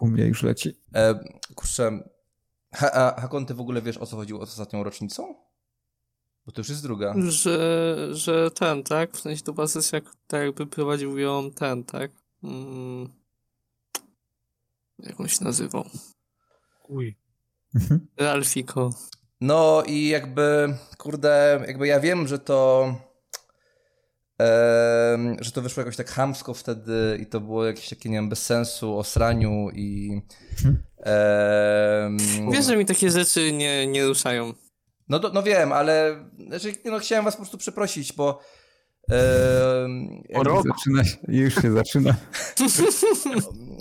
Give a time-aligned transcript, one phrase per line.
[0.00, 0.72] U mnie już leci.
[0.94, 1.20] E,
[1.54, 2.08] kurczę,
[2.74, 5.34] ha, a Hakon, ty w ogóle wiesz o co chodziło z ostatnią rocznicą?
[6.46, 7.14] Bo to już jest druga.
[7.28, 9.12] Że, że ten, tak?
[9.16, 12.10] W sensie to była sesja, tak jakby prowadził ją ten, tak?
[12.42, 13.08] Mm.
[14.98, 15.84] Jak on się nazywał?
[16.88, 17.16] Uj.
[18.16, 18.90] Ralfiko.
[19.40, 22.94] No i jakby, kurde, jakby ja wiem, że to.
[25.40, 28.42] Że to wyszło jakoś tak chamsko wtedy i to było jakieś takie, nie wiem, bez
[28.42, 30.20] sensu, o sraniu i.
[31.02, 32.18] em,
[32.52, 34.52] Wiesz, że mi takie rzeczy nie, nie ruszają.
[35.08, 36.16] No, do, no wiem, ale
[36.48, 38.40] znaczy, no, chciałem was po prostu przeprosić, bo.
[39.10, 40.66] em, O rok.
[40.66, 42.14] Zaczyna się, już się zaczyna.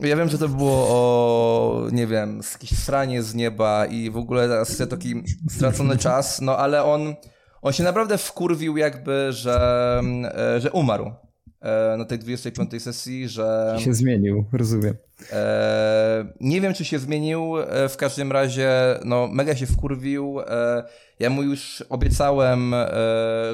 [0.02, 4.18] Ja wiem, że to było o, nie wiem, z jakieś sranie z nieba i w
[4.18, 7.16] ogóle teraz jest taki stracony czas, no ale on,
[7.62, 10.02] on się naprawdę wkurwił jakby, że,
[10.56, 11.12] e, że umarł
[11.62, 14.96] e, na tej 25 sesji, że Się zmienił, rozumiem.
[15.32, 17.54] e, nie wiem, czy się zmienił,
[17.90, 18.72] w każdym razie,
[19.06, 20.38] no mega się wkurwił,
[21.20, 22.76] ja mu już obiecałem,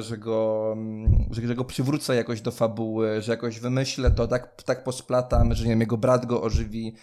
[0.00, 4.84] że, go, mm, że, go przywrócę jakoś do fabuły, że jakoś wymyślę to, tak, tak
[4.84, 6.94] posplatam, że nie wiem, jego brat go ożywi,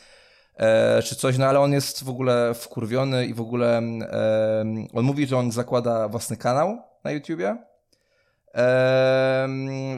[1.03, 5.27] czy coś, no ale on jest w ogóle wkurwiony i w ogóle e, on mówi,
[5.27, 7.57] że on zakłada własny kanał na YouTubie.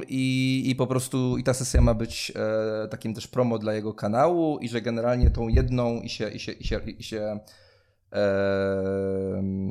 [0.08, 3.94] I, I po prostu i ta sesja ma być e, takim też promo dla jego
[3.94, 7.40] kanału i że generalnie tą jedną i się, i się, i się, i się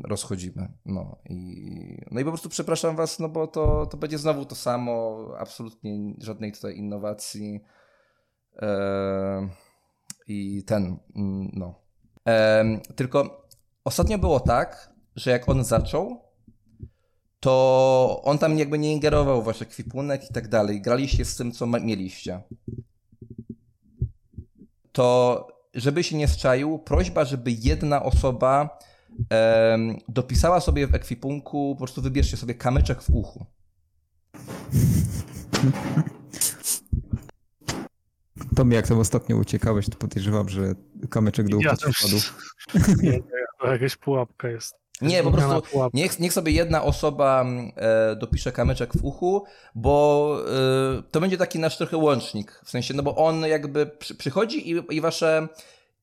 [0.04, 0.68] rozchodzimy.
[0.86, 4.54] No i, no i po prostu przepraszam was, no bo to, to będzie znowu to
[4.54, 7.60] samo, absolutnie żadnej tutaj innowacji.
[10.26, 11.74] I ten, mm, no.
[12.96, 13.48] Tylko
[13.84, 16.29] ostatnio było tak, że jak on zaczął,
[17.40, 20.82] to on tam jakby nie ingerował w wasz ekwipunek i tak dalej.
[20.82, 22.42] Graliście z tym, co mieliście.
[24.92, 28.78] To, żeby się nie zczaił, prośba, żeby jedna osoba
[29.30, 33.46] em, dopisała sobie w ekwipunku, po prostu wybierzcie sobie kamyczek w uchu.
[38.56, 40.74] To mi jak tam ostatnio uciekałeś, to podejrzewam, że
[41.10, 41.96] kamyczek do ucha Ja ci też.
[41.96, 42.16] wpadł.
[43.02, 43.22] Nie, nie,
[43.60, 44.79] to jakaś pułapka jest.
[45.02, 45.62] Nie, po prostu
[45.94, 47.44] niech, niech sobie jedna osoba
[47.76, 49.44] e, dopisze kamyczek w uchu,
[49.74, 50.36] bo
[50.98, 52.60] e, to będzie taki nasz trochę łącznik.
[52.64, 55.48] W sensie, no bo on jakby przy, przychodzi i, i wasze.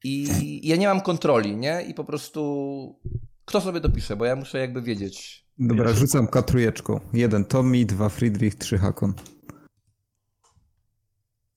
[0.04, 1.82] I, I ja nie mam kontroli, nie?
[1.82, 3.00] I po prostu
[3.46, 5.46] kto sobie dopisze, bo ja muszę jakby wiedzieć.
[5.60, 6.00] Dobra, Jezu.
[6.00, 7.00] rzucam katrujeczką.
[7.14, 9.14] Jeden Tommy, dwa Friedrich, trzy Hakon.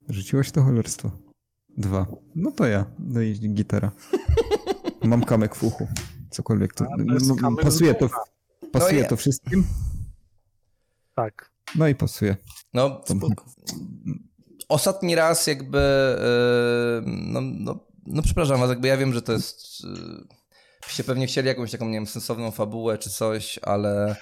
[0.08, 1.10] Rzuciłeś to cholerstwo?
[1.78, 2.06] Dwa.
[2.34, 2.84] No to ja.
[2.98, 3.90] No i gitara.
[5.04, 5.88] Mam kamek w uchu.
[6.30, 6.86] Cokolwiek to.
[6.98, 8.08] No, kamek pasuje to.
[8.72, 9.66] Pasuje No to wszystkim?
[11.16, 11.50] Tak.
[11.74, 12.36] No i pasuje.
[12.74, 13.04] No,
[14.68, 15.78] ostatni raz jakby.
[15.78, 19.82] e, no, no, no, przepraszam was, jakby ja wiem, że to jest.
[20.86, 24.16] byście pewnie chcieli jakąś taką, nie wiem, sensowną fabułę czy coś, ale.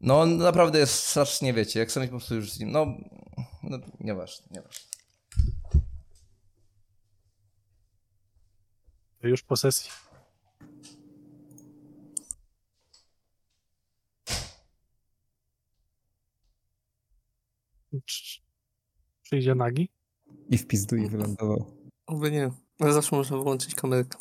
[0.00, 2.72] No, naprawdę jest strasznie, wiecie, jak sobie po prostu już z nim.
[2.72, 2.86] No,
[3.62, 4.80] no nieważne, nieważne.
[9.22, 9.90] Już po sesji.
[19.22, 19.88] Przyjdzie nagi?
[20.50, 21.76] I w pizdu i wylądował.
[22.06, 22.50] Oby nie.
[22.80, 24.18] Ale zawsze można wyłączyć kamerkę.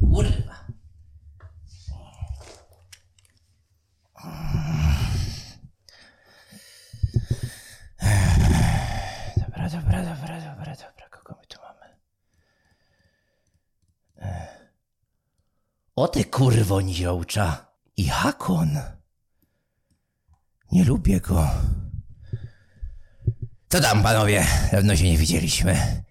[0.00, 0.64] Kurwa.
[9.36, 11.08] Dobra, dobra, dobra, dobra, dobra.
[11.10, 11.96] Kogo my tu mamy?
[14.18, 14.48] E.
[15.96, 17.63] O ty kurwo niziołcza.
[17.96, 18.80] I Hakon.
[20.72, 21.50] Nie lubię go.
[23.68, 24.46] Co tam, panowie?
[24.72, 25.76] Dawno się nie widzieliśmy.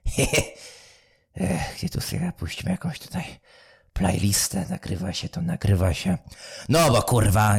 [1.36, 3.40] Ech, gdzie tu sobie puśćmy jakąś tutaj
[3.94, 6.18] playlistę, nagrywa się to, nagrywa się.
[6.70, 7.56] No bo kurwa,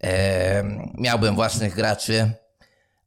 [0.00, 2.30] em, miałbym własnych graczy,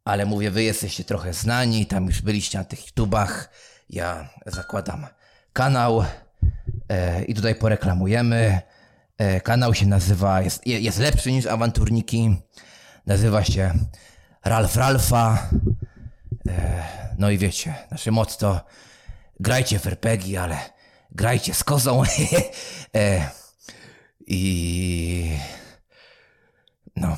[0.05, 3.49] ale mówię, wy jesteście trochę znani, tam już byliście na tych tubach,
[3.89, 5.07] ja zakładam
[5.53, 6.05] kanał
[6.89, 8.61] e, i tutaj poreklamujemy.
[9.17, 12.35] E, kanał się nazywa, jest, je- jest lepszy niż awanturniki,
[13.05, 13.73] nazywa się
[14.45, 15.49] Ralf Ralfa.
[16.49, 16.83] E,
[17.17, 18.61] no i wiecie, nasze motto
[19.39, 20.57] grajcie w RPG, ale
[21.11, 22.03] grajcie z kozą.
[22.95, 23.29] e,
[24.27, 25.31] I
[26.95, 27.17] no,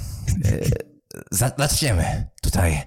[1.32, 2.84] za, zaczniemy tutaj.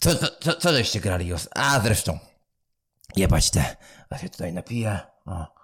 [0.00, 0.10] Co,
[0.40, 1.30] co, co, żeście grali?
[1.54, 2.18] A zresztą,
[3.16, 3.76] jebać te.
[4.10, 5.00] Ja się tutaj napiję.
[5.26, 5.55] O.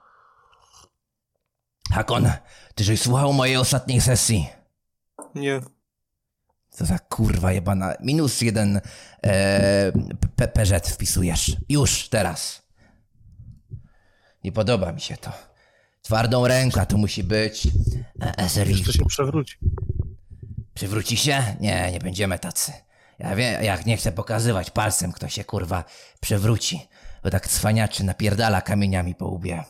[1.90, 2.30] Hakon,
[2.74, 4.48] ty żeś słuchał mojej ostatniej sesji.
[5.34, 5.60] Nie.
[6.70, 7.94] Co za kurwa jebana.
[8.00, 8.80] Minus jeden
[9.22, 9.92] e,
[10.36, 11.56] pe, wpisujesz.
[11.68, 12.62] Już, teraz.
[14.44, 15.32] Nie podoba mi się to.
[16.02, 17.68] Twardą ręka tu musi być.
[18.20, 18.70] E, SRI.
[18.70, 19.58] Jeszcze się przewróci.
[20.74, 21.56] Przywróci się?
[21.60, 22.72] Nie, nie będziemy tacy.
[23.18, 25.84] Ja wiem, jak nie chcę pokazywać palcem, kto się kurwa
[26.20, 26.88] przewróci.
[27.22, 29.64] Bo tak cwaniaczy napierdala kamieniami po łbie.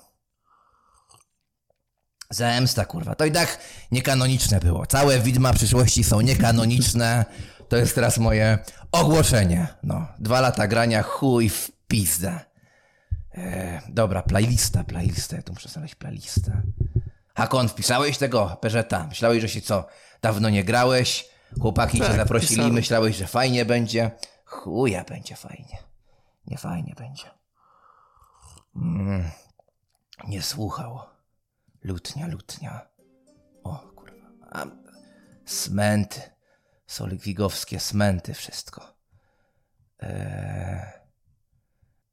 [2.33, 3.15] Zemsta, kurwa.
[3.15, 3.59] To i tak
[3.93, 4.87] niekanoniczne było.
[4.87, 7.25] Całe widma przyszłości są niekanoniczne.
[7.69, 8.59] To jest teraz moje
[8.93, 9.67] ogłoszenie.
[9.83, 12.41] No, dwa lata grania, chuj w pizdę.
[13.35, 15.37] E, dobra, playlista, playlista.
[15.37, 16.63] Ja tu muszę znaleźć playlistę.
[17.35, 19.07] Hakon, wpisałeś tego Peżeta?
[19.09, 19.87] Myślałeś, że się co,
[20.23, 21.29] dawno nie grałeś?
[21.61, 22.73] Chłopaki cię Tak, zaprosili, wpisałem.
[22.75, 24.11] myślałeś, że fajnie będzie?
[24.45, 25.79] Chuja będzie fajnie.
[26.47, 27.25] Nie fajnie będzie.
[28.77, 29.31] Mm,
[30.29, 31.12] nie słuchał.
[31.85, 32.89] Lutnia, lutnia.
[33.65, 34.27] O, kurwa.
[34.51, 34.67] A,
[35.45, 36.21] smenty.
[36.87, 38.97] Solikwigowskie smenty, wszystko.
[40.01, 41.03] Eee...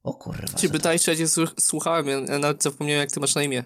[0.03, 0.57] O kurwa.
[0.57, 3.63] Ci pytałeś, czy ja cię słuch- słuchałem, ja nawet zapomniałem, jak ty masz na imię.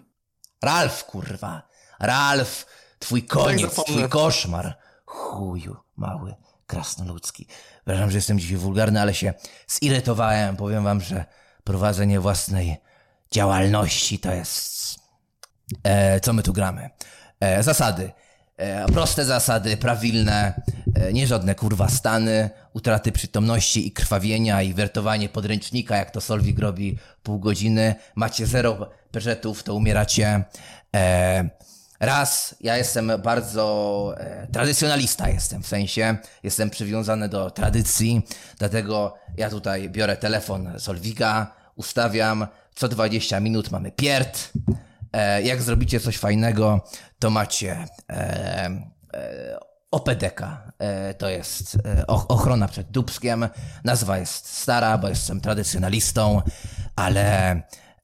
[0.64, 1.68] Ralf, kurwa.
[2.00, 2.66] Ralf,
[3.00, 3.98] twój koniec, zapomnę.
[3.98, 4.78] twój koszmar.
[5.06, 6.36] Chuju, mały,
[6.68, 7.48] krasnoludzki.
[7.76, 9.34] Przepraszam, że jestem dzisiaj wulgarny, ale się
[9.68, 10.58] zirytowałem.
[10.58, 11.26] Powiem wam, że
[11.64, 12.78] prowadzenie własnej
[13.32, 14.73] działalności to jest...
[15.84, 16.90] E, co my tu gramy?
[17.40, 18.12] E, zasady.
[18.58, 20.62] E, proste zasady, prawilne,
[20.96, 26.60] e, nie żadne kurwa stany, utraty przytomności i krwawienia i wertowanie podręcznika, jak to Solwik
[26.60, 27.96] robi pół godziny.
[28.16, 30.44] Macie zero peżetów, to umieracie.
[30.96, 31.50] E,
[32.00, 38.22] raz, ja jestem bardzo e, tradycjonalista jestem, w sensie jestem przywiązany do tradycji,
[38.60, 44.52] dlatego ja tutaj biorę telefon Solwiga, ustawiam, co 20 minut mamy pierd,
[45.44, 46.82] jak zrobicie coś fajnego,
[47.20, 48.16] to macie e,
[49.14, 49.58] e,
[49.92, 50.42] OPDK.
[50.80, 53.50] E, to jest e, och- ochrona przed dubskiem.
[53.84, 56.42] Nazwa jest stara, bo jestem tradycjonalistą,
[56.96, 57.62] ale,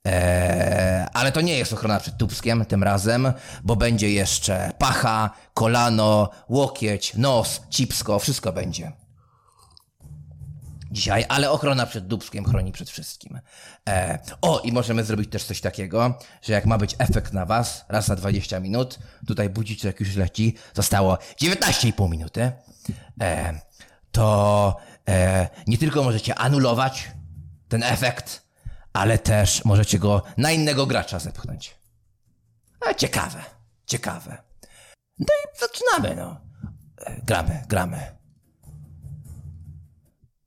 [0.08, 3.34] e, ale to nie jest ochrona przed dubskiem tym razem,
[3.64, 8.92] bo będzie jeszcze pacha, kolano, łokieć, nos, cipsko, wszystko będzie
[10.92, 13.40] dzisiaj, ale ochrona przed dubskiem chroni przed wszystkim.
[13.90, 17.86] E, o, i możemy zrobić też coś takiego, że jak ma być efekt na was,
[17.90, 22.52] raz na 20 minut, tutaj budziczek już leci, zostało 19,5 minuty,
[23.22, 23.60] e,
[24.12, 24.78] to
[25.10, 27.12] e, nie tylko możecie anulować
[27.68, 28.50] ten efekt,
[28.94, 31.76] ale też możecie go na innego gracza zepchnąć.
[32.88, 33.44] A, ciekawe,
[33.86, 34.38] ciekawe.
[35.20, 36.42] No i zaczynamy, no.
[37.06, 38.19] E, gramy, gramy.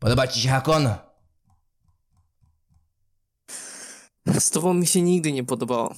[0.03, 0.89] Podoba ci się Hakon?
[4.39, 5.95] Z tobą mi się nigdy nie podobało.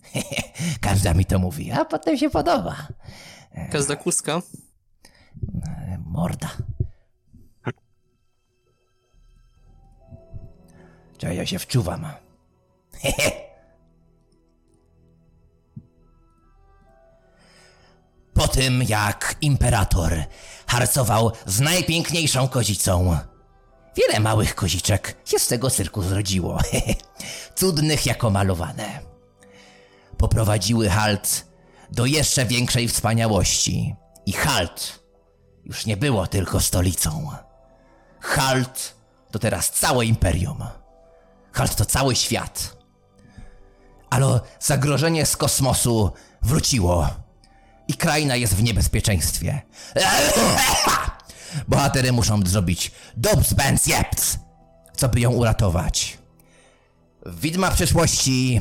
[0.80, 2.88] Każda mi to mówi, a potem się podoba.
[3.72, 4.42] Każda kuska.
[6.06, 6.50] Morda.
[11.18, 12.06] Czekaj, ja się wczuwam.
[18.34, 20.24] Po tym, jak imperator
[20.66, 23.18] harcował z najpiękniejszą kozicą,
[23.96, 26.58] wiele małych koziczek się z tego cyrku zrodziło.
[27.58, 29.00] Cudnych jako malowane.
[30.18, 31.46] Poprowadziły halt
[31.90, 33.94] do jeszcze większej wspaniałości.
[34.26, 35.04] I halt
[35.64, 37.30] już nie było tylko stolicą.
[38.20, 38.94] Halt
[39.30, 40.64] to teraz całe imperium.
[41.52, 42.76] Halt to cały świat.
[44.10, 47.23] Ale zagrożenie z kosmosu wróciło.
[47.88, 49.62] I kraina jest w niebezpieczeństwie.
[51.68, 54.38] Bohatery muszą zrobić dobs bens jeps,
[54.96, 56.18] co by ją uratować.
[57.26, 58.60] Widma przyszłości.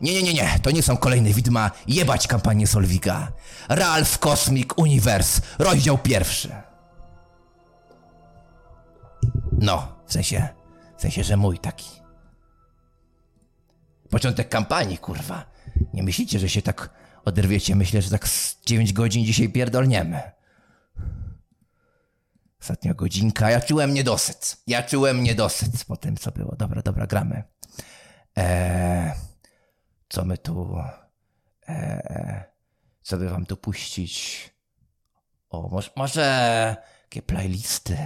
[0.00, 1.70] Nie, nie, nie, nie, to nie są kolejne widma.
[1.86, 3.32] Jebać kampanię Solwiga.
[3.68, 6.50] Ralph Cosmic Universe, rozdział pierwszy.
[9.52, 10.48] No, w sensie,
[10.96, 11.90] w sensie, że mój taki.
[14.10, 15.44] Początek kampanii, kurwa.
[15.94, 16.90] Nie myślicie, że się tak
[17.26, 17.76] oderwiecie?
[17.76, 20.20] Myślę, że tak z 9 godzin dzisiaj pierdolniemy.
[22.60, 23.50] Ostatnia godzinka.
[23.50, 24.56] Ja czułem niedosyt.
[24.66, 26.56] Ja czułem niedosyt po tym, co było.
[26.56, 27.42] Dobra, dobra, gramy.
[28.36, 29.12] Eee,
[30.08, 30.78] co my tu...
[31.68, 32.42] Eee,
[33.02, 34.50] co by wam tu puścić?
[35.50, 35.90] O, może...
[35.96, 36.76] może
[37.26, 37.96] playlisty?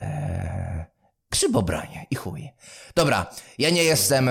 [0.00, 0.84] Eee,
[1.30, 2.50] grzybobranie i chuj.
[2.94, 4.28] Dobra, ja nie jestem...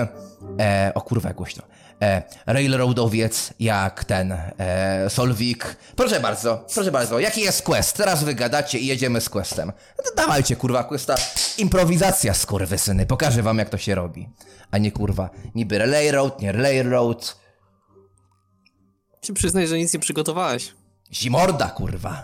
[0.60, 1.62] E, o kurwa, głośno.
[2.02, 5.76] E, railroadowiec jak ten e, Solwik.
[5.96, 7.96] Proszę bardzo, proszę bardzo, jaki jest quest?
[7.96, 9.72] Teraz wy gadacie i jedziemy z questem.
[9.98, 11.14] No dawajcie kurwa questa.
[11.58, 13.06] Improwizacja skurwysyny.
[13.06, 14.28] Pokażę wam jak to się robi.
[14.70, 17.38] A nie kurwa, niby relay road, nie relay road.
[19.20, 20.74] Ci przyznaj, że nic nie przygotowałeś.
[21.12, 22.22] Zimorda kurwa.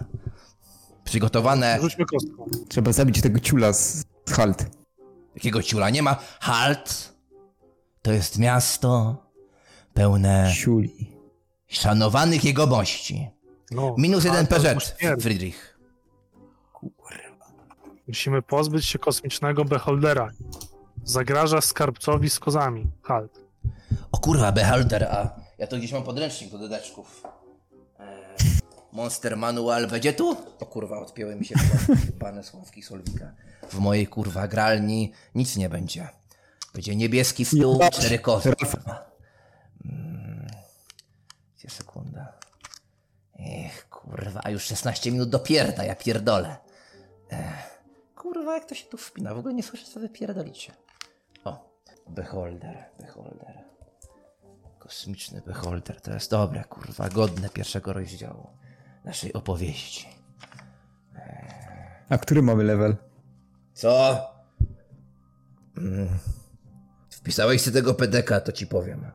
[1.04, 1.78] Przygotowane.
[1.80, 2.50] Rzućmy kostką.
[2.68, 4.66] Trzeba zabić tego ciula z z halt.
[5.34, 6.16] Jakiego ciula nie ma?
[6.40, 7.14] Halt.
[8.02, 9.16] To jest miasto
[10.00, 11.16] pełne Ciuli.
[11.68, 13.28] szanowanych jegomości.
[13.70, 14.94] No, Minus jeden PZ.
[15.20, 15.78] Friedrich.
[18.08, 20.30] Musimy pozbyć się kosmicznego beholdera.
[21.04, 22.90] Zagraża skarbcowi z kozami.
[23.02, 23.40] Halt.
[24.12, 27.22] O kurwa, Beholder, a ja to gdzieś mam podręcznik do dodaczków.
[27.98, 28.06] Eee,
[28.92, 30.36] Monster Manual będzie tu?
[30.60, 31.54] O kurwa, odpięły mi się
[32.18, 33.32] pane sławki Solwika.
[33.68, 36.08] W mojej kurwa gralni nic nie będzie.
[36.74, 38.52] Będzie niebieski stół, cztery kozy.
[42.00, 42.32] Sekunda?
[43.38, 46.56] Ech, kurwa, a już 16 minut dopierda, ja pierdolę.
[47.30, 47.82] Ech,
[48.16, 49.34] kurwa, jak to się tu wpina?
[49.34, 50.72] W ogóle nie słyszę, co wy pierdolicie.
[51.44, 51.74] O,
[52.08, 53.64] Beholder, Beholder.
[54.78, 58.46] Kosmiczny Beholder, to jest dobre, kurwa, godne pierwszego rozdziału
[59.04, 60.08] naszej opowieści.
[62.08, 62.96] A który mamy level?
[63.74, 64.20] Co?
[65.76, 66.08] Mm.
[67.10, 69.10] Wpisałeś sobie tego PDK, to ci powiem.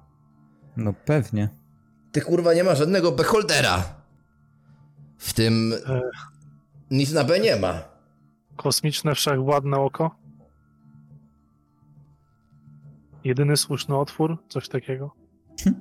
[0.77, 1.64] No pewnie.
[2.15, 3.83] Ty kurwa nie ma żadnego beholdera.
[5.17, 6.01] W tym E.
[6.91, 7.81] nic na B nie ma.
[8.55, 10.15] Kosmiczne wszechwładne oko.
[13.23, 15.11] Jedyny słuszny otwór, coś takiego.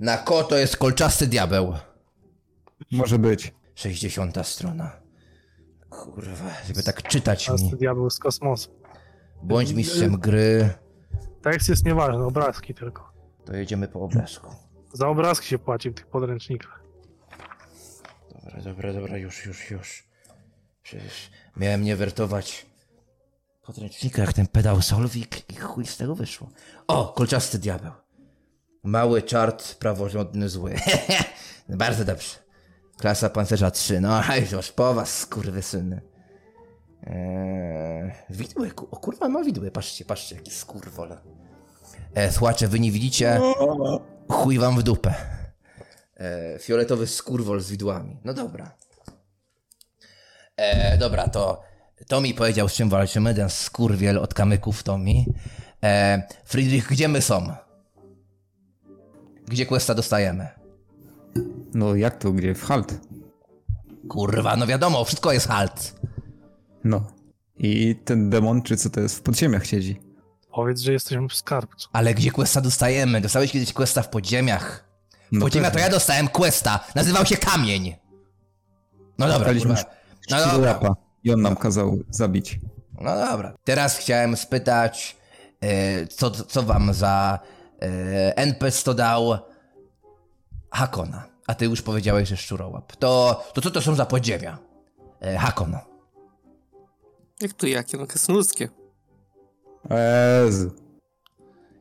[0.00, 1.74] Na ko to jest kolczasty diabeł.
[2.92, 3.54] Może być.
[3.74, 4.90] 60 strona.
[5.90, 7.70] Kurwa, żeby tak czytać A mi.
[7.70, 8.70] diabeł z kosmosu.
[9.42, 10.70] Bądź mistrzem gry,
[11.42, 13.09] Tekst jest nieważny, obrazki tylko.
[13.50, 14.54] To jedziemy po obrazku.
[14.92, 16.82] Za obrazki się płaci w tych podręcznikach.
[18.34, 20.08] Dobra, dobra, dobra, już, już, już.
[20.82, 22.66] Przecież miałem nie wertować
[23.62, 26.50] podręcznika jak ten pedał Solwik i chuj z tego wyszło.
[26.86, 27.92] O, kolczasty diabeł.
[28.82, 30.74] Mały czart, praworządny zły.
[31.68, 32.36] Bardzo dobrze.
[32.98, 34.00] Klasa pancerza 3.
[34.00, 36.00] No, a już po was, skurwysyny.
[37.02, 41.20] Eee, widły, o kurwa ma widły, patrzcie, patrzcie, jaki skurwole.
[42.14, 43.40] E, słuchacze, wy nie widzicie?
[44.28, 45.14] Chuj wam w dupę.
[46.16, 48.16] E, fioletowy skurwol z widłami.
[48.24, 48.74] No dobra.
[50.56, 51.62] E, dobra, to
[52.08, 55.26] to mi powiedział, z czym walczymy, ten skurwiel od kamyków to mi.
[55.82, 57.52] E, Friedrich, gdzie my są?
[59.46, 60.48] Gdzie questa dostajemy?
[61.74, 62.54] No jak to, gdzie?
[62.54, 63.00] W halt.
[64.08, 65.94] Kurwa, no wiadomo, wszystko jest halt.
[66.84, 67.12] No.
[67.56, 70.00] I ten demon, czy co to jest, w podziemiach siedzi.
[70.52, 71.88] Powiedz, że jesteśmy w skarbcu.
[71.92, 73.20] Ale gdzie questa dostajemy?
[73.20, 74.84] Dostałeś kiedyś questa w podziemiach?
[75.12, 76.80] W No podziemia to ja dostałem questa.
[76.94, 77.96] Nazywał się Kamień.
[79.18, 79.74] No dobra, kurwa.
[80.30, 80.96] No dobra.
[81.24, 82.58] I on nam kazał zabić.
[83.00, 83.54] No dobra.
[83.64, 85.16] Teraz chciałem spytać,
[85.60, 87.38] e, co, co wam za
[87.82, 89.38] e, NPC to dał
[90.70, 91.24] Hakona.
[91.46, 92.96] A ty już powiedziałeś, że szczurołap.
[92.96, 94.58] To, to co to są za podziemia?
[95.20, 95.78] E, Hakon.
[97.40, 97.96] Jak to jakie?
[97.96, 98.68] No krasnoludzkie.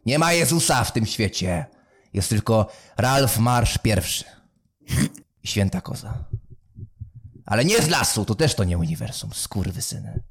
[0.05, 1.65] Nie ma Jezusa w tym świecie.
[2.13, 4.25] Jest tylko Ralf Marsz pierwszy.
[5.43, 6.25] I święta koza.
[7.45, 9.33] Ale nie z lasu, to też to nie uniwersum.
[9.33, 10.23] Skurwysyny.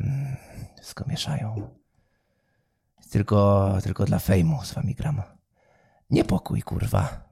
[0.00, 0.36] Mm,
[0.80, 1.70] wszystko mieszają.
[3.10, 5.22] Tylko, tylko dla fejmu z wami gram.
[6.10, 7.30] Niepokój, kurwa.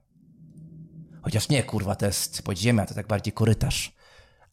[1.21, 3.95] Chociaż nie, kurwa, to jest podziemia, to tak bardziej korytarz.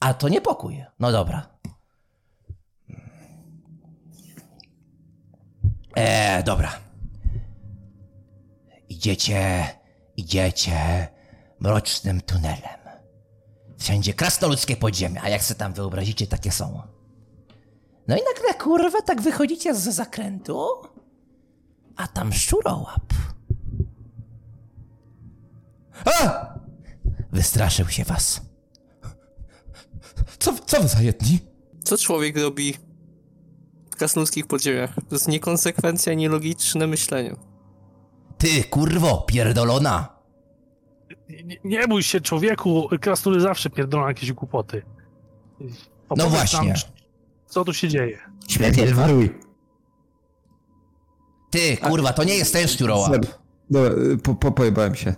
[0.01, 0.85] A to niepokój.
[0.99, 1.59] No dobra.
[5.97, 6.73] Eee, dobra.
[8.89, 9.65] Idziecie,
[10.17, 11.09] idziecie
[11.61, 12.81] mrocznym tunelem.
[13.79, 16.83] Wszędzie krasnoludzkie podziemia, a jak se tam wyobrazicie, takie są.
[18.09, 20.69] No i nagle, kurwa, tak wychodzicie z zakrętu,
[21.97, 23.13] a tam szczurołap.
[26.05, 26.47] A!
[27.33, 28.41] Wystraszył się was.
[30.39, 31.39] Co, co wy za jedni?
[31.85, 32.75] Co człowiek robi
[33.97, 34.95] w krasnoludzkich podziemiach?
[34.95, 37.37] To jest niekonsekwencja, nielogiczne myślenie.
[38.39, 40.09] Ty, kurwo, pierdolona.
[41.29, 42.89] Nie, nie bój się, człowieku.
[43.01, 44.83] Krasnoludy zawsze pierdolą jakieś głupoty.
[46.09, 46.69] Opowiedz właśnie.
[46.69, 46.77] Nam,
[47.47, 48.19] co tu się dzieje?
[48.49, 49.41] Świetnie, waruj.
[51.51, 53.27] Ty, kurwa, to nie jest ten szczurołap.
[53.71, 53.91] Dobra,
[54.23, 55.15] po, po, pojebałem się.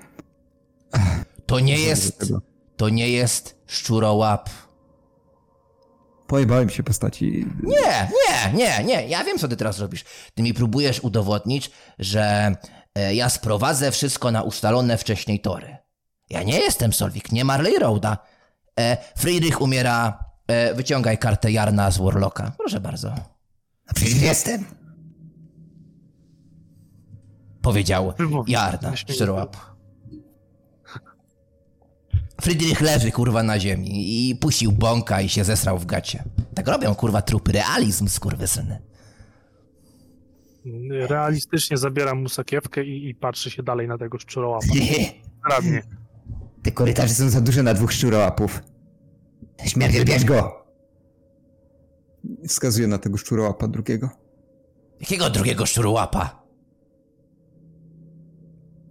[1.46, 2.32] To nie jest,
[2.76, 4.50] to nie jest szczurołap.
[6.28, 7.46] Pojebałem się postaci.
[7.62, 9.08] Nie, nie, nie, nie.
[9.08, 10.04] Ja wiem, co ty teraz robisz.
[10.34, 12.54] Ty mi próbujesz udowodnić, że
[12.94, 15.76] e, ja sprowadzę wszystko na ustalone wcześniej tory.
[16.30, 18.18] Ja nie jestem Solwik, nie Marley Roada.
[18.80, 20.24] E, Friedrich umiera.
[20.48, 22.52] E, wyciągaj kartę Jarna z Warlocka.
[22.58, 23.14] Proszę bardzo.
[23.86, 24.64] A przecież jestem.
[27.62, 28.12] Powiedział.
[28.46, 29.56] Jarna, szczerołap.
[32.40, 33.90] Friedrich leży kurwa na ziemi
[34.30, 36.24] i puścił bąka i się zesrał w gacie.
[36.54, 38.82] Tak robią kurwa trupy, realizm skurwysyny.
[40.90, 44.66] Realistycznie zabieram mu sakiewkę i, i patrzy się dalej na tego szczurołapa.
[45.50, 45.82] Radnie.
[46.62, 48.62] Te korytarze są za duże na dwóch szczurołapów.
[49.64, 50.66] Śmierdziel, bierz go!
[52.48, 54.10] Wskazuje na tego szczurołapa drugiego.
[55.00, 56.42] Jakiego drugiego szczurłapa?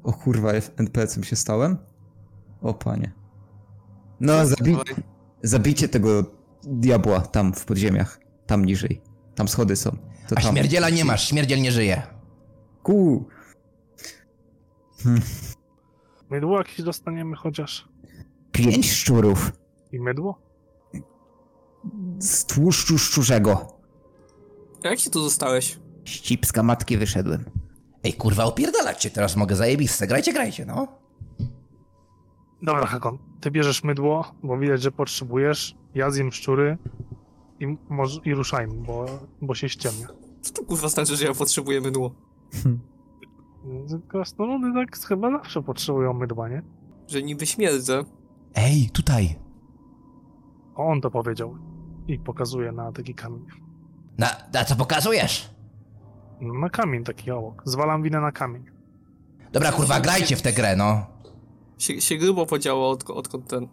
[0.03, 1.77] O kurwa, NPC-em się stałem?
[2.61, 3.11] O panie.
[4.19, 4.95] No, zabi Dawaj.
[5.43, 6.23] zabijcie tego
[6.63, 8.19] diabła tam w podziemiach.
[8.45, 9.01] Tam niżej.
[9.35, 9.91] Tam schody są.
[10.27, 10.51] To A tam.
[10.51, 12.01] śmierdziela nie masz, śmierdziel nie żyje.
[12.83, 13.25] Ku.
[16.29, 17.87] Mydło jakieś dostaniemy chociaż?
[18.51, 19.51] Pięć szczurów.
[19.91, 20.41] I mydło?
[22.19, 23.77] Z tłuszczu szczurzego.
[24.83, 25.79] Jak się tu zostałeś?
[26.03, 27.45] Ścipska matki wyszedłem.
[28.03, 30.07] Ej kurwa, opierdalać cię teraz mogę, zajebiste.
[30.07, 30.87] Grajcie, grajcie, no.
[32.61, 35.75] Dobra, Hakon, ty bierzesz mydło, bo widać, że potrzebujesz.
[35.95, 36.77] Ja zjem szczury
[37.59, 39.05] i, może, i ruszajmy, bo,
[39.41, 40.07] bo się ściemnia.
[40.41, 42.11] Co to kurwa znaczy, że ja potrzebuję mydło?
[44.07, 46.61] Krasnoludy tak chyba zawsze potrzebują mydła, nie?
[47.07, 48.03] Że niby śmierdzę.
[48.55, 49.35] Ej, tutaj.
[50.75, 51.57] On to powiedział.
[52.07, 53.45] I pokazuje na taki kamień.
[54.17, 55.49] Na, na co pokazujesz?
[56.41, 57.61] No, Na kamień taki obok.
[57.65, 58.65] Zwalam winę na kamień.
[59.51, 61.05] Dobra, kurwa, grajcie w tę grę, no.
[61.77, 63.67] Się, się grubo podziało od, odkąd ten...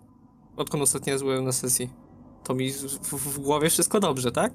[0.56, 1.90] Odkąd ostatnio byłem na sesji.
[2.44, 4.52] To mi w, w, w głowie wszystko dobrze, tak?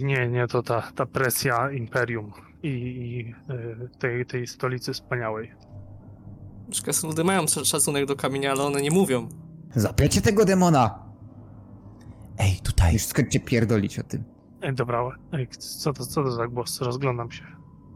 [0.00, 2.32] Nie, nie, to ta, ta presja imperium
[2.62, 5.52] i, i y, tej, tej stolicy wspaniałej.
[6.84, 9.28] Krasnoludy mają sz- szacunek do kamienia, ale one nie mówią.
[9.74, 10.98] Zapiecie tego demona!
[12.38, 12.92] Ej, tutaj.
[12.92, 14.24] Już skończcie pierdolić o tym.
[14.62, 16.80] Ej, dobra, ej, co to, co to za głos?
[16.80, 17.44] Rozglądam się.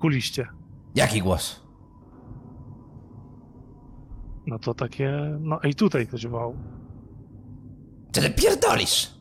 [0.01, 0.49] Kuliście.
[0.95, 1.66] Jaki głos?
[4.47, 6.57] No to takie, no ej, tutaj ktoś wołał.
[8.13, 9.17] Co ty pierdolisz?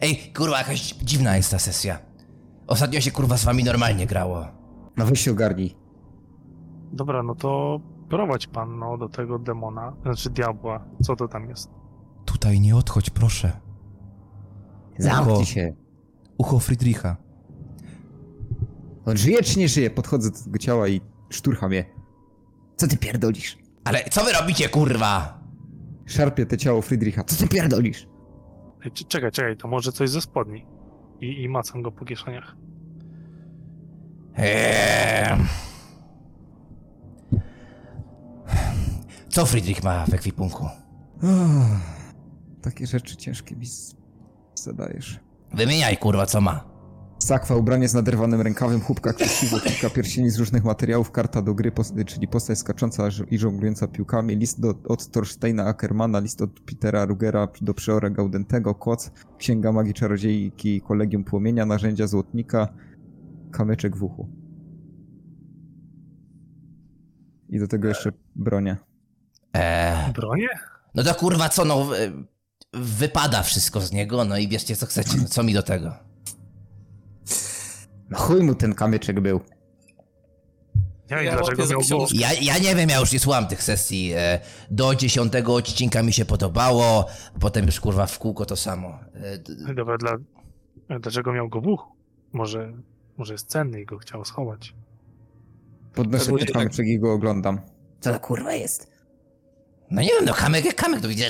[0.00, 1.98] Ej, kurwa, jakaś dziwna jest ta sesja.
[2.66, 4.46] Ostatnio się kurwa z wami normalnie grało.
[4.96, 5.76] No weź się ogarnij.
[6.92, 10.84] Dobra, no to prowadź pan, no, do tego demona, znaczy diabła.
[11.02, 11.70] Co to tam jest?
[12.24, 13.52] Tutaj nie odchodź, proszę.
[14.98, 15.74] Zamknij się.
[16.38, 17.16] Ucho Friedricha.
[19.06, 19.90] On żyje czy nie żyje?
[19.90, 21.84] Podchodzę do tego ciała i szturcham je.
[22.76, 23.58] Co ty pierdolisz?
[23.86, 25.38] Ale co wy robicie, kurwa?
[26.06, 27.24] Szarpię te ciało Friedricha.
[27.24, 28.06] Co ty pierdolisz?
[28.84, 30.66] Ej, c- czekaj, czekaj, to może coś ze spodni.
[31.20, 32.56] I, i macam go po kieszeniach.
[34.36, 35.36] Eee...
[39.28, 40.64] Co Friedrich ma w ekwipunku?
[41.16, 42.02] Uff,
[42.62, 43.96] takie rzeczy ciężkie mi z-
[44.54, 45.20] zadajesz.
[45.54, 46.64] Wymieniaj, kurwa, co ma.
[47.26, 51.70] Sakwa, ubranie z naderwanym rękawem, chłopka krzesiwo, kilka pierścieni z różnych materiałów, karta do gry,
[51.72, 57.04] pos- czyli postać skacząca i żonglująca piłkami, list do, od Thorsteina Ackermana, list od Petera
[57.04, 62.68] Rugera do przeora Gaudentego, koc, księga magii czarodziejki, kolegium płomienia, narzędzia złotnika,
[63.52, 64.28] kamyczek w uchu.
[67.48, 68.76] I do tego jeszcze bronie.
[69.52, 70.12] Eee...
[70.12, 70.48] Bronie?
[70.94, 71.84] No to kurwa co, no...
[71.84, 72.12] wy-
[72.72, 76.05] Wypada wszystko z niego, no i bierzcie co chcecie, no co mi do tego?
[78.10, 79.40] No chuj mu ten kamyczek był.
[81.10, 82.16] Ja, Ja dlaczego miał książkę.
[82.18, 84.12] Ja, ja nie wiem, ja już nie słucham tych sesji.
[84.16, 84.40] E,
[84.70, 87.06] Do dziesiątego odcinka mi się podobało,
[87.40, 88.98] potem już kurwa w kółko to samo.
[89.68, 90.16] E, Dobra, dla...
[91.00, 91.92] Dlaczego miał go w uchu?
[92.32, 92.72] Może,
[93.16, 94.74] może jest cenny i go chciał schować.
[95.94, 97.60] Podnoszę ten jednak- kamyczek i go oglądam.
[98.00, 98.90] Co to kurwa jest?
[99.90, 101.24] No nie wiem, no kamek jak kamek, to widzę.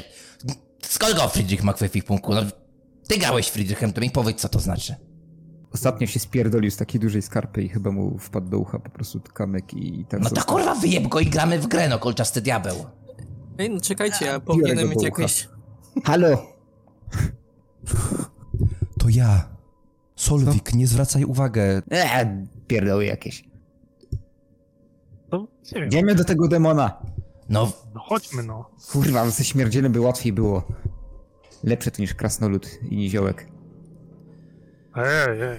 [0.82, 2.34] Skąd go Friedrich ma w ekwipunku?
[2.34, 2.42] No,
[3.08, 4.94] ty grałeś Friedrichem, to mi powiedz co to znaczy.
[5.76, 9.20] Ostatnio się spierdolił z takiej dużej skarpy i chyba mu wpadł do ucha po prostu
[9.20, 10.54] kamyk i tak No to został.
[10.56, 12.76] kurwa wyjeb go i gramy w grę, no kolczasty diabeł.
[13.58, 15.48] Ej, no czekajcie, ja powinienem mieć jakieś...
[16.04, 16.28] Halo!
[18.98, 19.48] To ja.
[20.16, 21.82] Solwik, nie zwracaj uwagę.
[21.90, 23.44] Eee, pierdoły jakieś.
[25.32, 27.02] No, nie wiem, Idziemy do tego demona.
[27.48, 28.70] No, no chodźmy no.
[28.92, 30.62] Kurwa, ze śmierdzielem by łatwiej było.
[31.64, 33.48] Lepsze to niż krasnolud i niziołek.
[34.96, 35.58] Ej, ej.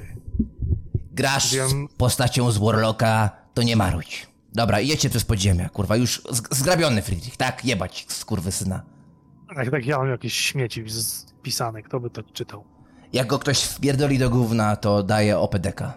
[1.14, 1.70] grasz Wiem.
[1.70, 4.28] z postacią z Warlocka, to nie marudź.
[4.54, 7.66] Dobra, jedźcie przez podziemia, kurwa, już z- zgrabiony Friedrich, tak?
[7.66, 8.84] Jebać, skurwysyna.
[9.58, 12.64] Jak tak ja mam jakieś śmieci spisane, kto by to czytał?
[13.14, 15.94] Jak go ktoś wpierdoli do gówna, to daje OPDK.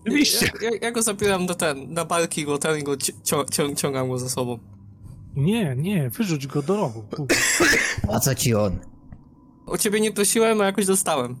[0.00, 0.50] Oczywiście.
[0.62, 3.44] Ja, ja, ja go zabieram do ten, na barki go ten i go ci- cią,
[3.44, 4.58] cią, ciągam go za sobą.
[5.36, 7.02] Nie, nie, wyrzuć go do rowu.
[7.16, 7.26] Tu.
[8.08, 8.78] O co ci on?
[9.66, 11.36] O ciebie nie prosiłem, a jakoś dostałem.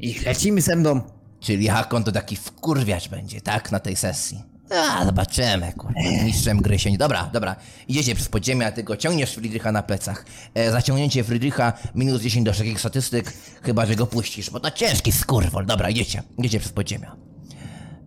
[0.00, 1.00] I lecimy ze mną.
[1.40, 3.72] Czyli Hakon to taki wkurwiacz będzie, tak?
[3.72, 4.42] Na tej sesji.
[4.70, 6.00] A, zobaczymy, kurwa.
[6.24, 6.98] Mistrzem gry się nie...
[6.98, 7.56] Dobra, dobra.
[7.88, 10.24] Idziecie przez podziemia, ty go ciągniesz Friedricha na plecach.
[10.54, 15.12] E, zaciągnięcie Friedricha minus 10 do takich statystyk, chyba, że go puścisz, bo to ciężki
[15.12, 15.66] skurwol.
[15.66, 16.22] Dobra, idziecie.
[16.38, 17.16] Idziecie przez podziemia.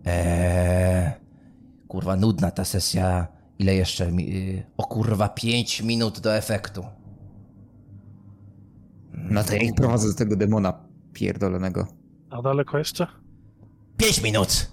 [0.06, 1.12] Eee,
[1.88, 3.28] kurwa, nudna ta sesja.
[3.60, 4.12] Ile jeszcze?
[4.12, 6.86] mi- y, O kurwa, 5 minut do efektu.
[9.18, 10.74] No to ja ich prowadzę do tego demona
[11.14, 11.88] pierdolonego.
[12.30, 13.08] A daleko jeszcze?
[13.98, 14.72] 5 minut!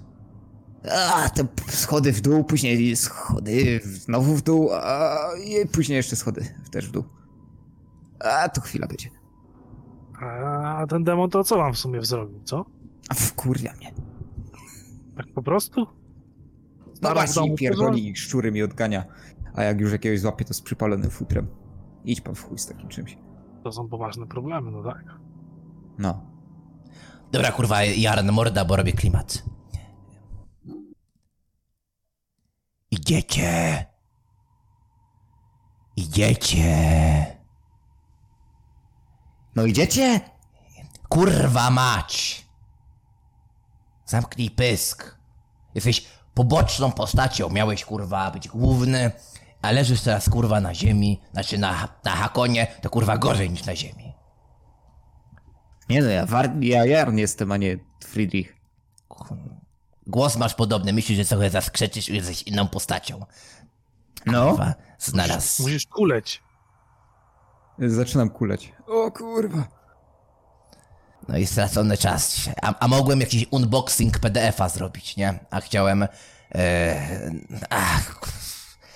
[1.15, 6.55] A, te schody w dół, później schody znowu w dół, a i później jeszcze schody
[6.71, 7.05] też w dół.
[8.21, 9.11] A, to chwila będzie.
[10.21, 12.65] A ten demon to co wam w sumie zrobił, co?
[13.09, 13.95] A wkurwia mnie.
[15.17, 15.87] Tak po prostu?
[17.03, 19.05] No właśnie, pierdoli i szczury mi odgania.
[19.55, 21.47] A jak już jakiegoś złapie, to z przypalonym futrem.
[22.05, 23.19] Idź pan w chuj z takim czymś.
[23.65, 25.05] To są poważne problemy, no tak.
[25.99, 26.21] No.
[27.33, 29.43] Dobra, kurwa, Jarn morda, bo robię klimat.
[32.91, 33.87] Idziecie.
[35.97, 37.37] Idziecie.
[39.57, 40.21] No idziecie?
[41.09, 42.45] Kurwa mać!
[44.07, 45.19] Zamknij pysk.
[45.75, 47.51] Jesteś poboczną postacią.
[47.51, 49.11] Miałeś kurwa być główny,
[49.65, 53.77] a leżysz teraz kurwa na ziemi, znaczy na, na hakonie, to kurwa gorzej niż na
[53.77, 54.13] ziemi.
[55.89, 58.57] Nie no, ja, war, ja Jarn jestem, a nie Friedrich.
[60.07, 63.27] Głos masz podobny, myślisz, że trochę zaskrzeczysz i jesteś inną postacią.
[64.27, 64.49] No.
[64.49, 65.63] Kurwa, znalazł.
[65.63, 66.43] Musisz kuleć.
[67.79, 68.73] Zaczynam kuleć.
[68.87, 69.69] O kurwa.
[71.29, 72.35] No i stracony czas.
[72.37, 72.55] dzisiaj.
[72.63, 75.39] A, a mogłem jakiś unboxing PDF-a zrobić, nie?
[75.51, 76.07] A chciałem.
[76.55, 77.31] E,
[77.71, 78.21] ach,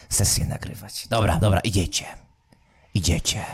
[0.09, 1.09] sesję nagrywać.
[1.09, 2.05] Dobra, dobra, idziecie.
[2.94, 3.44] Idziecie.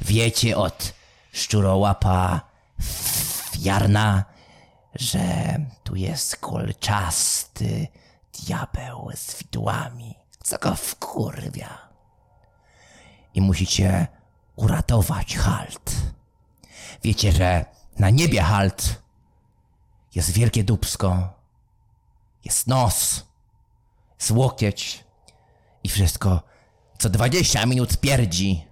[0.00, 0.94] Wiecie od
[1.32, 2.40] szczurołapa
[3.60, 4.24] Jarna,
[4.94, 7.88] że tu jest kolczasty
[8.32, 11.88] diabeł z widłami, co go wkurwia.
[13.34, 14.06] I musicie
[14.56, 15.92] uratować halt.
[17.02, 17.64] Wiecie, że
[17.98, 19.02] na niebie halt
[20.14, 21.28] jest wielkie dubsko,
[22.44, 23.26] jest nos,
[24.18, 25.01] jest łokieć
[25.84, 26.42] i wszystko
[26.98, 28.66] co 20 minut pierdzi,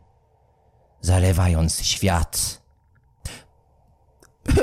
[1.01, 2.63] zalewając świat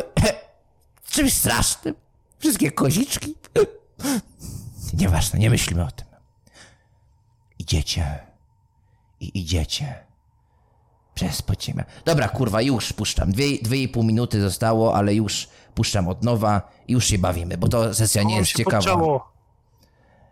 [1.12, 1.96] czymś strasznym.
[2.40, 3.36] Wszystkie koziczki.
[4.94, 6.08] Nieważne, nie myślmy o tym.
[7.60, 8.20] Idziecie
[9.20, 10.08] i idziecie
[11.14, 11.84] przez podziemia.
[12.06, 13.32] Dobra, kurwa, już puszczam.
[13.32, 17.58] Dwie, dwie i pół minuty zostało, ale już puszczam od nowa i już się bawimy,
[17.58, 19.20] bo to sesja nie jest ciekawa.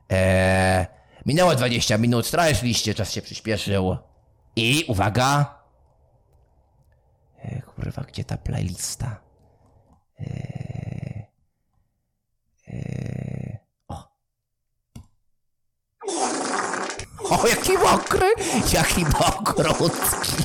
[0.10, 0.86] Eee,
[1.26, 3.98] minęło 20 minut, trochę szliście, czas się przyspieszył.
[4.56, 5.60] I uwaga!
[7.38, 9.20] E, kurwa, gdzie ta playlista?
[10.20, 11.26] Eee,
[12.68, 13.58] eee,
[13.88, 14.16] o.
[17.30, 18.34] O, jaki mokry!
[18.74, 20.44] Jaki mokrutki!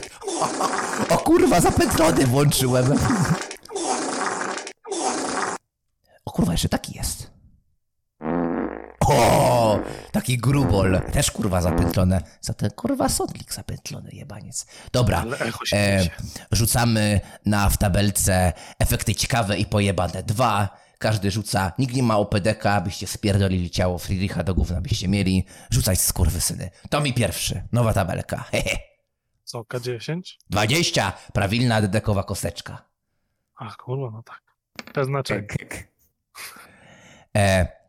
[1.11, 2.99] O, o kurwa, zapętlony włączyłem.
[6.25, 7.31] O kurwa, jeszcze taki jest.
[9.11, 9.79] O,
[10.13, 11.01] taki grubol.
[11.13, 12.23] Też kurwa zapętlone.
[12.41, 14.67] Za ten kurwa sodlik zapętlony, jebaniec.
[14.93, 15.25] Dobra,
[15.73, 16.09] e,
[16.53, 20.23] rzucamy na w tabelce efekty ciekawe i pojebane.
[20.23, 20.69] Dwa.
[20.99, 25.47] Każdy rzuca, nikt nie ma OPDK, abyście spierdolili ciało Friedricha do gówna byście mieli.
[25.71, 26.71] Rzucać skurwysyny.
[26.91, 27.63] To mi pierwszy.
[27.73, 28.37] Nowa tabelka.
[28.53, 28.79] Hehe.
[29.45, 30.21] Co, K10?
[30.51, 31.13] 20.
[31.33, 32.85] Prawilna dedekowa kosteczka.
[33.57, 34.43] Ach, kurwa, no tak.
[34.93, 35.43] Te znaczenie.
[35.43, 35.85] Tak.
[37.37, 37.80] E,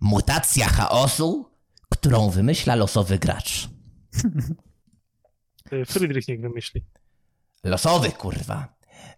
[0.00, 1.50] mutacja chaosu,
[1.88, 3.68] którą wymyśla losowy gracz.
[5.70, 6.84] Ty, Friedrich niech wymyśli.
[7.64, 8.74] Losowy, kurwa.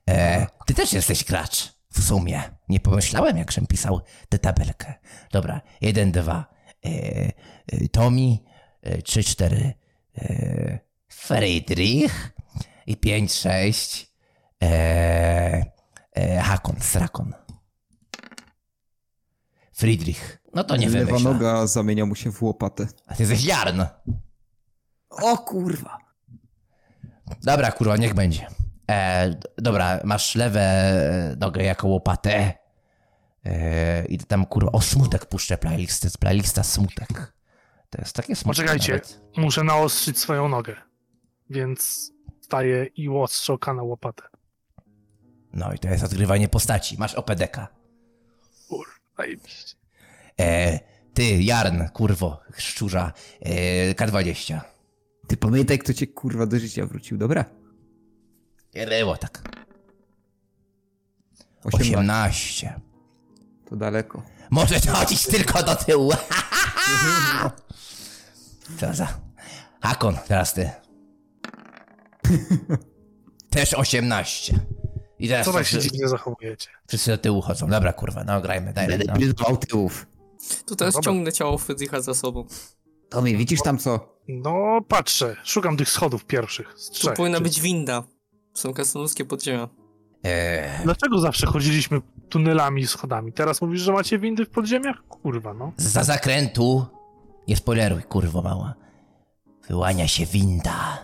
[0.09, 1.73] E, ty też jesteś gracz.
[1.93, 2.43] W sumie.
[2.69, 4.95] Nie pomyślałem, jak żem pisał tę tabelkę.
[5.33, 5.61] Dobra.
[5.81, 6.55] Jeden, dwa.
[6.85, 8.39] E, e, Tommy.
[8.83, 9.75] E, trzy, cztery.
[10.19, 12.33] E, Friedrich.
[12.87, 14.13] I pięć, sześć.
[14.63, 14.67] E,
[16.13, 17.33] e, Hakon, Strakon.
[19.73, 20.42] Friedrich.
[20.55, 21.33] No to nie Lewa wymyśla.
[21.33, 22.87] noga zamienia mu się w łopatę.
[23.07, 23.83] A ty jesteś Jarn.
[25.11, 25.99] O kurwa.
[27.43, 28.47] Dobra, kurwa, niech będzie.
[28.91, 30.93] E, dobra, masz lewe
[31.41, 32.53] nogę jako łopatę.
[33.45, 36.09] E, I tam, kurwa, o smutek puszczę playlistę.
[36.21, 37.33] Playlista smutek.
[37.91, 39.21] To jest takie smutne Poczekajcie, nawet.
[39.37, 40.77] muszę naostrzyć swoją nogę.
[41.51, 44.23] Więc staję i ostrzę oka na łopatę.
[45.53, 46.97] No i to jest odgrywanie postaci.
[46.99, 47.67] Masz OPDK.
[48.69, 49.77] Kurwa, zajebiście.
[50.43, 50.81] E,
[51.15, 53.13] ty, Jarn, kurwo, szczurza.
[53.41, 54.61] E, K20.
[55.27, 57.45] Ty pamiętaj, kto cię kurwa do życia wrócił, dobra?
[59.01, 59.43] Było tak.
[61.65, 61.97] 18.
[61.97, 62.81] 18.
[63.69, 64.23] To daleko.
[64.51, 66.13] Możesz chodzić tylko do tyłu.
[68.81, 69.19] Co za...
[69.81, 70.71] Hakon, teraz ty.
[73.51, 74.55] Też 18.
[75.19, 76.69] I teraz Co tak się wszyscy, dziwnie zachowujecie?
[76.89, 77.69] wszyscy do tyłu chodzą.
[77.69, 79.17] Dobra, kurwa, no grajmy, daj Będę no.
[79.17, 80.07] pilnował tyłów.
[80.67, 81.13] Tu teraz Dobra.
[81.13, 82.45] ciągnę ciało Frydzicha za sobą.
[83.09, 84.19] Tommy, widzisz tam co?
[84.29, 85.37] No, patrzę.
[85.45, 86.75] Szukam tych schodów pierwszych.
[86.77, 87.15] Z Tu trzech.
[87.15, 88.03] powinna Czy- być winda.
[88.55, 89.69] Są krasnoludzkie podziemia.
[90.25, 93.33] Eee, Dlaczego zawsze chodziliśmy tunelami i schodami?
[93.33, 94.97] Teraz mówisz, że macie windy w podziemiach?
[95.09, 95.73] Kurwa, no.
[95.77, 96.87] za zakrętu,
[97.49, 98.75] nie spoileruj, kurwo mała,
[99.69, 100.99] wyłania się winda.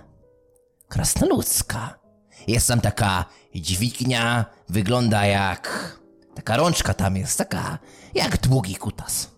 [0.89, 1.99] Krasnoludzka.
[2.47, 3.25] Jest tam taka
[3.55, 5.95] dźwignia, wygląda jak...
[6.39, 7.79] Taka rączka tam jest, taka
[8.15, 9.31] jak długi kutas.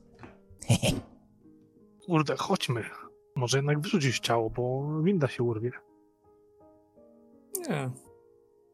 [0.67, 0.93] Hehe.
[2.07, 2.85] Kurde, chodźmy.
[3.37, 5.71] Może jednak wyrzucić ciało, bo winda się urwie.
[7.69, 7.91] Nie.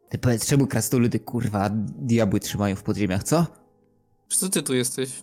[0.09, 3.47] Ty powiedz, czemu krasnoludy kurwa diabły trzymają w podziemiach, co?
[4.29, 5.23] Co ty tu jesteś?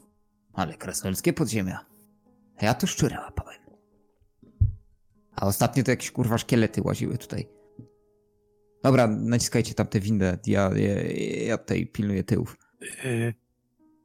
[0.54, 1.86] Ale krasnoludzkie podziemia.
[2.58, 3.62] A ja tu szczurę łapałem.
[5.36, 7.48] A ostatnio to jakieś kurwa szkielety łaziły tutaj.
[8.84, 10.38] Dobra, naciskajcie tam tę windę.
[10.46, 11.02] Ja, ja,
[11.46, 12.63] ja tutaj pilnuję tyłów.
[13.04, 13.34] Yy,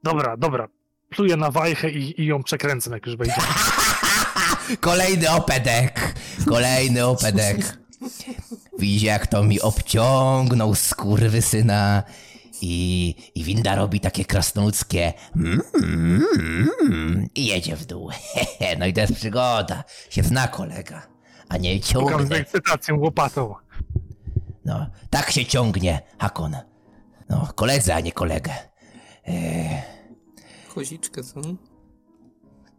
[0.03, 0.69] dobra, dobra.
[1.11, 3.35] Pluję na wajchę i, i ją przekręcę, jak już wejdzie.
[4.81, 6.15] Kolejny opedek!
[6.49, 7.79] Kolejny opedek.
[8.79, 10.75] Widzicie, jak to mi obciągnął
[11.41, 12.03] syna
[12.63, 16.25] i, i winda robi takie krasnoludzkie mm, mm,
[16.83, 18.11] mm, i jedzie w dół.
[18.79, 19.85] No i to jest przygoda.
[20.11, 21.07] Się zna kolega,
[21.49, 22.37] a nie Szukam z ciągnie.
[22.37, 23.55] ekscytacją łopatą.
[24.65, 26.57] No, tak się ciągnie, Hakon.
[27.29, 28.53] No, koledze, a nie kolegę.
[29.27, 29.83] Eee,
[30.75, 31.41] Koziczkę, co?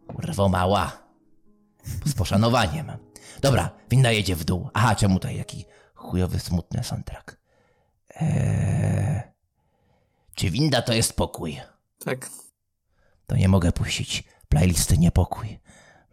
[0.06, 0.92] kurwo mała.
[2.04, 2.92] Z poszanowaniem.
[3.40, 4.70] Dobra, winda jedzie w dół.
[4.74, 7.36] Aha, czemu tutaj jaki chujowy, smutny soundtrack?
[8.20, 9.20] Eee,
[10.34, 11.60] czy winda to jest pokój?
[12.04, 12.30] Tak.
[13.26, 15.60] To nie mogę puścić playlisty niepokój.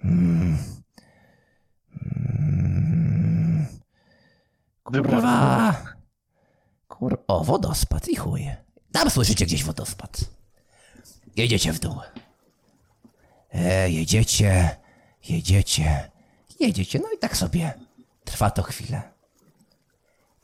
[0.04, 0.58] Mm.
[2.18, 3.68] Mm.
[4.84, 5.97] Kurwa.
[7.00, 7.24] Kur...
[7.28, 8.48] O, wodospad i chuj.
[8.92, 10.20] Tam słyszycie gdzieś wodospad.
[11.36, 11.96] Jedziecie w dół.
[13.54, 14.78] E, jedziecie,
[15.30, 16.12] jedziecie,
[16.60, 17.00] jedziecie.
[17.00, 17.74] No i tak sobie
[18.26, 19.02] trwa to chwilę.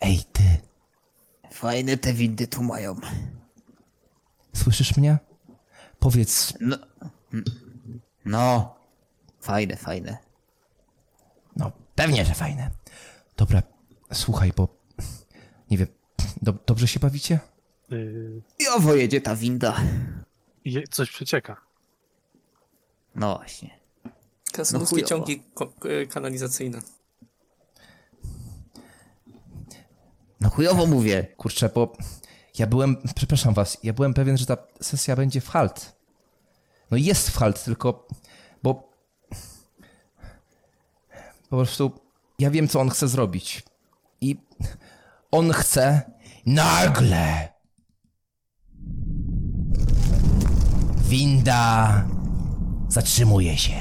[0.02, 0.44] Ej, ty,
[1.52, 2.96] Fajne te windy tu mają.
[4.56, 5.18] Słyszysz mnie?
[6.00, 6.78] Powiedz, No.
[8.26, 8.76] No.
[9.42, 10.18] Fajne, fajne.
[11.56, 12.72] no pewnie, że fajne.
[13.38, 13.64] dobra,
[14.14, 14.68] słuchaj, bo
[15.72, 15.88] nie wiem,
[16.42, 17.40] do, dobrze się bawicie?
[17.90, 19.78] Yy, I owo jedzie ta winda.
[20.66, 21.62] je, coś przecieka.
[23.16, 23.80] No właśnie.
[24.54, 25.10] Krasnoludzkie chujowo.
[25.10, 25.74] ciągi ko-
[26.10, 26.80] kanalizacyjne.
[30.42, 31.24] No chujowo mówię.
[31.38, 31.94] Kurczę, bo
[32.60, 35.96] ja byłem, przepraszam was, ja byłem pewien, że ta sesja będzie w halt.
[36.92, 38.08] No jest w halt, tylko,
[38.64, 38.94] bo
[41.50, 41.92] po prostu
[42.40, 43.64] ja wiem, co on chce zrobić.
[44.22, 44.38] I
[45.32, 46.02] on chce,
[46.46, 47.50] Nagle
[51.02, 52.04] winda
[52.88, 53.74] zatrzymuje się.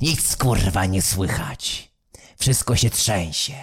[0.00, 1.92] Nic kurwa nie słychać.
[2.38, 3.54] Wszystko się trzęsie,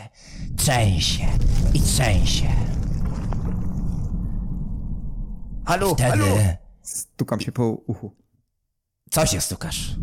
[0.58, 1.28] trzęsie
[1.74, 2.50] i trzęsie.
[5.65, 6.10] Halo, Wtedy...
[6.10, 6.26] halo.
[6.82, 8.15] Stukam się po uchu.
[9.12, 9.96] Co się stukasz?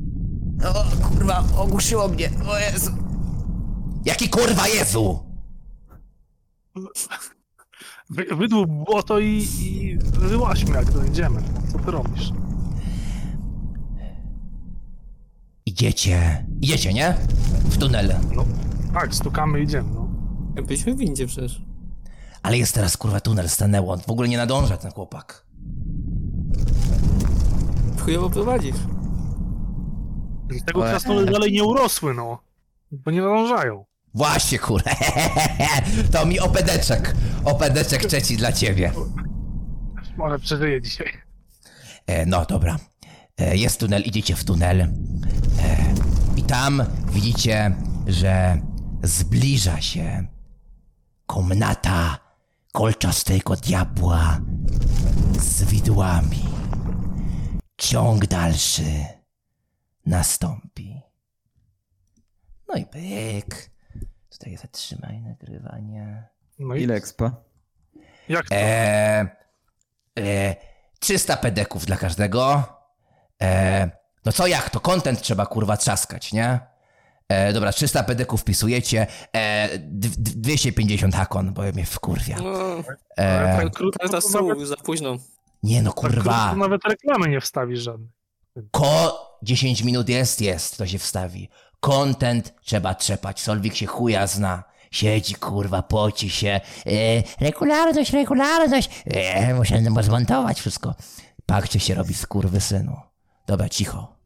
[0.69, 2.31] O kurwa, ogłuszyło mnie.
[2.49, 2.91] O Jezu.
[4.05, 5.25] Jaki kurwa Jezu?
[8.11, 11.43] Wy, wydłup błoto i, i wyłaźmy, jak dojedziemy.
[11.73, 12.33] Co ty robisz?
[15.67, 17.15] Idziecie, idziecie, nie?
[17.65, 18.15] W tunel.
[18.37, 18.45] No,
[18.95, 20.09] tak, stukamy i idziemy, no.
[20.63, 21.63] Byliśmy w windzie przecież.
[22.43, 23.93] Ale jest teraz kurwa tunel, stanęło.
[23.93, 25.47] On w ogóle nie nadąża ten chłopak.
[28.01, 28.77] Chujowo prowadzisz.
[30.67, 32.39] Tego Ale- krasnoludy dalej nie urosły, no.
[32.93, 33.85] Bo nie nadążają.
[34.15, 34.91] Właśnie kurwa.
[36.13, 37.15] To mi opedeczek.
[37.45, 38.93] Opedeczek trzeci dla ciebie.
[40.17, 41.13] Może przeżyję dzisiaj.
[42.07, 42.79] E, no dobra.
[43.39, 44.81] E, jest tunel, idziecie w tunel.
[44.81, 44.89] E,
[46.37, 48.61] I tam widzicie, że
[49.03, 50.27] zbliża się
[51.27, 52.19] komnata
[52.73, 54.41] kolczastego diabła
[55.41, 56.45] z widłami.
[57.77, 59.05] Ciąg dalszy
[60.07, 61.01] nastąpi.
[62.69, 63.74] No i byk.
[64.39, 66.29] Tutaj zatrzymaj nagrywanie.
[66.59, 67.31] No Ile expa?
[68.29, 68.55] jak to?
[68.55, 69.27] E,
[70.19, 70.57] e,
[71.01, 72.63] 300 pedeków dla każdego.
[73.43, 73.91] E,
[74.25, 74.81] no co jak to?
[74.81, 76.61] Content trzeba kurwa trzaskać, nie?
[77.29, 79.07] E, dobra, 300 pedeków wpisujecie.
[79.33, 82.37] E, d- 250 hakon, bo mnie wkurwia.
[82.43, 82.79] No,
[83.17, 85.17] E, tak krótko, to co nawet, mówił za późno.
[85.63, 86.51] nie no tak kurwa.
[86.51, 88.09] to nawet reklamy nie wstawisz żadnej.
[88.71, 91.49] Ko 10 minut jest, jest, to się wstawi.
[91.85, 93.41] Content trzeba trzepać.
[93.41, 94.65] Solwik się chuja zna.
[94.91, 96.61] Siedzi, kurwa, poci się.
[96.87, 98.91] E, regularność, regularność.
[99.07, 100.95] E, muszę no, zmontować wszystko.
[101.47, 103.01] Patrzcie się robi skurwy synu.
[103.47, 104.17] Dobra, cicho.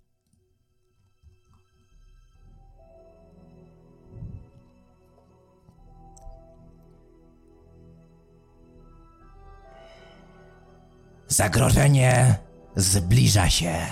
[11.29, 12.35] Zagrożenie
[12.77, 13.87] zbliża się.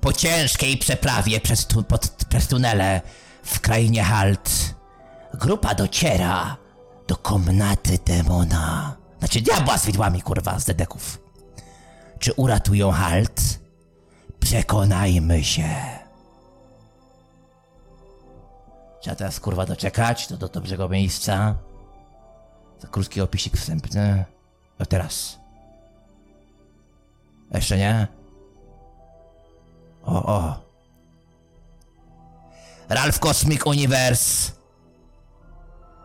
[0.00, 3.00] Po ciężkiej przeprawie przez, pod, przez tunele
[3.42, 4.74] w krainie Halt,
[5.34, 6.56] grupa dociera
[7.06, 8.96] do komnaty demona.
[9.18, 11.20] Znaczy diabła z widłami, kurwa, z dedeków.
[12.18, 13.60] Czy uratują Halt?
[14.40, 15.68] Przekonajmy się.
[19.00, 21.54] Trzeba teraz, kurwa, doczekać do, do dobrego miejsca.
[22.78, 24.24] Za krótki opisik wstępny.
[24.78, 25.38] No teraz.
[27.54, 28.06] Jeszcze nie?
[30.04, 30.63] O, o.
[32.88, 34.52] Ralph Cosmic Universe.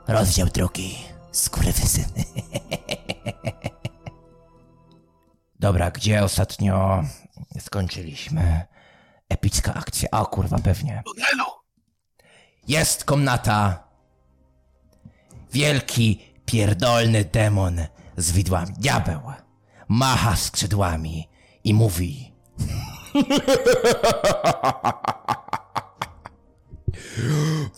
[0.08, 0.98] Rozdział drugi.
[1.32, 2.24] Skurwysyny.
[5.60, 7.04] Dobra, gdzie ostatnio
[7.60, 8.62] skończyliśmy?
[9.30, 10.10] Epicka akcja.
[10.12, 11.04] O kurwa, pewnie.
[11.06, 11.52] Tunelu!
[12.68, 13.84] Jest komnata.
[15.54, 17.82] Wielki, pierdolny demon
[18.18, 18.74] z widłami.
[18.78, 19.22] Diabeł.
[19.88, 21.30] Macha skrzydłami
[21.63, 22.34] i mówi.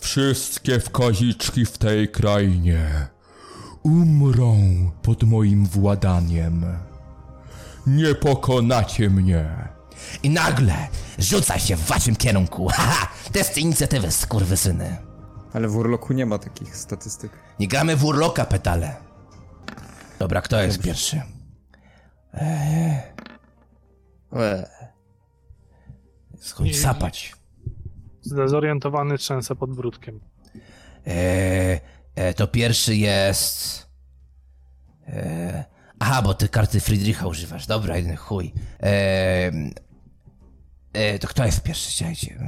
[0.00, 3.08] Wszystkie wkaziczki w tej krainie
[3.82, 4.56] umrą
[5.02, 6.64] pod moim władaniem.
[7.86, 9.68] Nie pokonacie mnie.
[10.22, 12.68] I nagle rzuca się w waszym kierunku.
[12.72, 14.96] Haha, testy inicjatywy, skurwysyny.
[15.52, 17.32] Ale w Urloku nie ma takich statystyk.
[17.60, 18.96] Nie gramy w urloka, petale.
[20.18, 21.22] Dobra, kto jest pierwszy?
[22.34, 23.02] Eee.
[26.40, 27.41] Schodź sapać.
[28.22, 30.20] Zdezorientowany trzęsę pod brudkiem.
[31.06, 31.80] Eee,
[32.14, 33.86] e, to pierwszy jest.
[35.06, 35.64] E,
[35.98, 37.66] aha, bo ty karty Friedricha używasz.
[37.66, 38.52] Dobra, jeden chuj.
[38.80, 39.74] Eee,
[40.92, 41.90] e, to kto jest pierwszy?
[41.90, 42.38] Chciajcie.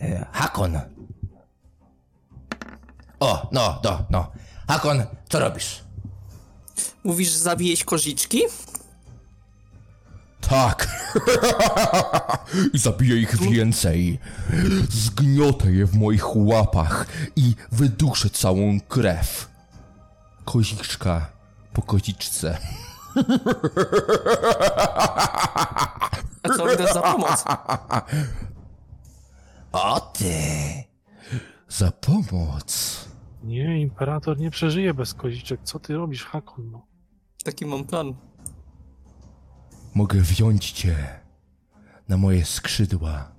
[0.00, 0.80] E, Hakon.
[3.20, 4.32] O, no, do, no.
[4.68, 5.84] Hakon, co robisz?
[7.04, 8.40] Mówisz, że zabijeś koziczki?
[10.40, 10.88] Tak.
[12.74, 14.18] I zabiję ich więcej.
[14.90, 19.48] Zgniotę je w moich łapach i wyduszę całą krew.
[20.44, 21.30] Koziczka
[21.72, 22.58] po koziczce.
[26.42, 27.44] A co mi dasz za pomoc?
[29.72, 30.34] O ty!
[31.68, 32.98] Za pomoc.
[33.42, 35.60] Nie, imperator nie przeżyje bez koziczek.
[35.64, 36.70] Co ty robisz, Hakon?
[36.70, 36.86] No?
[37.44, 38.14] Taki mam plan.
[39.98, 40.96] Mogę wziąć cię
[42.08, 43.32] na moje skrzydła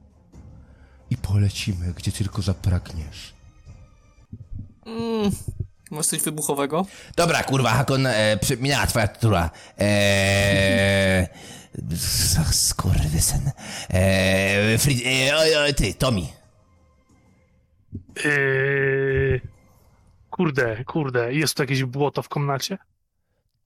[1.09, 3.33] i polecimy, gdzie tylko zapragniesz.
[4.85, 5.31] Mm,
[5.91, 6.85] masz coś wybuchowego?
[7.15, 9.49] Dobra, kurwa, Hakon, e, przy- minęła twoja tura.
[9.77, 11.27] Eee...
[12.51, 13.51] Skurwysyn.
[13.89, 14.77] Eee...
[14.77, 15.01] Frid...
[15.05, 16.27] E, o, o, ty, Tomi.
[18.25, 19.41] Yy...
[20.29, 22.77] Kurde, kurde, jest tu jakieś błoto w komnacie?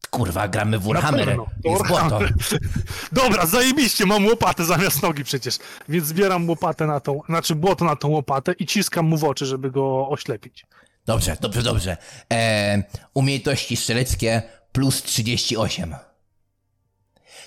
[0.09, 1.25] Kurwa, gramy w Warhammer.
[1.25, 1.45] pewno.
[1.63, 2.19] Jest błoto.
[3.11, 5.57] Dobra, zajebiście, mam łopatę zamiast nogi przecież.
[5.89, 9.45] Więc zbieram łopatę na tą, znaczy błoto na tą łopatę i ciskam mu w oczy,
[9.45, 10.65] żeby go oślepić.
[11.05, 11.97] Dobrze, dobrze, dobrze.
[12.29, 15.95] Eee, umiejętności strzeleckie plus 38.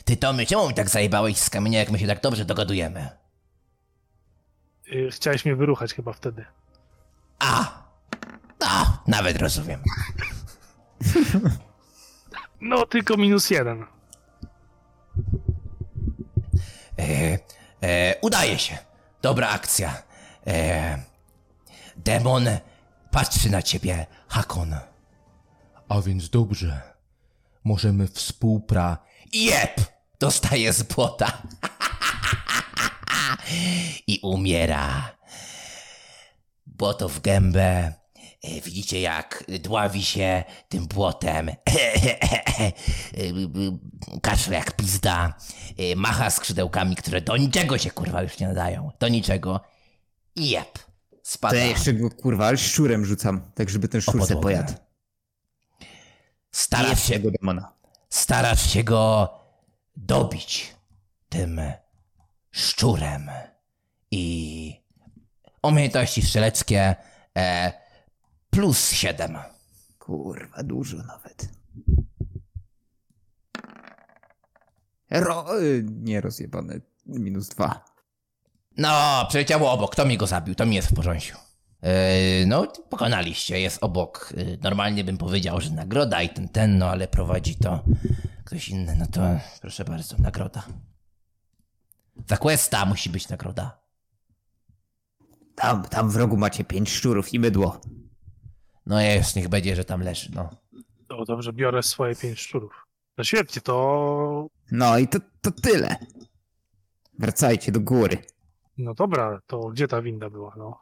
[0.05, 3.09] Ty, Tomy, czemu mi tak zajebałeś z kamienia, jak my się tak dobrze dogadujemy?
[4.87, 6.45] Yy, chciałeś mnie wyruchać chyba wtedy.
[7.39, 7.83] A!
[8.65, 9.83] A, nawet rozumiem.
[12.61, 13.87] No, tylko minus jeden.
[16.99, 17.39] E,
[17.83, 18.79] e, udaje się.
[19.23, 20.03] Dobra akcja.
[20.47, 20.99] E,
[21.97, 22.49] demon
[23.11, 24.77] patrzy na ciebie, Hakon.
[25.89, 26.81] A więc dobrze.
[27.65, 28.99] Możemy współpra...
[29.33, 29.81] Jep!
[30.21, 31.43] Dostaje z błota.
[34.07, 35.17] I umiera.
[36.67, 37.93] Błoto w gębę.
[38.47, 41.51] E, Widzicie, jak dławi się tym błotem.
[44.23, 45.35] Kaszle jak pizda.
[45.79, 48.91] E, Macha skrzydełkami, które do niczego się kurwa już nie nadają.
[49.01, 49.61] Do niczego.
[50.37, 50.73] I jep.
[50.79, 50.87] To
[51.23, 51.57] Spada.
[51.57, 54.73] ja jeszcze go kurwa, szczurem rzucam, tak żeby ten szczur se pojadł.
[56.53, 57.73] Starasz się Tego demona.
[58.11, 59.29] starasz się go
[59.97, 60.75] dobić
[61.29, 61.61] tym
[62.51, 63.31] szczurem.
[64.11, 64.83] I
[65.63, 66.95] umiejętności strzeleckie
[67.39, 67.73] e,
[68.57, 69.39] plus 7.
[69.99, 71.49] Kurwa, dużo nawet.
[75.11, 75.61] Ro...
[75.61, 76.81] y, Nie rozjebane.
[77.07, 77.85] minus dwa.
[78.77, 79.93] No, przeleciało obok.
[79.93, 80.55] Kto mi go zabił?
[80.55, 81.39] To mi jest w porządku.
[81.83, 84.33] Yy, no, pokonaliście, jest obok.
[84.37, 87.85] Yy, normalnie bym powiedział, że nagroda i ten, ten, no ale prowadzi to
[88.45, 88.97] ktoś inny.
[88.97, 89.21] No to
[89.61, 90.63] proszę bardzo, nagroda.
[92.29, 93.79] Za questa musi być nagroda.
[95.55, 97.81] Tam, tam w rogu macie pięć szczurów i mydło.
[98.87, 100.51] No jest, niech będzie, że tam leży, no.
[101.09, 102.87] No dobrze, biorę swoje pięć szczurów.
[103.19, 104.47] No świetnie, to...
[104.71, 105.97] No i to, to tyle.
[107.19, 108.19] Wracajcie do góry.
[108.79, 110.79] No dobra, to gdzie ta winda była, no?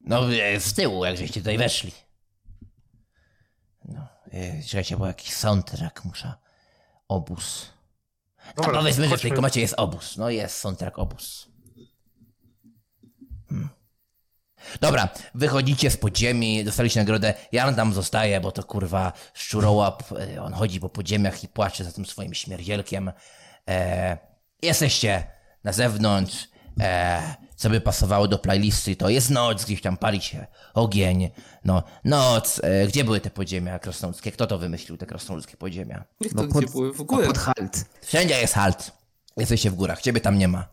[0.00, 1.92] No, e, z tyłu, jak żeście tutaj weszli.
[3.84, 6.32] No, e, czekajcie, bo jakiś soundtrack muszę.
[7.08, 7.72] Obóz.
[8.56, 10.16] No Dobra, powiedzmy, że w tej komacie jest obóz.
[10.16, 11.48] No jest soundtrack obóz.
[13.48, 13.68] Hmm.
[14.80, 17.34] Dobra, wychodzicie z podziemi, dostaliście nagrodę.
[17.52, 20.02] Jan tam zostaje, bo to kurwa szczurołap.
[20.36, 23.12] e, On chodzi po podziemiach i płacze za tym swoim śmierdzielkiem.
[23.68, 24.18] E,
[24.62, 25.24] jesteście
[25.64, 26.48] na zewnątrz.
[26.80, 27.22] E,
[27.56, 31.30] co by pasowało do playlisty, to jest noc, gdzieś tam pali się ogień.
[31.64, 32.60] No, noc.
[32.64, 34.32] E, gdzie były te podziemia krasnoludzkie?
[34.32, 36.04] Kto to wymyślił, te krasnoludzkie podziemia?
[36.20, 37.26] Niech No to pod, gdzie były w no górę.
[37.26, 37.84] pod halt.
[38.02, 38.92] Wszędzie jest halt.
[39.36, 40.68] Jesteście w górach, ciebie tam nie ma.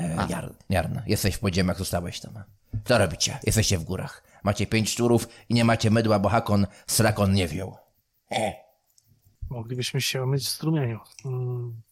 [0.00, 2.32] E, Jar, Jarna, jesteś w podziemiach, zostałeś tam.
[2.84, 3.38] Co robicie?
[3.46, 4.24] Jesteście w górach.
[4.44, 7.76] Macie pięć szczurów i nie macie mydła, bo Hakon Srakon nie wziął.
[8.32, 8.54] E.
[9.50, 11.00] Moglibyśmy się myć w strumieniu.
[11.24, 11.82] Mm.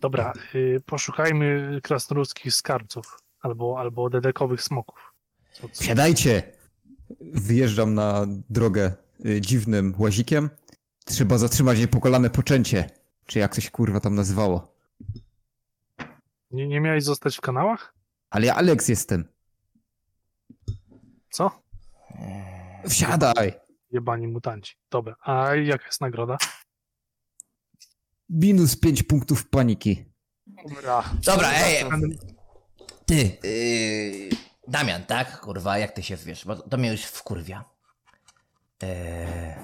[0.00, 5.14] Dobra, y, poszukajmy krasnoludzkich skarbców albo, albo dedekowych smoków.
[5.52, 5.82] Co, co?
[5.82, 6.42] Wsiadajcie!
[7.20, 8.92] Wyjeżdżam na drogę
[9.26, 10.50] y, dziwnym łazikiem.
[11.04, 12.90] Trzeba zatrzymać niepokolane poczęcie.
[13.26, 14.69] Czy jak się kurwa tam nazywało.
[16.50, 17.94] Nie, nie miałeś zostać w kanałach?
[18.30, 19.24] Ale ja Alex jestem.
[21.30, 21.62] Co?
[22.88, 23.52] Wsiadaj!
[23.90, 24.74] Jebani mutanci.
[24.90, 26.36] Dobra, a jaka jest nagroda?
[28.28, 30.04] Minus 5 punktów paniki.
[30.68, 31.04] Dobra.
[31.24, 31.84] Dobra, ej,
[33.06, 34.36] ty, yy,
[34.68, 35.40] Damian, tak?
[35.40, 37.64] Kurwa, jak ty się wiesz, bo to mnie już wkurwia.
[38.82, 39.54] Eee,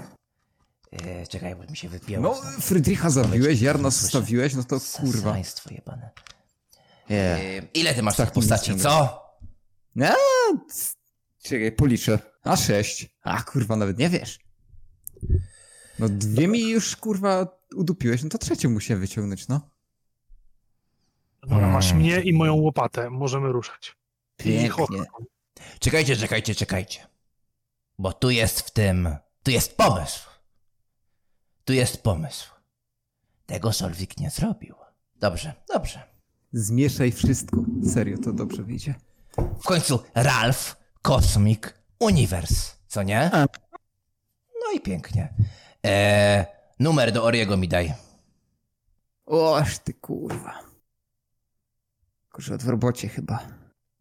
[0.93, 2.22] eee, czekaj, bo mi się wypięło.
[2.22, 2.61] No.
[2.61, 4.03] Frydricha zabiłeś, Jarna Słyszę.
[4.03, 5.30] zostawiłeś, no to kurwa.
[5.32, 6.11] Państwo jebane.
[7.11, 7.34] Nie.
[7.36, 9.22] Eee, ile ty masz Tak postaci, co?
[9.94, 10.14] No,
[11.42, 12.18] czekaj, policzę.
[12.42, 13.09] A sześć.
[13.22, 14.38] A kurwa, nawet nie wiesz.
[15.98, 17.46] No dwie mi już kurwa
[17.76, 19.70] udupiłeś, no to trzecie muszę wyciągnąć, no.
[21.42, 23.11] Dobra, masz mnie i moją łopatę.
[23.11, 23.96] Możemy ruszać.
[24.36, 25.04] Pięknie.
[25.80, 27.07] Czekajcie, czekajcie, czekajcie.
[27.98, 29.16] Bo tu jest w tym.
[29.42, 30.30] Tu jest pomysł.
[31.64, 32.50] Tu jest pomysł.
[33.46, 34.74] Tego Solwik nie zrobił.
[35.16, 36.15] Dobrze, dobrze.
[36.61, 37.64] Zmieszaj wszystko.
[37.92, 38.94] Serio, to dobrze wyjdzie.
[39.61, 43.30] W końcu Ralph, Kosmik, Uniwers, co nie?
[43.34, 43.46] A.
[44.64, 45.34] No i pięknie.
[45.82, 46.44] Eee,
[46.78, 47.94] numer do Oriego mi daj.
[49.26, 50.59] Oż ty kurwa.
[52.32, 53.38] Kurwa, w robocie chyba.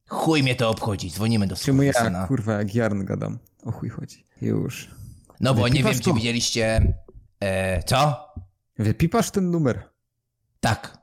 [0.09, 2.27] Chuj mnie to obchodzi, dzwonimy do Czemu ja, syna.
[2.27, 3.39] kurwa, jak Jarn gadam?
[3.63, 4.25] O chuj chodzi.
[4.41, 4.91] Już.
[5.39, 6.15] No bo nie Wypipasz wiem, czy to?
[6.15, 6.93] widzieliście...
[7.39, 8.27] E, co?
[8.77, 9.89] Wypipasz ten numer.
[10.59, 10.97] Tak.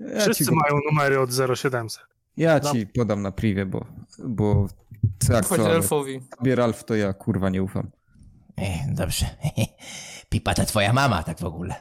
[0.00, 2.06] Ja Wszyscy ci, go, mają numery od 0700.
[2.36, 3.86] ja ci podam na privie, bo,
[4.18, 4.68] bo
[5.18, 6.20] co jak Chodź elfowi.
[6.38, 7.90] tobie Ralf to ja kurwa nie ufam.
[8.56, 9.26] E, dobrze.
[10.30, 11.74] Pipa to twoja mama, tak w ogóle.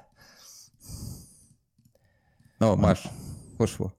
[2.60, 3.10] No, masz.
[3.58, 3.92] Poszło.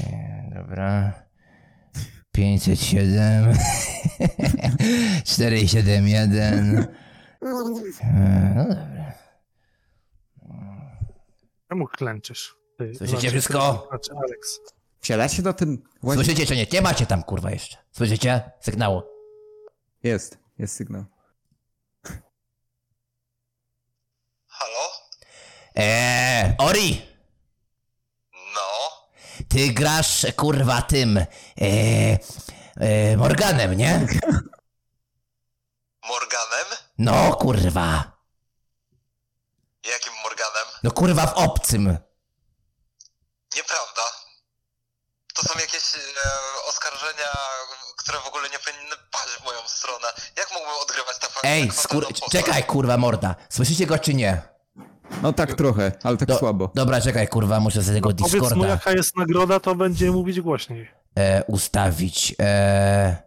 [0.00, 1.12] E, dobra.
[2.32, 3.54] 507
[5.24, 6.86] 471 e,
[8.56, 9.12] No dobra.
[11.68, 12.56] Czemu klęczysz?
[12.78, 13.86] Ty, Słyszycie wszystko?
[13.90, 14.60] Znaczy Alex.
[15.00, 16.24] Wsiadacie ten łazik?
[16.24, 16.66] Słyszycie czy nie?
[16.72, 17.76] Nie macie tam kurwa jeszcze.
[17.92, 18.50] Słyszycie?
[18.60, 19.02] Sygnału.
[20.02, 21.04] Jest, jest sygnał.
[24.48, 24.90] Halo?
[25.74, 27.02] Eee, Ori!
[28.32, 28.68] No?
[29.48, 31.18] Ty grasz kurwa tym
[31.56, 32.18] eee,
[32.80, 34.06] eee, Morganem, nie?
[36.08, 36.66] Morganem?
[36.98, 38.13] No kurwa.
[40.84, 41.98] No kurwa w obcym.
[43.56, 44.02] Nieprawda.
[45.34, 45.98] To są jakieś e,
[46.68, 47.30] oskarżenia,
[47.96, 50.08] które w ogóle nie powinny paść w moją stronę.
[50.36, 52.06] Jak mógłbym odgrywać tak Ej, skur...
[52.32, 53.34] czekaj kurwa morda.
[53.48, 54.42] Słyszycie go czy nie?
[55.22, 56.70] No tak trochę, ale tak Do, słabo.
[56.74, 60.40] Dobra, czekaj kurwa, muszę z tego Powiedz mu, Discorda jaka jest nagroda, to będzie mówić
[60.40, 60.90] głośniej.
[61.18, 62.34] e, ustawić.
[62.40, 63.22] E...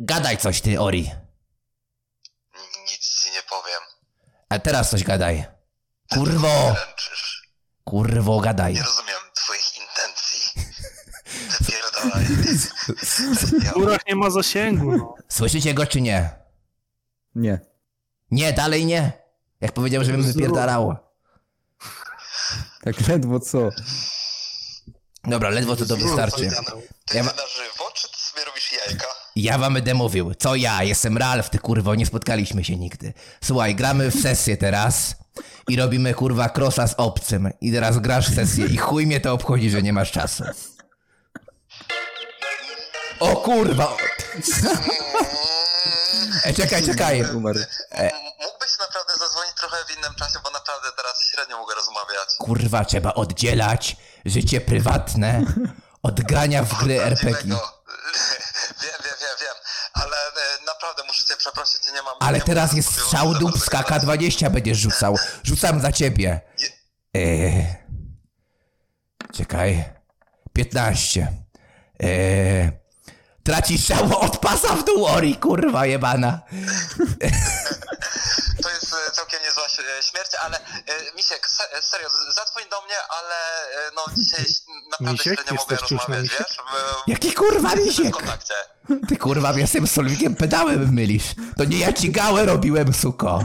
[0.00, 1.10] Gadaj coś ty, Ori.
[2.86, 3.80] Nic ci nie powiem.
[4.48, 5.55] A teraz coś gadaj.
[6.10, 6.74] Kurwo!
[7.84, 8.74] Kurwo, gadaj.
[8.74, 10.62] Nie rozumiem twoich intencji.
[11.60, 12.24] Wypierdalaj.
[13.70, 15.14] W górach nie ma zasięgu, no.
[15.28, 16.30] Słyszycie go czy nie?
[17.34, 17.60] Nie.
[18.30, 19.12] Nie, dalej nie.
[19.60, 20.96] Jak powiedział, żebym wypierdalał.
[22.84, 23.70] Tak ledwo co.
[25.24, 26.50] Dobra, ledwo to to wystarczy.
[27.06, 29.06] Ty Ja na żywo, czy ty sobie robisz jajka?
[29.36, 33.14] Ja wam będę mówił, co ja, jestem Ralf, ty kurwo, nie spotkaliśmy się nigdy.
[33.44, 35.14] Słuchaj, gramy w sesję teraz
[35.68, 37.50] i robimy kurwa crossa z obcym.
[37.60, 40.44] I teraz grasz w sesję i chuj mnie to obchodzi, że nie masz czasu.
[43.20, 43.96] O kurwa!
[46.44, 47.20] E, czekaj, czekaj.
[47.20, 52.28] M- Mógłbyś naprawdę zadzwonić trochę w innym czasie, bo naprawdę teraz średnio mogę rozmawiać.
[52.38, 55.42] Kurwa, trzeba oddzielać życie prywatne
[56.02, 57.32] od grania w gry RPG.
[57.32, 57.82] Prawdziwego.
[58.82, 59.25] Wiem, wiem, wiem, e,
[60.86, 62.14] naprawdę muszę cię przeprosić, nie mam...
[62.20, 64.20] Ale nie teraz mam jest możliwości strzał za dubska, bardzo gadać.
[64.22, 65.16] K20 będziesz rzucał.
[65.42, 66.40] Rzucam za ciebie.
[67.14, 67.66] Eee,
[69.32, 69.84] czekaj.
[70.52, 71.32] 15.
[72.00, 72.70] Eee,
[73.42, 76.40] tracisz strzał od pasa w dół, Ori, kurwa jebana.
[79.66, 80.62] Jest e, śmierć, ale e,
[81.16, 83.34] Misiek, se, serio, zadzwoń do mnie, ale
[83.86, 84.44] e, no dzisiaj
[84.90, 85.34] naprawdę Misiek?
[85.34, 86.38] średnio mogę rozmawiać, Misiek?
[86.38, 86.56] wiesz?
[87.06, 88.14] Jaki kurwa misiek?
[89.08, 91.34] Ty kurwa z tym solwikiem pedałem mylisz.
[91.56, 93.38] To nie ja ci gałę robiłem, suko.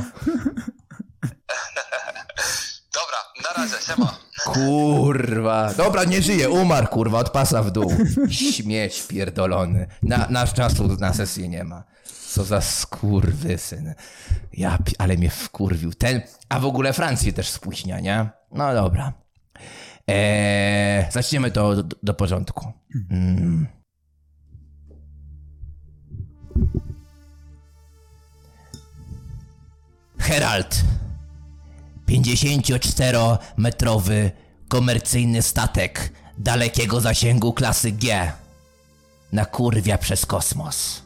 [2.94, 4.18] Dobra, na razie, siema.
[4.44, 5.74] Kurwa.
[5.74, 7.94] Dobra, nie żyje, umarł, kurwa, od pasa w dół.
[8.30, 9.88] Śmieć pierdolony.
[10.04, 11.84] Na, nasz czasu na sesję nie ma.
[12.32, 13.94] Co za skurwysyn.
[14.54, 15.94] Ja, pi- ale mnie wkurwił.
[15.94, 18.30] Ten, a w ogóle Francji też spóźnia, nie?
[18.52, 19.14] No dobra.
[20.08, 22.74] Eee, zaczniemy do, do, do porządku.
[23.12, 23.68] Mm.
[30.20, 30.76] Herald.
[32.10, 34.32] 54-metrowy
[34.68, 38.32] komercyjny statek dalekiego zasięgu klasy G
[39.32, 41.02] nakurwia przez kosmos.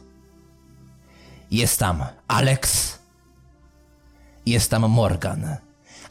[1.50, 2.98] Jest tam Alex,
[4.46, 5.56] jest tam Morgan.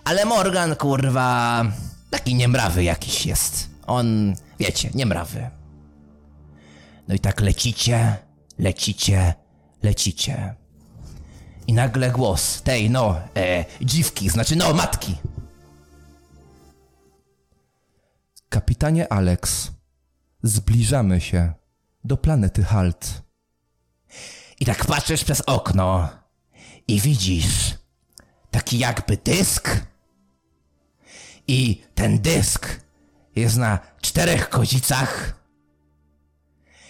[0.03, 1.63] Ale Morgan, kurwa,
[2.09, 3.69] taki niemrawy jakiś jest.
[3.88, 5.49] On, wiecie, niemrawy.
[7.07, 8.17] No i tak lecicie,
[8.59, 9.33] lecicie,
[9.83, 10.55] lecicie.
[11.67, 15.15] I nagle głos tej, no, e, dziwki, znaczy, no, matki.
[18.49, 19.71] Kapitanie Alex,
[20.43, 21.53] zbliżamy się
[22.03, 23.24] do planety Halt.
[24.60, 26.10] I tak patrzysz przez okno
[26.88, 27.76] i widzisz
[28.51, 29.70] taki jakby dysk.
[31.47, 32.82] I ten dysk
[33.36, 35.39] jest na czterech kozicach.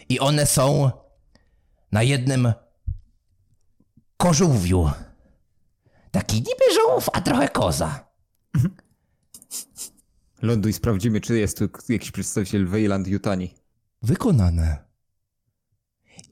[0.09, 0.91] I one są
[1.91, 2.53] na jednym
[4.17, 4.91] kożółwiu.
[6.11, 8.05] Taki niby żółw, a trochę koza.
[10.41, 13.55] Ląduj, sprawdzimy, czy jest tu jakiś przedstawiciel Weyland Yutani.
[14.01, 14.85] Wykonane.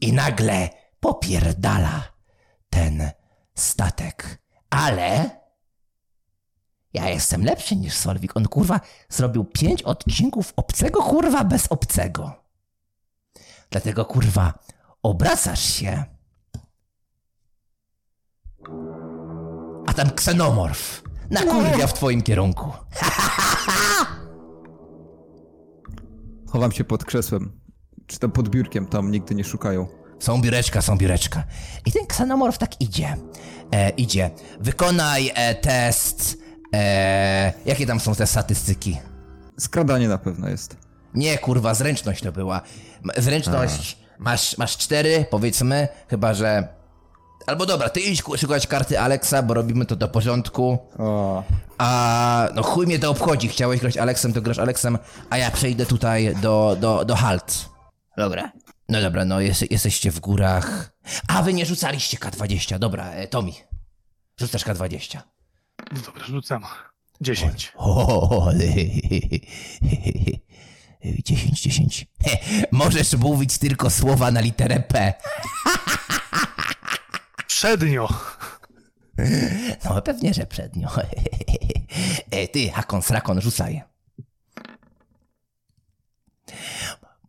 [0.02, 0.70] I nagle
[1.04, 2.04] popierdala
[2.70, 3.12] ten
[3.56, 4.40] statek.
[4.70, 5.30] Ale
[6.94, 8.38] ja jestem lepszy niż Solwik.
[8.38, 8.80] On kurwa
[9.10, 12.34] zrobił pięć odcinków obcego kurwa bez obcego.
[13.70, 14.54] Dlatego kurwa
[15.04, 16.04] obracasz się.
[19.88, 22.72] A tam ksenomorf nakurwia w twoim kierunku.
[26.52, 27.60] Chowam się pod krzesłem.
[28.08, 30.03] Czy tam pod biurkiem, tam nigdy nie szukają.
[30.24, 31.44] Są biureczka, są biureczka.
[31.86, 33.18] I ten ksenomorf tak idzie.
[33.72, 34.30] E, idzie.
[34.60, 36.38] Wykonaj e, test.
[36.74, 38.98] E, jakie tam są te statystyki?
[39.60, 40.78] Skradanie na pewno jest.
[41.14, 42.62] Nie, kurwa, zręczność to była.
[43.18, 46.68] Zręczność masz, masz cztery, powiedzmy, chyba że.
[47.48, 50.78] Albo dobra, ty idź szukać karty Alexa, bo robimy to do porządku.
[51.00, 51.44] O,
[51.78, 53.48] A no chuj mnie to obchodzi.
[53.48, 54.98] Chciałeś grać Alexem, to grasz Alexem,
[55.30, 57.66] a ja przejdę tutaj do, do, do Halt.
[58.18, 58.52] Dobra.
[58.90, 60.92] No dobra, no jest, jesteście w górach.
[61.28, 62.80] A wy nie rzucaliście K20.
[62.80, 63.54] Dobra, e, Tomi.
[64.40, 65.20] Rzucasz K20.
[65.92, 66.64] No dobra, rzucam.
[67.22, 67.72] 10.
[67.76, 68.50] O,
[71.24, 72.06] 10, 10.
[72.26, 72.38] He,
[72.72, 75.14] Możesz mówić tylko słowa na literę P.
[77.48, 78.10] Przednio.
[79.86, 80.90] No pewnie, że przednio.
[82.32, 83.84] E, Ty, Hakon, Srakon, rzucaj.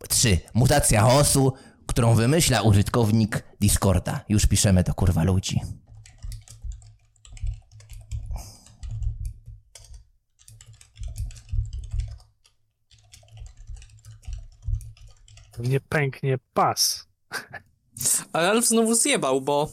[0.09, 0.39] Trzy.
[0.55, 1.53] Mutacja chaosu,
[1.87, 4.21] którą wymyśla użytkownik Discorda.
[4.29, 5.61] Już piszemy do kurwa ludzi.
[15.59, 17.09] Nie pęknie pas.
[18.33, 19.73] Ale Alf znowu zjebał, bo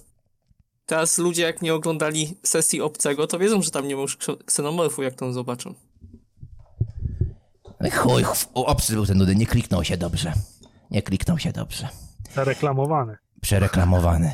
[0.85, 4.43] teraz ludzie jak nie oglądali sesji obcego, to wiedzą, że tam nie ma już kse-
[4.45, 5.73] ksenomorfu, jak tą zobaczą.
[7.89, 8.25] Chuj,
[8.89, 10.33] był ten nudy, nie kliknął się dobrze.
[10.91, 11.87] Nie kliknął się dobrze.
[12.35, 13.17] Zareklamowany.
[13.41, 14.31] przereklamowany.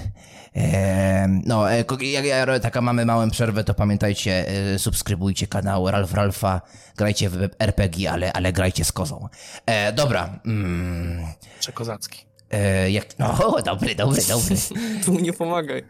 [0.55, 6.13] Eee, no, e, jak, jak taka mamy małą przerwę, to pamiętajcie, e, subskrybujcie kanał Ralf
[6.13, 6.61] Ralfa,
[6.97, 9.27] grajcie w RPG, ale, ale grajcie z kozą.
[9.65, 11.25] E, dobra, mm,
[11.59, 12.25] Czy kozacki.
[12.51, 14.55] e, jak, no, dobry, dobry, dobry.
[15.05, 15.83] Tu nie pomagaj.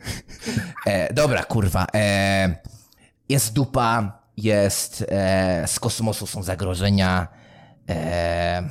[0.85, 1.87] E, dobra, kurwa.
[1.95, 2.55] E,
[3.29, 5.05] jest dupa, jest.
[5.09, 7.27] E, z kosmosu są zagrożenia.
[7.89, 8.69] E,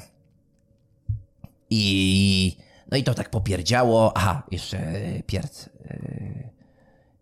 [1.70, 2.56] I.
[2.90, 4.16] No i to tak popierdziało.
[4.16, 5.68] Aha, jeszcze e, pierd.
[5.84, 5.98] E,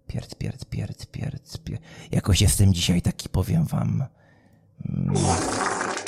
[0.06, 1.82] pierd, pierd, pierd, pierd, pierd.
[2.10, 4.04] Jakoś jestem dzisiaj taki, powiem wam.
[4.88, 5.14] Mm,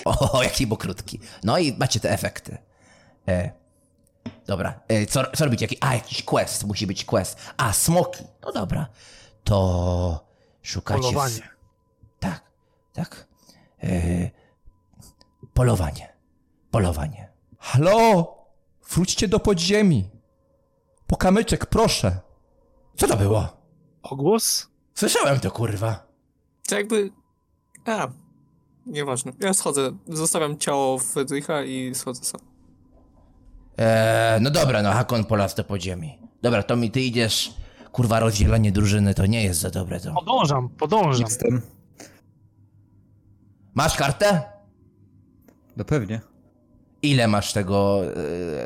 [0.05, 1.20] o, jaki był krótki.
[1.45, 2.59] No i macie te efekty.
[3.28, 3.51] E,
[4.47, 5.62] Dobra, e, co, co robić?
[5.62, 7.39] Jaki, a, jakiś quest, musi być quest.
[7.57, 8.24] A, smoki.
[8.43, 8.87] No dobra.
[9.45, 10.26] To
[10.62, 11.01] szukacie...
[11.01, 11.49] Polowanie.
[12.20, 12.43] Tak,
[12.93, 13.26] tak.
[13.82, 14.30] E,
[15.57, 16.13] polowanie.
[16.71, 17.33] Polowanie.
[17.59, 18.37] Halo!
[18.91, 20.11] Wróćcie do podziemi.
[21.07, 22.21] Po kamyczek, proszę.
[22.97, 23.49] Co to było?
[24.03, 24.69] Ogłos?
[24.95, 26.07] Słyszałem to, kurwa.
[26.69, 27.11] To jakby...
[27.85, 28.09] A,
[28.87, 29.33] nieważne.
[29.41, 29.91] Ja schodzę.
[30.09, 32.41] Zostawiam ciało Fredrycha i schodzę sam.
[33.79, 36.19] E, no dobra, no Hakon polazł do podziemi.
[36.43, 37.55] Dobra, to mi ty idziesz...
[37.93, 40.15] Kurwa, rozdzielanie drużyny to nie jest za dobre to.
[40.15, 41.23] Podążam, podążam.
[41.23, 41.63] Jestem.
[43.75, 44.56] Masz kartę?
[45.77, 46.20] No pewnie.
[47.03, 48.03] Ile masz tego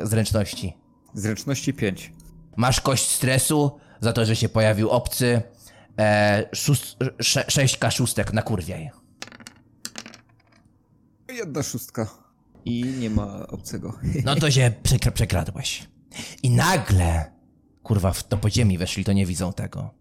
[0.01, 0.77] e, zręczności?
[1.13, 2.13] Zręczności 5.
[2.55, 5.41] Masz kość stresu za to, że się pojawił obcy.
[5.99, 8.89] E, szóst, sze, sześćka szóstek na kurwiaj.
[11.35, 12.07] Jedna szóstka.
[12.65, 13.99] I nie ma obcego.
[14.25, 15.87] No to się przekra- przekradłeś.
[16.43, 17.31] I nagle,
[17.83, 19.93] kurwa, w to podziemi weszli, to nie widzą tego.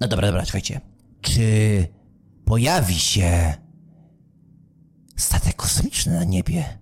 [0.00, 0.80] No dobra, dobra, czekajcie.
[1.20, 1.88] Czy
[2.44, 3.54] pojawi się
[5.16, 6.78] statek kosmiczny na niebie?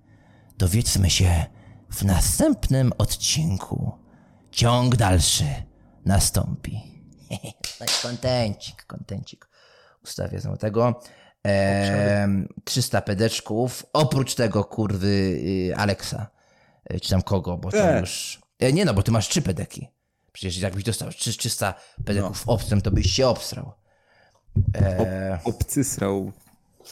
[0.59, 1.45] Dowiedzmy się
[1.93, 3.93] w następnym odcinku.
[4.51, 5.47] Ciąg dalszy
[6.05, 6.81] nastąpi.
[7.81, 9.49] No i kontencik, kontencik.
[10.05, 11.01] Ustawię znowu tego.
[11.43, 13.87] Ehm, 300 pedeczków.
[13.93, 15.07] Oprócz tego, kurwy,
[15.71, 16.27] y, Aleksa.
[16.93, 18.01] Y, Czy tam kogo, bo to E.
[18.01, 18.41] już...
[18.61, 19.89] E, nie no, bo ty masz trzy pedeki.
[20.33, 21.75] Przecież jakbyś dostał trzy- 300
[22.05, 23.73] pedeków obcym, to byś się obsrał.
[24.77, 26.33] E, Obcy srał.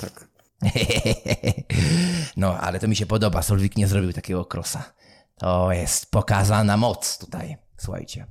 [0.01, 0.29] Tak.
[2.37, 3.43] no, ale to mi się podoba.
[3.43, 4.93] Solwik nie zrobił takiego krosa.
[5.39, 7.57] To jest pokazana moc tutaj.
[7.77, 8.27] Słuchajcie.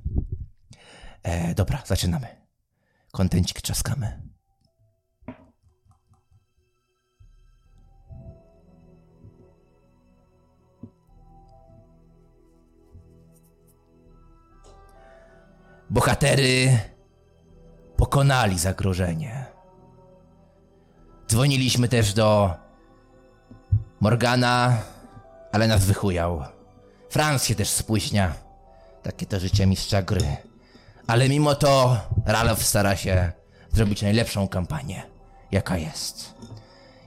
[1.22, 2.26] E, dobra, zaczynamy.
[3.12, 4.22] Kontencik trzaskamy.
[15.90, 16.78] Bohatery
[17.96, 19.41] pokonali zagrożenie.
[21.32, 22.54] Dzwoniliśmy też do
[24.00, 24.78] Morgana,
[25.52, 26.44] ale nas wychujał.
[27.10, 28.34] Franz się też spóźnia.
[29.02, 30.36] Takie to życie mistrza gry.
[31.06, 33.32] Ale mimo to Ralph stara się
[33.72, 35.02] zrobić najlepszą kampanię,
[35.52, 36.34] jaka jest.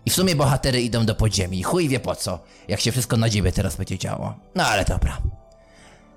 [0.05, 1.63] I w sumie bohatery idą do podziemi.
[1.63, 4.35] Chuj wie po co, jak się wszystko na dziebie teraz będzie działo.
[4.55, 5.17] No ale dobra.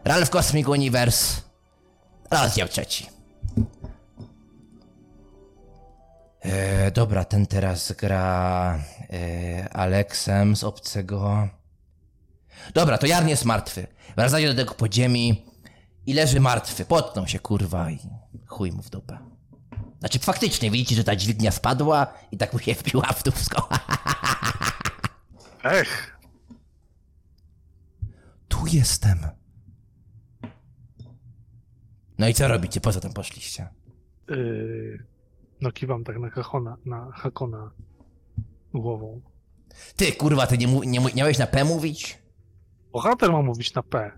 [0.04, 1.40] Ralph Cosmic Universe,
[2.30, 3.17] rozdział trzeci.
[6.40, 8.78] E, dobra, ten teraz gra
[9.12, 11.48] e, Aleksem z obcego.
[12.74, 13.86] Dobra, to Jarn jest martwy.
[14.16, 15.46] Wracacie do tego podziemi
[16.06, 16.84] i leży martwy.
[16.84, 17.98] Potknął się, kurwa, i
[18.46, 19.18] chuj mu w dupę.
[20.00, 23.68] Znaczy, faktycznie, widzicie, że ta dźwignia spadła i tak mu się wbiła w dupsko.
[25.64, 26.18] Ech,
[28.48, 29.18] Tu jestem.
[32.18, 32.80] No i co robicie?
[32.80, 33.68] Po co tam poszliście?
[34.28, 35.06] yy,
[35.60, 37.70] no kiwam tak na Hakona, na Hakona
[38.74, 39.20] głową.
[39.96, 42.18] Ty, kurwa, ty nie, mu- nie, nie miałeś na P mówić?
[42.92, 44.10] Bohater ma mówić na P.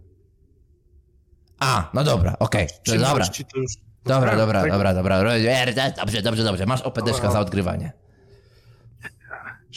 [1.58, 2.66] A, no dobra, okej.
[2.88, 3.26] No dobra,
[3.56, 3.76] już...
[4.04, 5.16] dobra, dobra, tak, dobra, dobra.
[5.34, 6.66] E, Dobrze, dobrze, dobrze.
[6.66, 7.32] Masz opedeszka Dobra.
[7.32, 7.92] za odgrywanie.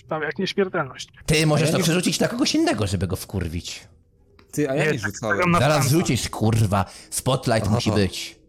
[0.07, 1.09] Prawie jak nieśmiertelność.
[1.25, 3.87] Ty możesz Ja to nie- przerzucić na kogoś innego, żeby go wkurwić.
[4.51, 5.53] Ty, a ja Nie, nie tak, rzucałem.
[5.59, 6.85] Zaraz rzucisz, kurwa.
[7.09, 7.75] Spotlight Aha.
[7.75, 8.39] musi być.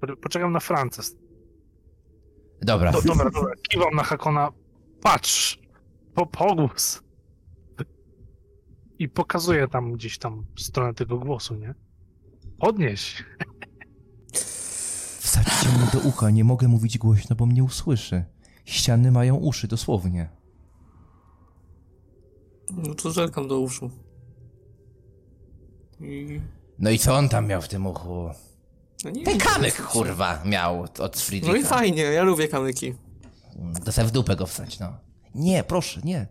[0.00, 1.02] Po- Poczekam na Francę.
[2.62, 2.92] Dobra.
[2.92, 3.52] Do, dobra, dobra.
[3.68, 4.52] Kiwam na Hakona.
[5.02, 5.58] Patrz!
[6.14, 7.02] Po, pogłos.
[8.98, 11.74] I pokazuję tam gdzieś tam stronę tego głosu, nie?
[12.58, 13.24] Podnieś.
[15.18, 18.24] Wsadźcie mu do ucha, nie mogę mówić głośno, bo mnie usłyszy.
[18.64, 20.28] Ściany mają uszy, dosłownie.
[22.70, 23.90] No to żelkam do uszu.
[26.00, 26.40] I...
[26.78, 28.30] No i co on tam miał w tym uchu?
[29.04, 29.48] No nie Ten wiem.
[29.48, 31.68] kamyk, kurwa, miał od No i Friedricha.
[31.68, 32.94] fajnie, ja lubię kamyki.
[33.84, 34.92] To se w dupę go wstać, no.
[35.34, 36.26] Nie, proszę, nie.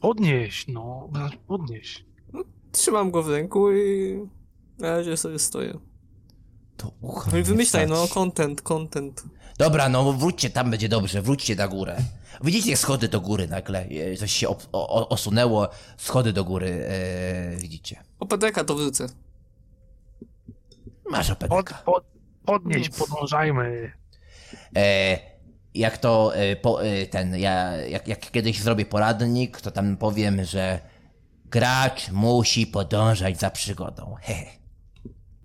[0.00, 1.08] Podnieś, no.
[1.46, 2.04] Podnieś.
[2.72, 4.18] Trzymam go w ręku i
[4.78, 5.78] Na razie sobie stoję.
[6.76, 9.24] To ucho No i wymyślaj, no, content, content.
[9.58, 11.96] Dobra, no wróćcie, tam będzie dobrze, wróćcie na górę.
[12.44, 16.86] Widzicie schody do góry nagle, e, coś się op- o, o, osunęło, schody do góry,
[16.88, 18.02] e, widzicie.
[18.20, 19.06] OPDK to wrzucę.
[21.10, 22.04] Masz Pod, pod,
[22.44, 23.92] podnieść, podążajmy.
[24.76, 25.18] E,
[25.74, 30.44] jak to e, po, e, ten, ja jak, jak kiedyś zrobię poradnik, to tam powiem,
[30.44, 30.80] że
[31.44, 34.14] gracz musi podążać za przygodą.
[34.22, 34.46] Hehe.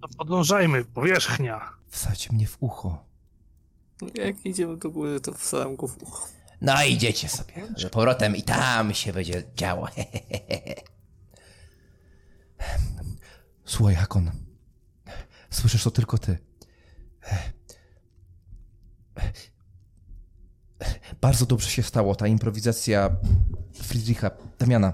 [0.01, 1.69] No, podążajmy, powierzchnia.
[1.87, 3.05] Wsadź mnie w ucho.
[4.13, 6.27] Jak idziemy do góry, to wsadzam go w ucho.
[6.61, 7.53] No idziecie sobie.
[7.77, 9.87] Z powrotem i tam się będzie działo.
[13.65, 14.31] Słuchaj, Hakon.
[15.53, 16.37] Słyszysz to tylko ty.
[21.21, 22.15] Bardzo dobrze się stało.
[22.15, 23.15] Ta improwizacja
[23.73, 24.93] Friedricha, Damiana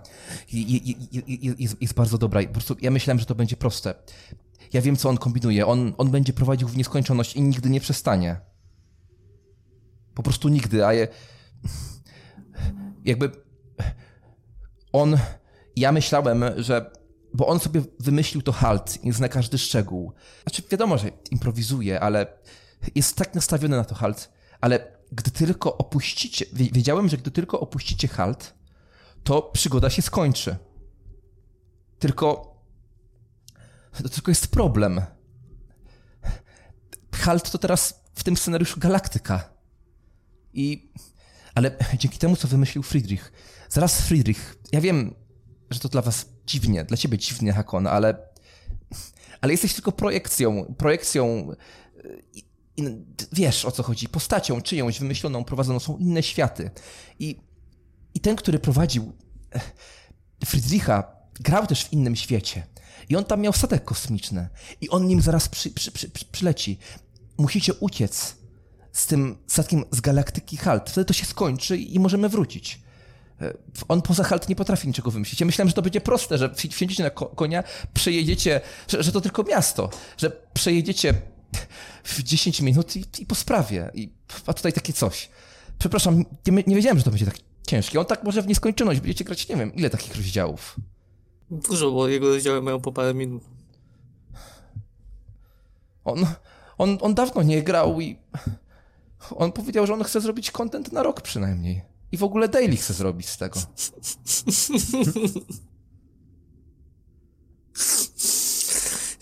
[0.51, 2.43] je- je- je- je- jest, jest bardzo dobra.
[2.43, 3.93] Po prostu ja myślałem, że to będzie proste.
[4.74, 5.66] Ja wiem, co on kombinuje.
[5.68, 8.39] On, on będzie prowadził w nieskończoność i nigdy nie przestanie.
[10.14, 11.07] Po prostu nigdy, a je...
[13.05, 13.32] Jakby...
[14.91, 15.18] On...
[15.76, 16.91] Ja myślałem, że...
[17.34, 20.13] Bo on sobie wymyślił to halt i zna każdy szczegół.
[20.43, 22.27] Znaczy, wiadomo, że improwizuje, ale
[22.95, 24.32] jest tak nastawiony na to halt.
[24.61, 26.45] Ale gdy tylko opuścicie...
[26.53, 28.53] wie- Wiedziałem, że gdy tylko opuścicie halt,
[29.23, 30.55] to przygoda się skończy.
[31.99, 32.49] Tylko...
[34.03, 35.01] To tylko jest problem.
[37.15, 39.53] Halt to teraz w tym scenariuszu galaktyka.
[40.53, 40.91] I.
[41.55, 43.32] Ale dzięki temu, co wymyślił Friedrich.
[43.69, 44.55] Zaraz Friedrich.
[44.71, 45.15] Ja wiem,
[45.69, 48.29] że to dla was dziwnie, dla ciebie dziwnie, Hakon, ale.
[49.41, 50.73] Ale jesteś tylko projekcją.
[50.77, 51.51] Projekcją.
[52.05, 52.43] y, I,
[52.77, 52.83] i,
[53.33, 54.09] wiesz o co chodzi.
[54.09, 56.71] Postacią czyjąś wymyśloną, prowadzoną są inne światy.
[57.19, 57.35] I.
[58.13, 59.13] I ten, który prowadził
[59.51, 59.73] eh,
[60.45, 61.03] Friedricha,
[61.39, 62.67] grał też w innym świecie.
[63.09, 64.49] I on tam miał statek kosmiczny.
[64.81, 66.77] I on nim zaraz przy, przy, przy, przyleci.
[67.37, 68.35] Musicie uciec
[68.91, 70.89] z tym statkiem z galaktyki Halt.
[70.89, 72.81] Wtedy to się skończy i możemy wrócić.
[73.41, 73.53] E,
[73.87, 75.39] On poza Halt nie potrafi niczego wymyślić.
[75.39, 77.63] Ja myślałem, że to będzie proste, że wsi- wsiądziecie na ko- konia,
[77.93, 81.13] przejedziecie, że, że to tylko miasto, że przejedziecie
[82.03, 83.91] w 10 minut i, i po sprawie.
[83.93, 84.13] I,
[84.45, 85.29] a tutaj takie coś.
[85.79, 87.35] Przepraszam, nie, nie wiedziałem, że to będzie tak
[87.67, 87.99] ciężkie.
[87.99, 88.99] On tak może w nieskończoność.
[88.99, 90.75] Będziecie grać, nie wiem, ile takich rozdziałów.
[91.51, 93.43] Dużo, bo jego rozdziały mają po parę minut.
[96.05, 96.25] On,
[96.77, 98.17] on, on dawno nie grał i
[99.35, 101.81] on powiedział, że on chce zrobić content na rok przynajmniej.
[102.12, 103.60] I w ogóle daily chce zrobić z tego.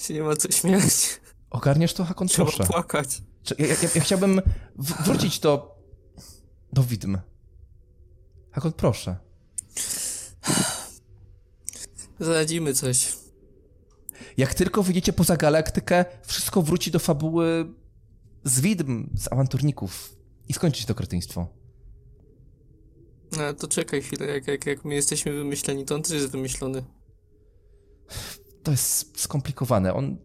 [0.09, 1.19] Nie ma co śmiać.
[1.49, 2.27] Ogarniesz to, Hakon?
[2.27, 2.63] Trzeba Proszę.
[2.71, 3.21] płakać.
[3.59, 4.41] Ja, ja, ja chciałbym
[4.75, 5.75] wrócić do...
[6.73, 7.17] do widm.
[8.51, 9.17] Hakon, proszę.
[12.19, 13.13] Zradzimy coś.
[14.37, 17.73] Jak tylko wyjdziecie poza galaktykę, wszystko wróci do fabuły
[18.43, 20.15] z widm, z awanturników.
[20.49, 21.47] I skończy się to kretyństwo.
[23.31, 26.83] No, to czekaj chwilę, jak, jak, jak my jesteśmy wymyśleni, to on też jest wymyślony.
[28.63, 29.93] To jest skomplikowane.
[29.93, 30.17] On,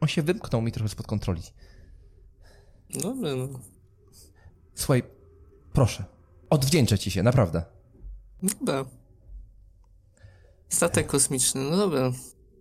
[0.00, 1.42] on się wymknął mi trochę spod kontroli.
[2.90, 3.48] Dobra, no.
[4.74, 5.02] Słuchaj,
[5.72, 6.04] proszę.
[6.50, 7.62] Odwdzięczę ci się, naprawdę.
[8.42, 8.84] Dobra.
[10.68, 12.12] Statek kosmiczny, no dobra.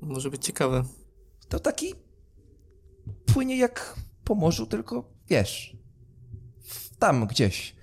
[0.01, 0.83] Może być ciekawe.
[1.49, 1.93] To taki
[3.25, 5.77] płynie jak po morzu, tylko wiesz,
[6.99, 7.75] tam gdzieś,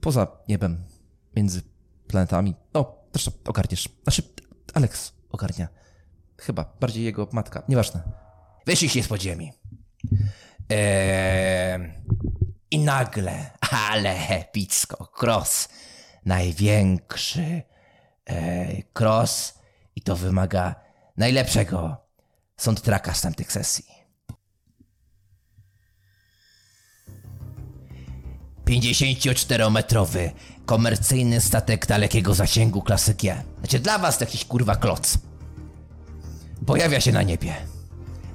[0.00, 0.84] poza niebem,
[1.36, 1.62] między
[2.06, 2.54] planetami.
[2.74, 3.88] No, zresztą ogarniesz.
[4.02, 4.22] Znaczy,
[4.74, 5.68] Alex ogarnia.
[6.38, 8.02] Chyba, bardziej jego matka, nieważne.
[8.66, 9.52] Wyszliście z podziemi.
[10.70, 11.92] Eee,
[12.70, 13.50] I nagle,
[13.90, 15.68] ale epicko, Cross,
[16.24, 17.62] największy
[18.26, 19.54] e, Cross
[19.96, 20.74] i to wymaga
[21.16, 21.96] najlepszego
[22.56, 23.98] soundtracka z tamtych sesji.
[28.68, 30.30] 54-metrowy
[30.68, 33.42] komercyjny statek dalekiego zasięgu klasy G.
[33.58, 35.18] Znaczy dla was to jakiś kurwa kloc.
[36.66, 37.54] Pojawia się na niebie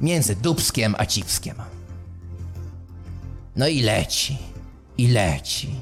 [0.01, 1.55] między Dubskiem a Cipskiem.
[3.55, 4.37] No i leci,
[4.97, 5.75] i leci,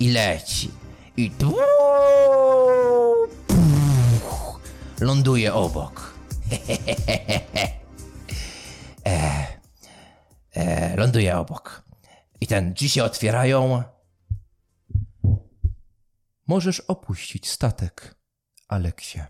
[0.00, 0.70] i leci,
[1.16, 1.54] i tu
[5.00, 6.14] ląduje obok.
[9.06, 9.46] e,
[10.54, 11.82] e, ląduje obok.
[12.40, 13.82] I ten drzwi się otwierają.
[16.46, 18.14] Możesz opuścić statek,
[18.68, 19.20] Aleksie.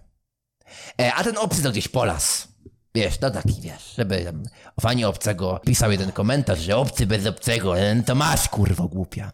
[1.00, 2.48] E, a ten obcy to gdzieś polas.
[2.94, 4.42] Wiesz, to taki, wiesz, żeby tam
[4.80, 9.32] fani obcego pisał jeden komentarz, że obcy bez obcego, e, to masz kurwo głupia.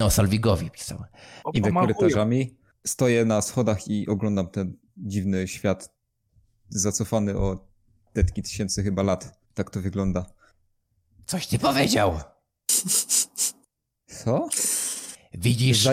[0.00, 1.04] No, Salwigowi pisał.
[1.54, 5.94] Idę korytarzami, stoję na schodach i oglądam ten dziwny świat
[6.68, 7.68] zacofany o
[8.16, 9.38] setki tysięcy chyba lat.
[9.54, 10.26] Tak to wygląda.
[11.26, 12.20] Coś ty powiedział.
[14.06, 14.48] Co?
[15.34, 15.88] Widzisz.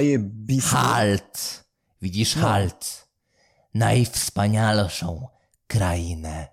[0.64, 1.64] Halt.
[2.02, 3.08] Widzisz Halt.
[3.74, 5.28] Najwspanialszą
[5.68, 6.48] krainę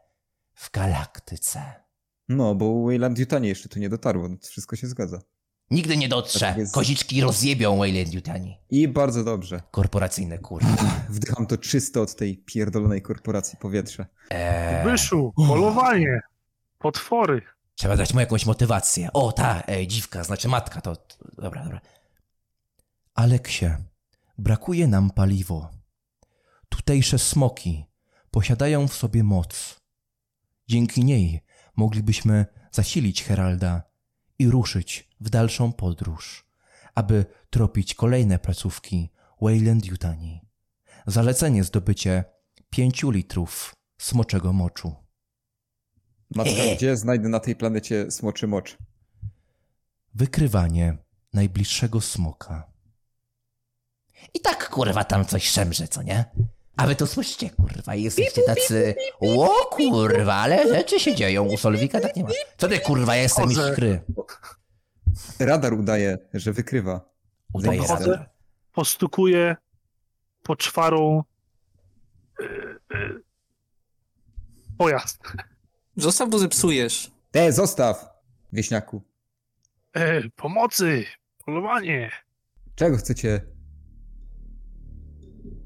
[0.55, 1.63] w galaktyce.
[2.29, 5.19] No, bo Wayland Yutani jeszcze tu nie dotarło, no to wszystko się zgadza.
[5.71, 6.41] Nigdy nie dotrze.
[6.41, 6.75] Tak jest.
[6.75, 8.59] Koziczki rozjebią Wayland Yutani.
[8.71, 9.63] I bardzo dobrze.
[9.71, 10.69] Korporacyjne kurwa.
[11.11, 14.07] Wdycham to czysto od tej pierdolonej korporacji powietrze.
[14.31, 16.21] Eee, Wyszu, polowanie,
[16.79, 17.43] potwory.
[17.75, 19.13] trzeba dać mu jakąś motywację.
[19.13, 20.97] O, ta e, dziwka, znaczy matka, to
[21.39, 21.81] dobra, dobra.
[23.15, 23.67] Aleksie,
[24.39, 25.71] brakuje nam paliwo.
[26.69, 27.85] Tutejsze smoki
[28.31, 29.81] posiadają w sobie moc.
[30.69, 31.41] Dzięki niej
[31.77, 33.83] moglibyśmy zasilić Heralda
[34.39, 36.47] i ruszyć w dalszą podróż,
[36.95, 39.11] aby tropić kolejne placówki
[39.41, 40.41] Wayland Yutani.
[41.07, 42.25] Zalecenie zdobycie
[42.71, 44.95] pięciu litrów smoczego moczu.
[46.35, 48.79] Matka, gdzie znajdę na tej planecie smoczy mocz?
[50.15, 50.99] Wykrywanie
[51.33, 52.72] najbliższego smoka.
[54.35, 56.25] I tak kurwa tam coś szemrze, co nie?
[56.77, 58.95] A wy tu słyszycie, kurwa, i jesteście tacy...
[59.21, 61.45] Ło, kurwa, ale rzeczy się dzieją.
[61.45, 62.31] U Solwika tak nie ma.
[62.59, 63.71] Co ty, kurwa, jestem Chodzę.
[63.71, 64.01] iskry.
[65.39, 67.01] Radar udaje, że wykrywa.
[67.55, 68.11] Udaje Podchodzę.
[68.11, 68.31] radar.
[68.73, 69.57] Postukuje
[70.43, 71.23] poczwarą
[72.41, 73.23] yy, yy,
[74.79, 75.23] pojazd.
[75.97, 77.11] Zostaw, bo zepsujesz.
[77.33, 78.07] E, zostaw!
[78.53, 79.03] Wieśniaku.
[79.95, 81.05] E, pomocy,
[81.45, 82.11] polowanie.
[82.75, 83.41] Czego chcecie?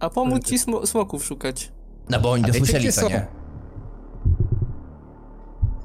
[0.01, 1.73] A pomóc ci smo smoków szukać.
[2.11, 3.27] No bo oni A wiecie, dosłyszeli, gdzie co nie?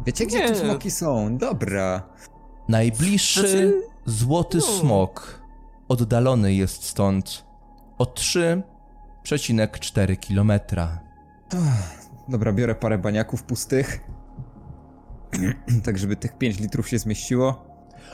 [0.05, 0.47] Wiecie, gdzie Nie.
[0.47, 1.37] te smoki są?
[1.37, 2.03] Dobra.
[2.69, 4.63] Najbliższy Znaczy, złoty no.
[4.63, 5.41] smok
[5.87, 7.45] oddalony jest stąd
[7.97, 10.99] o 3,4 kilometra.
[12.29, 13.99] Dobra, biorę parę baniaków pustych.
[15.85, 17.65] tak, żeby tych 5 litrów się zmieściło.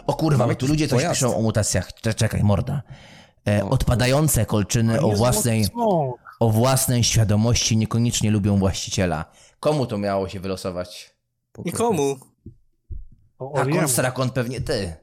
[0.08, 1.14] O kurwa, bo tu ludzie coś pojazd.
[1.16, 1.94] piszą o mutacjach.
[1.94, 2.82] Cze- Czekaj, morda.
[3.48, 5.66] E, O, odpadające kolczyny o własnej,
[6.40, 9.26] o własnej świadomości niekoniecznie lubią właściciela.
[9.60, 11.16] Komu to miało się wylosować?
[11.66, 12.16] Nikomu.
[13.40, 13.80] Oriemu.
[13.80, 14.96] Konstrakon pewnie ty.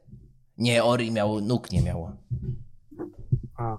[0.59, 2.12] Nie, Ori miał, nóg nie miało.
[3.57, 3.78] A.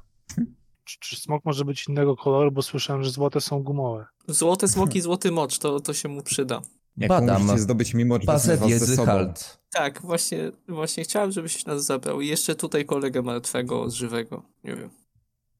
[0.84, 4.06] Czy, czy smok może być innego koloru, bo słyszałem, że złote są gumowe.
[4.28, 6.62] Złote smoki, złoty mocz, to, to się mu przyda.
[6.98, 7.60] Jak Badam.
[7.60, 9.06] zdobyć mi mocz, Bazę wiedzy.
[9.06, 9.58] Halt.
[9.72, 12.22] Tak, właśnie, właśnie chciałem, żebyś nas zabrał.
[12.22, 14.44] I jeszcze tutaj kolegę martwego, z żywego.
[14.64, 14.90] Nie wiem.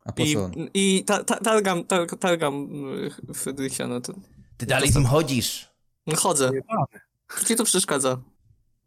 [0.06, 0.52] A po I, co?
[0.74, 2.70] i ta, ta, targam, tar, targam
[3.30, 4.14] y, Frydrychia na to.
[4.58, 5.70] Ty dalej z nim chodzisz.
[6.08, 6.52] No chodzę.
[7.40, 8.22] Co ci to przeszkadza?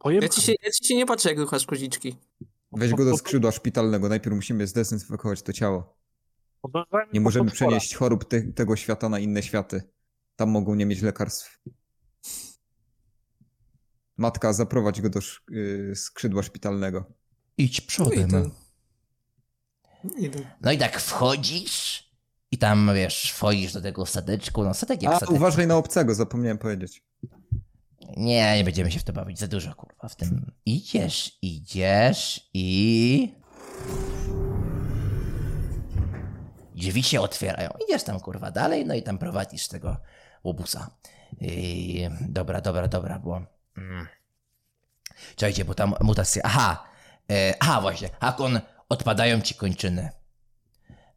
[0.04, 2.16] Ja ci się, ja ci się nie patrzę, jak ruchasz koziczki.
[2.72, 4.08] Weź go do skrzydła szpitalnego.
[4.08, 5.96] Najpierw musimy zdezynfekować to ciało.
[7.12, 9.82] Nie możemy przenieść chorób te, tego świata na inne światy.
[10.36, 11.60] Tam mogą nie mieć lekarstw.
[14.18, 17.04] Matka, zaprowadź go do sz- y, skrzydła szpitalnego.
[17.58, 18.30] Idź No i przodem.
[18.30, 18.50] ten.
[20.18, 20.38] Idę.
[20.60, 22.08] No i tak wchodzisz
[22.50, 24.64] i tam, wiesz, wchodzisz do tego stateczku.
[24.64, 25.34] No statek jak A, statek.
[25.36, 27.02] uważaj na obcego, zapomniałem powiedzieć.
[28.16, 29.38] Nie, nie będziemy się w to bawić.
[29.38, 30.52] Za dużo, kurwa, w tym.
[30.66, 33.34] Idziesz, idziesz i...
[36.74, 37.70] Drzwi się otwierają.
[37.88, 39.96] Idziesz tam, kurwa, dalej, no i tam prowadzisz tego
[40.44, 40.90] łobusa.
[41.40, 42.08] I...
[42.28, 43.57] Dobra, dobra, dobra, bo...
[43.78, 44.06] Mm.
[45.36, 46.42] Czekajcie, bo tam mutacja...
[46.44, 46.84] Aha!
[47.30, 48.08] E, aha, właśnie.
[48.20, 50.10] Hakon, odpadają ci kończyny.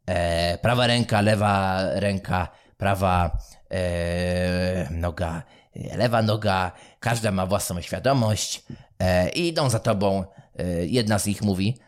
[0.06, 3.38] E, prawa ręka, lewa ręka, prawa
[3.70, 5.42] e, noga,
[5.76, 8.62] e, lewa noga, każda ma własną świadomość
[8.98, 10.24] e, i idą za tobą.
[10.58, 11.78] E, jedna z nich mówi: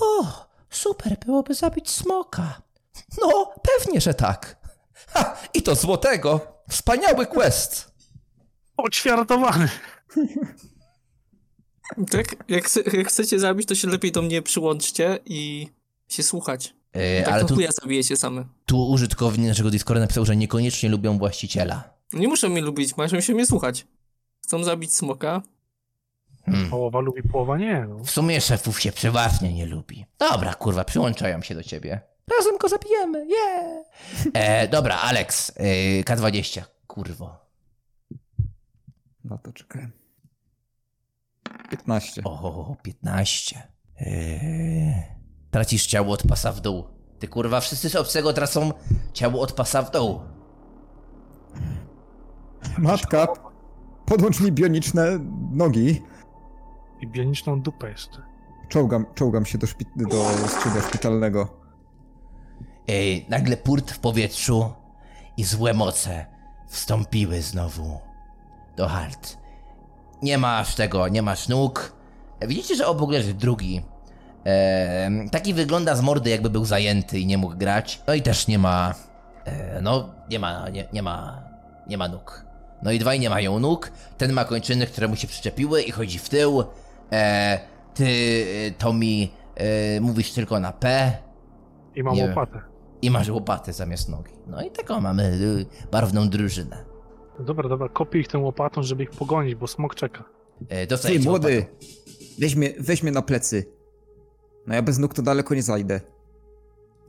[0.00, 0.24] O,
[0.70, 2.62] super byłoby zabić smoka.
[3.22, 4.56] No, pewnie, że tak.
[5.08, 6.62] Ha, i to złotego.
[6.68, 7.92] Wspaniały quest.
[8.76, 9.68] Oćwiartowany.
[12.10, 15.68] Tak, jak, jak chcecie zabić, to się lepiej do mnie przyłączcie i
[16.08, 16.74] się słuchać.
[16.92, 18.44] e, Tak Ale to tu, chuja zabijecie same.
[18.66, 21.90] tu użytkownik naszego Discorda napisał, że niekoniecznie lubią właściciela.
[22.12, 23.86] Nie muszą mnie lubić, mają się mnie słuchać.
[24.44, 25.42] Chcą zabić smoka.
[26.46, 26.70] Hmm.
[26.70, 27.86] Połowa lubi, połowa nie.
[27.88, 27.98] No.
[27.98, 30.06] W sumie szefów się przeważnie nie lubi.
[30.18, 32.00] Dobra, kurwa, przyłączają się do ciebie.
[32.38, 33.86] Razem go zabijemy, yeah!
[34.34, 37.36] E, dobra, Alex, e, K20, kurwo.
[39.24, 39.88] No to czekaj.
[41.70, 42.22] 15.
[42.24, 43.62] O, 15.
[44.00, 45.02] Eee,
[45.50, 46.84] tracisz ciało od pasa w dół.
[47.18, 48.72] Ty kurwa, wszyscy z obcego tracą
[49.12, 50.20] ciało od pasa w dół.
[52.78, 53.28] Matka,
[54.06, 55.18] podłącz mi bioniczne
[55.50, 56.02] nogi.
[57.00, 58.22] I bioniczną dupę jeszcze.
[58.68, 61.48] Czołgam, czołgam się do, szpi- do skrzydła szpitalnego.
[62.88, 64.72] Ej, nagle purt w powietrzu
[65.36, 66.26] i złe moce
[66.68, 68.00] wstąpiły znowu
[68.76, 69.38] do halt.
[70.22, 71.92] Nie masz tego, nie masz nóg.
[72.46, 73.82] Widzicie, że obok leży drugi.
[74.46, 78.02] E, taki wygląda z mordy, jakby był zajęty i nie mógł grać.
[78.06, 78.94] No i też nie ma.
[79.44, 81.42] E, no, nie ma, nie, nie ma.
[81.86, 82.44] Nie ma nóg.
[82.82, 83.92] No i dwaj nie mają nóg.
[84.18, 86.64] Ten ma kończyny, które mu się przyczepiły i chodzi w tył.
[87.12, 87.58] E,
[87.94, 88.44] ty,
[88.78, 91.12] Tommy, e, mówisz tylko na P
[91.94, 92.24] I mam Nie.
[92.28, 92.60] łopatę.
[93.02, 94.32] i masz łopatę zamiast nogi.
[94.46, 96.87] No i taką mamy y, barwną drużynę.
[97.38, 100.24] Dobra, dobra, kopię ich tą łopatą, żeby ich pogonić, bo smok czeka.
[100.68, 101.66] E, Ty, młody!
[102.38, 103.64] Weź mnie, weź mnie na plecy.
[104.66, 106.00] No ja bez nóg to daleko nie zajdę.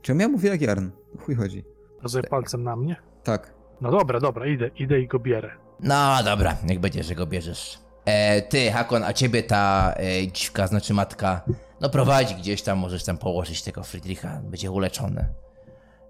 [0.02, 0.88] Czemu ja mówię jak Jarn?
[1.14, 1.64] O chuj chodzi.
[1.96, 2.96] Pokazuję palcem na mnie.
[3.24, 3.54] Tak.
[3.80, 5.50] No dobra, dobra, idę, idę i go bierę.
[5.80, 7.78] No dobra, niech będzie, że go bierzesz.
[8.04, 11.44] E, ty, Hakon, a ciebie ta e, dziwka, znaczy matka,
[11.80, 15.26] no prowadzi gdzieś tam, możesz tam położyć tego Friedricha, będzie uleczony.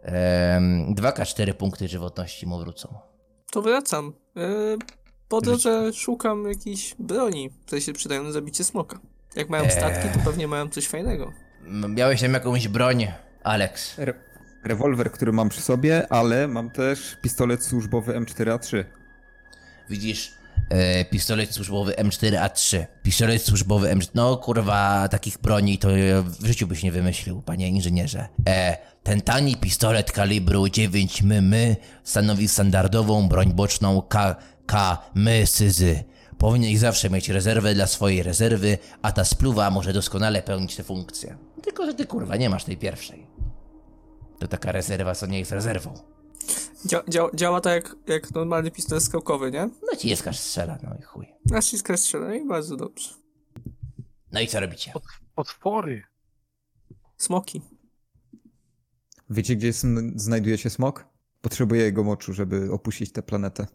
[0.05, 0.61] E,
[0.95, 3.10] 2K4 punkty żywotności mu wrócą.
[3.51, 4.13] To wracam.
[4.37, 4.41] E,
[5.29, 9.01] po drodze szukam jakiejś broni, które się przydają na zabicie smoka.
[9.37, 9.71] Jak mają Eee.
[9.71, 11.33] statki, to pewnie mają coś fajnego.
[11.67, 13.07] M- Miałeś tam jakąś broń,
[13.43, 13.99] Alex.
[13.99, 14.15] Re
[14.65, 18.85] rewolwer, który mam przy sobie, ale mam też pistolet służbowy M4A3.
[19.91, 20.33] Widzisz,
[20.71, 22.87] e, pistolet służbowy M4A3.
[23.03, 24.09] Pistolet służbowy M4...
[24.15, 25.89] No kurwa, takich broni to
[26.41, 28.29] w życiu byś nie wymyślił, panie inżynierze.
[28.49, 34.37] E, ten tani pistolet kalibru 9 mm stanowi standardową broń boczną K...
[34.67, 34.99] K...
[35.15, 36.05] My Syzy.
[36.39, 41.39] Powinieneś zawsze mieć rezerwę dla swojej rezerwy, a ta spluwa może doskonale pełnić tę funkcję.
[41.63, 43.27] Tylko, że ty kurwa nie masz tej pierwszej.
[44.39, 45.95] To taka rezerwa, co nie jest rezerwą.
[46.87, 49.71] Dzia dzia działa tak jak, jak normalny pistolet skałkowy, nie?
[49.91, 51.27] No ci jest strzela, no i chuj.
[51.51, 53.15] Naciska strzela i bardzo dobrze.
[54.33, 54.93] No i co robicie?
[55.35, 56.03] Potwory.
[57.17, 57.63] Smoki.
[59.31, 61.07] Wiecie, gdzie jest, znajduje się smok?
[61.41, 63.67] Potrzebuję jego moczu, żeby opuścić tę planetę.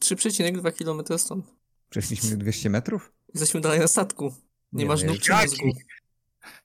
[0.00, 1.46] 3,2 km stąd.
[1.90, 3.12] Przeszliśmy 200 metrów?
[3.34, 4.24] Jesteśmy dalej na statku.
[4.24, 5.10] Nie, Nie masz wiem.
[5.10, 5.68] nóg czy mózgu.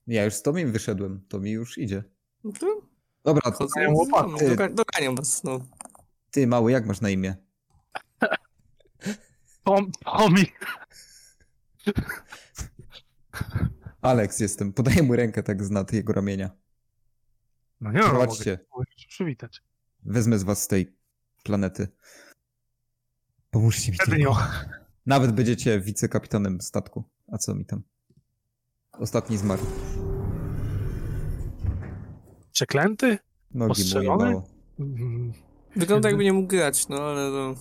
[0.08, 2.04] Ja już z Tomim wyszedłem, to mi już idzie.
[2.44, 2.82] No to
[3.24, 5.60] Dobra, to no, doganiam was, no.
[6.32, 7.36] ty mały, jak masz na imię?
[9.66, 10.46] Tom, Tommy.
[14.02, 14.74] Alex jestem.
[14.74, 16.50] Podaję mu rękę tak z nad jego ramienia.
[17.82, 18.60] No nie no, mogę Prowadźcie.
[18.78, 19.62] mogę się przywitać.
[20.04, 20.96] Wezmę z was z tej
[21.44, 21.88] planety.
[23.52, 24.18] Pomóżcie mi tylko.
[24.18, 24.28] nie.
[25.06, 27.04] Nawet będziecie wicekapitanem statku.
[27.32, 27.84] A co mi tam?
[28.92, 29.66] Ostatni zmarł.
[32.52, 33.18] Przeklęty?
[33.52, 34.44] Nogi mało.
[34.80, 35.34] Mm,
[35.76, 37.56] Wygląda jakby nie mógł grać, no ale no.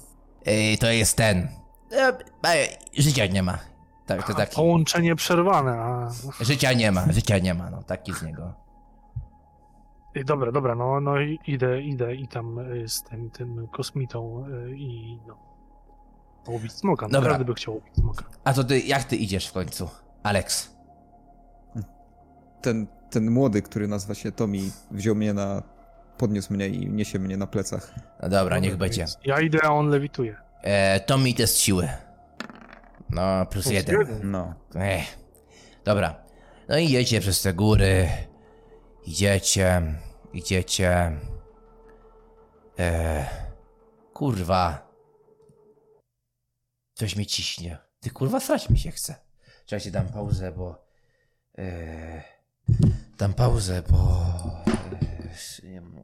[0.47, 1.49] Ej, to jest ten.
[1.93, 2.69] E, e,
[2.99, 3.59] życia nie ma.
[4.07, 4.57] Tak, to a taki.
[4.57, 5.73] Połączenie przerwane.
[5.73, 6.11] A...
[6.41, 8.55] Życia nie ma, życia nie ma, no taki z niego.
[10.15, 14.77] Ej, Dobra, dobra, no, no idę, idę i tam y, z tym, tym kosmitą y,
[14.77, 15.39] i no.
[16.49, 17.07] Łowić smoka.
[17.07, 17.21] Dobra.
[17.21, 18.25] Naprawdę by chciał łowić smoka.
[18.45, 19.89] A to ty, jak ty idziesz w końcu?
[20.23, 20.77] Alex.
[22.63, 24.59] Ten, ten młody, który nazywa się Tommy,
[24.91, 25.63] wziął mnie na...
[26.19, 27.95] Podniósł mnie i niesie mnie na plecach.
[28.23, 29.07] No dobra, niech będzie.
[29.25, 30.37] Ja idę, a on lewituje.
[30.63, 31.89] E, to mi test siły.
[33.11, 34.01] No, plus Plus jeden.
[34.01, 34.31] jeden.
[34.31, 34.55] No.
[34.75, 35.19] Ech.
[35.85, 36.15] Dobra.
[36.69, 38.09] No i idziecie przez te góry.
[39.07, 39.83] Idziecie,
[40.33, 41.19] idziecie.
[42.79, 43.27] E,
[44.13, 44.91] kurwa.
[46.95, 47.79] Coś mi ciśnie.
[48.01, 49.15] Ty kurwa srać mi się chce.
[49.67, 50.87] Czekajcie, dam pauzę, bo...
[51.59, 52.23] E,
[53.19, 54.27] dam pauzę, bo...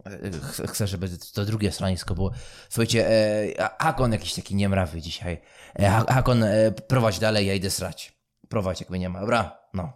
[0.07, 2.30] E, ch- chcę, żeby to drugie stronisko było.
[2.68, 5.42] Słuchajcie, e, Hakon jakiś taki niemrawy dzisiaj.
[5.78, 8.18] E, Ha- Hakon, e, prowadź dalej, ja idę srać.
[8.49, 9.20] Prowadź, jakby nie ma.
[9.20, 9.92] Dobra, no.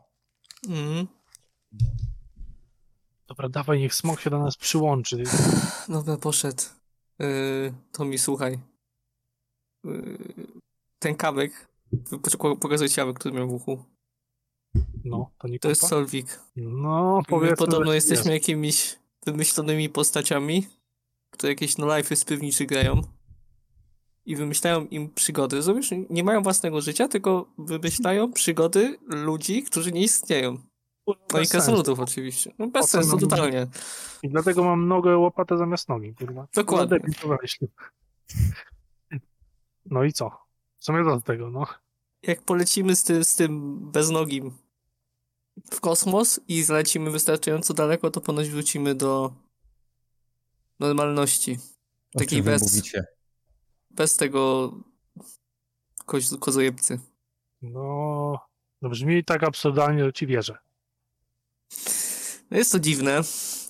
[0.68, 1.07] Mm.
[3.31, 5.22] Dobra, dawaj, niech smok się do nas przyłączy.
[5.89, 6.62] Dobra, poszedł.
[7.18, 8.59] Yy, to mi słuchaj.
[9.85, 10.18] Yy,
[10.99, 11.16] ten.
[12.22, 13.85] Poczekaj, Pokazuję ci kabek, który miał w uchu.
[15.05, 15.87] No, to nie To jest?
[15.87, 16.41] Solvik.
[16.57, 18.49] No, My powiedzmy, podobno jesteśmy jest.
[18.49, 20.66] jakimiś wymyślonymi postaciami,
[21.31, 23.03] które jakieś no life'y z piwniczy grają.
[24.24, 25.57] I wymyślają im przygody.
[25.57, 25.91] Rozumiesz?
[26.11, 30.69] Nie mają własnego życia, tylko wymyślają przygody ludzi, którzy nie istnieją.
[31.07, 32.55] No i krasnoludów oczywiście.
[32.59, 33.66] No bez sensu, totalnie.
[34.22, 36.46] I dlatego mam nogę łopatę zamiast nogi, kurwa.
[36.55, 36.98] Dokładnie.
[37.28, 37.36] No.
[39.86, 40.30] No i co?
[40.78, 41.66] Co mnie do tego, no?
[42.22, 44.53] jak polecimy z, ty, z tym beznogim
[45.72, 49.32] w kosmos i zlecimy wystarczająco daleko, to ponoć wrócimy do
[50.80, 51.59] normalności.
[52.18, 53.05] Takiej bez, mówicie?
[53.90, 54.72] bez tego
[56.07, 57.01] koz, kozojebcy.
[57.62, 58.38] No,
[58.82, 60.59] no brzmi tak absurdalnie, że ci wierzę.
[62.50, 63.20] No jest to dziwne.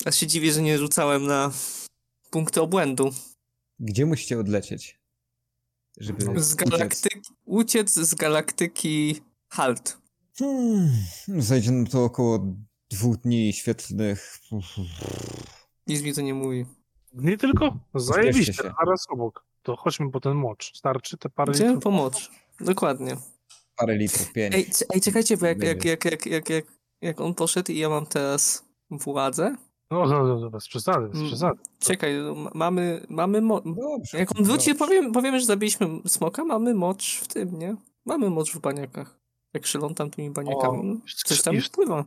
[0.04, 1.52] Aż się dziwię, że nie rzucałem na
[2.30, 3.10] punkty obłędu.
[3.78, 5.00] Gdzie musicie odlecieć?
[5.98, 9.98] żeby Z galaktyki, uciec z galaktyki Halt.
[10.38, 10.90] Hmm,
[11.28, 12.54] zajdzie nam to około
[12.90, 14.38] dwóch dni świetlnych.
[15.86, 16.66] Nic mi to nie mówi.
[17.12, 17.78] Nie tylko?
[17.94, 19.44] Zajebiście, zaraz obok.
[19.62, 20.72] To chodźmy po ten mocz.
[20.78, 21.82] Starczy te parę Gdzie litrów?
[21.82, 22.30] pomocz?
[22.60, 23.16] Dokładnie.
[23.76, 24.54] Parę litrów, pięć.
[24.54, 26.64] Ej, c- ej czekajcie, bo jak, jak, jak, jak, jak, jak,
[27.02, 29.56] jak on poszedł i ja mam teraz władzę.
[29.90, 31.26] No, no, no, no bez przesady, bez Mm.
[31.28, 31.58] przesady.
[31.80, 34.18] Czekaj, no, ma- mamy, mamy mo- Dobrze.
[34.18, 37.76] Jak on wróci, powiem, powiemy, że zabiliśmy smoka, mamy mocz w tym, nie?
[38.06, 39.20] Mamy mocz w baniakach.
[39.54, 40.96] Jak szylątam tymi baniakami, O,
[41.26, 42.04] coś tam wpływa.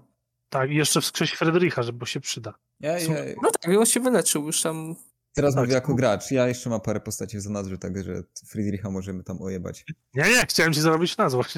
[0.50, 2.54] Tak, i jeszcze wskrzeć Fredericha, żeby się przyda.
[2.80, 3.10] Ja, ja,
[3.44, 4.96] No tak, on się wyleczył, już tam...
[5.34, 6.32] teraz mówię jako gracz.
[6.32, 9.86] Ja jeszcze mam parę postaci w zanadrzu, także Friedricha możemy tam ojebać.
[10.14, 11.56] Nie, nie, chciałem ci zrobić na złość,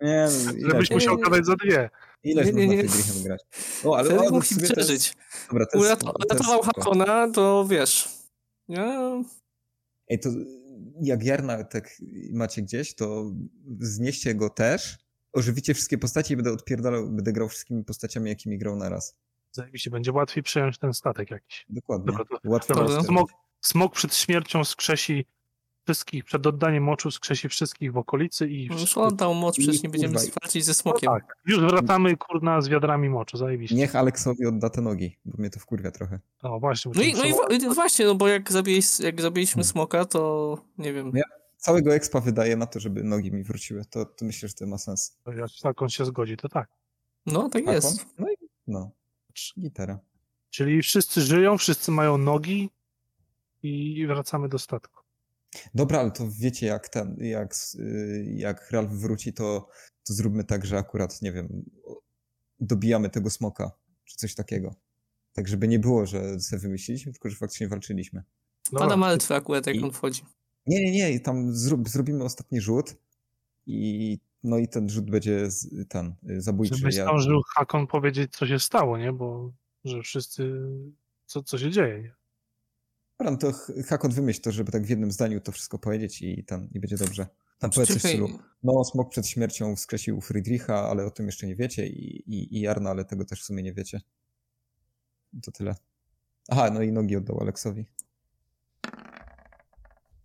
[0.00, 0.28] Nie,
[0.62, 1.22] no, żebyś musiał nie.
[1.22, 1.90] gadać za dwie.
[2.22, 2.88] ileż nie, nie, można nie.
[2.88, 3.40] Friedrichem grać?
[3.84, 5.14] O, ale w musi jest- przeżyć.
[5.48, 6.62] Dobra, to jest, Urato- to jest Uratował.
[6.62, 8.08] Hakona, to wiesz...
[8.68, 9.22] Nie?
[10.08, 10.28] Ej, to
[11.00, 11.90] jak Jarna tak
[12.32, 13.32] macie gdzieś, to
[13.80, 14.98] znieście go też,
[15.32, 19.14] ożywicie wszystkie postacie i będę odpierdalał, będę grał wszystkimi postaciami, jakimi grał naraz.
[19.56, 21.66] Zajebiście, będzie łatwiej przejąć ten statek jakiś.
[21.68, 22.06] Dokładnie.
[22.06, 23.30] Dobra, to- Łatwo Dobra, smok,
[23.60, 25.24] smok przed śmiercią skrzesi
[25.84, 28.64] wszystkich, przed oddaniem moczu skrzesi wszystkich w okolicy i...
[28.66, 31.10] Już on dał moc, przecież nie będziemy walczyć ze No smokiem.
[31.12, 33.76] tak, już wracamy, kurna, z wiadrami moczu, zajebiście.
[33.76, 36.18] Niech Aleksowi odda te nogi, bo mnie to wkurwia trochę.
[36.42, 36.92] No właśnie.
[36.94, 39.64] No i, no i właśnie, no bo jak, zabiliś, jak zabiliśmy Hmm.
[39.72, 41.12] smoka, to nie wiem.
[41.14, 41.22] Ja-
[41.56, 43.84] Całego expa wydaje na to, żeby nogi mi wróciły.
[43.90, 45.16] To, to myślę, że to ma sens.
[45.36, 46.68] Jak tak on się zgodzi, to tak.
[47.26, 48.06] No tak A jest.
[48.18, 48.34] No i
[48.66, 48.90] no.
[49.60, 49.98] Gitara.
[50.50, 52.70] Czyli wszyscy żyją, wszyscy mają nogi
[53.62, 55.00] i wracamy do statku.
[55.74, 59.68] Dobra, ale to wiecie jak ten, jak, y, jak Ralph wróci, to,
[60.04, 61.64] to zróbmy tak, że akurat, nie wiem,
[62.60, 63.70] dobijamy tego smoka,
[64.04, 64.74] czy coś takiego.
[65.32, 68.22] Tak, żeby nie było, że sobie wymyśliliśmy, tylko że faktycznie walczyliśmy.
[68.72, 70.22] Dobra, Pada martwy akurat, jak I- on wchodzi.
[70.66, 72.94] Nie, nie, nie, tam zrób, zrobimy ostatni rzut
[73.66, 76.76] i no i ten rzut będzie z, ten, y, zabójczy.
[76.76, 79.12] Żeby Ja- zdążył Hakon powiedzieć, co się stało, nie?
[79.12, 79.52] Bo
[79.84, 80.52] że wszyscy,
[81.26, 82.14] co, co się dzieje, nie?
[83.18, 83.52] Dobra, no to
[83.86, 86.96] Hakon wymyśl to, żeby tak w jednym zdaniu to wszystko powiedzieć i ten, i będzie
[86.96, 87.26] dobrze.
[87.58, 88.28] Tam powiedz coś w stylu,
[88.62, 92.60] no smok przed śmiercią wskrzesił Friedricha, ale o tym jeszcze nie wiecie i, i, i
[92.60, 94.00] Jarna, ale tego też w sumie nie wiecie.
[95.42, 95.74] To tyle.
[96.48, 97.86] Aha, no i nogi oddał Aleksowi.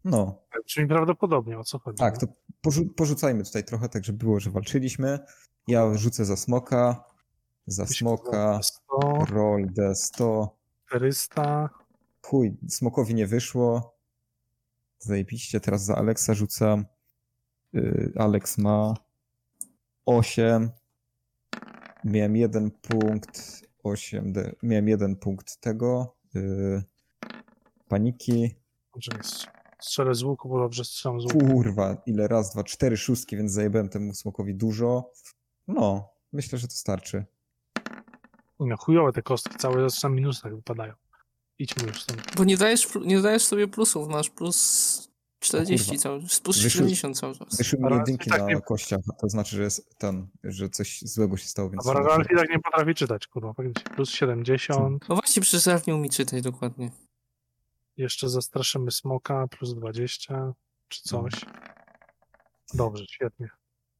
[0.03, 0.41] No,
[0.71, 1.97] Brzmi prawdopodobnie, o co chodzi.
[1.97, 2.27] tak, to
[2.61, 5.19] porzu porzucajmy tutaj trochę, tak żeby było, że walczyliśmy.
[5.67, 7.03] Ja rzucę za smoka,
[7.67, 10.47] za smoka, 100, roll D100.
[10.87, 11.69] 400,
[12.21, 13.95] Chuj, smokowi nie wyszło.
[14.99, 16.85] Zajebiście, teraz za Aleksa rzucam.
[17.73, 18.93] Yy, Aleks ma
[20.05, 20.69] 8.
[22.03, 23.61] Miałem jeden punkt.
[23.83, 24.33] 8.
[24.33, 24.55] D.
[24.63, 26.15] Miałem jeden punkt tego.
[26.33, 26.83] Yy,
[27.87, 28.55] paniki.
[29.17, 29.60] jest.
[29.81, 31.47] Strzelę z łuku, bo dobrze strzelam z łuku.
[31.47, 35.11] Kurwa, ile raz, dwa, cztery szóstki, więc zajebałem temu smokowi dużo.
[35.67, 37.25] No, myślę, że to starczy.
[38.59, 40.93] No, chujowe te kostki, całe zawsze na minusach wypadają.
[41.59, 42.35] Idźmy już stąd.
[42.37, 46.01] Bo nie dajesz, nie dajesz sobie plusów, masz plus 40 kurwa.
[46.03, 47.57] cały plus Wyszły- 70 cały czas.
[47.57, 51.01] Wyszły mi jedynki tak na nie- kościach, a to znaczy, że jest ten, że coś
[51.01, 51.85] złego się stało, A więc...
[51.85, 53.53] Barralfi tak nie potrafi czytać, kurwa.
[53.95, 56.91] Plus 70, No właśnie, przecież nie umie czytać dokładnie.
[58.01, 60.53] Jeszcze zastraszymy smoka, plus 20,
[60.87, 61.33] czy coś.
[62.73, 63.49] Dobrze, świetnie.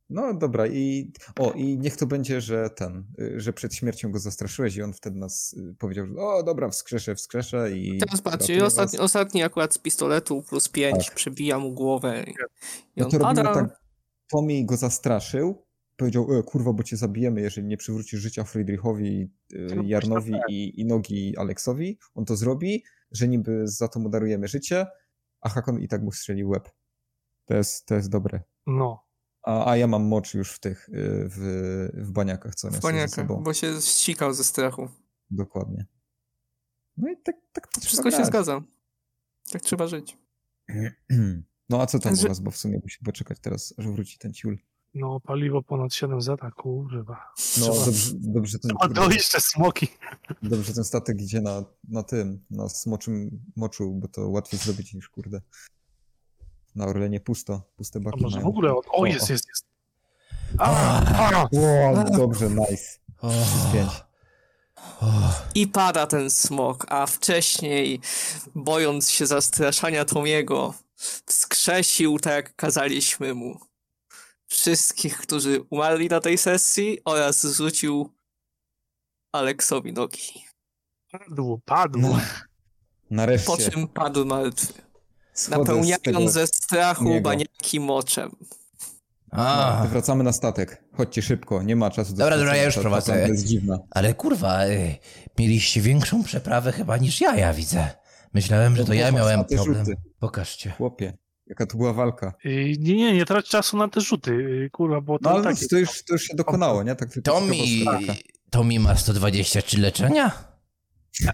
[0.09, 4.19] No dobra, i o, i niech to będzie, że ten, y, że przed śmiercią go
[4.19, 7.97] zastraszyłeś i on wtedy nas y, powiedział, że o dobra, wskrzeszę, wskrzeszę i...
[7.97, 9.05] Teraz patrzcie, ostatni, was.
[9.05, 11.15] ostatni akurat z pistoletu plus 5 Tak.
[11.15, 12.35] przebija mu głowę i, i
[12.97, 13.53] No on to robimy pada.
[13.53, 13.81] tak,
[14.31, 15.65] Tommy go zastraszył,
[15.97, 19.29] powiedział, e, kurwa, bo cię zabijemy, jeżeli nie przywrócisz życia Friedrichowi,
[19.75, 24.47] No, Jarnowi i, i nogi Aleksowi, on to zrobi, że niby za to mu darujemy
[24.47, 24.87] życie,
[25.41, 26.69] a Hakon i tak mu strzelił łeb.
[27.45, 28.43] To jest, to jest dobre.
[28.67, 29.07] No,
[29.43, 30.93] A, a ja mam mocz już w tych, y,
[31.29, 31.37] w,
[31.93, 33.43] w baniakach, co w sobą.
[33.43, 34.89] bo się ścikał ze strachu.
[35.29, 35.85] Dokładnie.
[36.97, 38.61] No i tak, tak to Wszystko się zgadza.
[39.51, 40.17] Tak trzeba żyć.
[41.69, 44.17] No a co tam Także- u was, bo w sumie musimy poczekać teraz, aż wróci
[44.19, 44.57] ten ciul.
[44.93, 47.33] No paliwo ponad 7 zeta, kurwa.
[47.59, 49.87] No Trzeba- dobrze, dobrze, ten, A to jeszcze smoki.
[50.43, 55.09] dobrze ten statek idzie na, na tym, na smoczym moczu, bo to łatwiej zrobić niż
[55.09, 55.41] kurde.
[56.75, 58.47] Na Orlenie pusto, puste A baki może w mają.
[58.49, 58.87] ogóle, od...
[58.87, 59.65] o O, jest, jest, jest.
[60.57, 62.99] A, a, O, dobrze, nice.
[63.73, 63.89] Pięć.
[65.01, 65.05] o,
[65.55, 67.99] I pada ten smok, a wcześniej,
[68.55, 70.73] bojąc się zastraszania Tomiego,
[71.25, 73.59] wskrzesił tak jak kazaliśmy mu
[74.51, 78.09] wszystkich, którzy umarli na tej sesji oraz zrzucił
[79.31, 80.43] Aleksowi nogi.
[81.11, 81.99] padł, padł.
[81.99, 82.09] No.
[82.09, 83.71] Po Nareszcie.
[83.71, 84.73] czym padł martwy.
[85.33, 87.29] Schodzę Napełniając ze strachu niego.
[87.29, 88.31] baniaki moczem.
[89.31, 90.83] A, Wracamy na statek.
[90.93, 93.05] Chodźcie szybko, nie ma czasu do Dobra, dobra, ja już prowadzę.
[93.11, 93.79] planeta jest dziwna.
[93.89, 94.95] ale kurwa, y,
[95.39, 97.89] mieliście większą przeprawę chyba niż ja, ja widzę.
[98.33, 99.75] Myślałem, że to ja miałem problem.
[99.85, 99.97] rzuty.
[100.19, 100.71] Pokażcie.
[100.71, 102.33] Chłopie, jaka to była walka.
[102.45, 105.43] Y, Nie, nie, nie trać czasu na te rzuty, y, kurwa, bo to No ale
[105.43, 105.67] takie...
[105.67, 106.95] to już, to już się dokonało, nie?
[106.95, 107.85] Tak tylko To mi,
[108.49, 110.31] to mi ma 123 leczenia?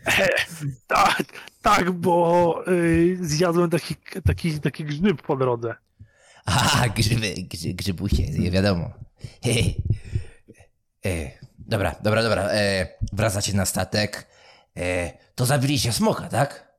[0.87, 1.23] Tak,
[1.61, 5.75] tak, bo y, zjadłem taki, taki, taki grzyb po drodze.
[6.45, 8.89] A, grzyby, grzy, grzybusie, nie wiadomo.
[11.05, 12.49] E, dobra, dobra, dobra.
[12.51, 14.27] E, wracacie na statek.
[14.77, 16.77] E, to zabiliście smoka, tak?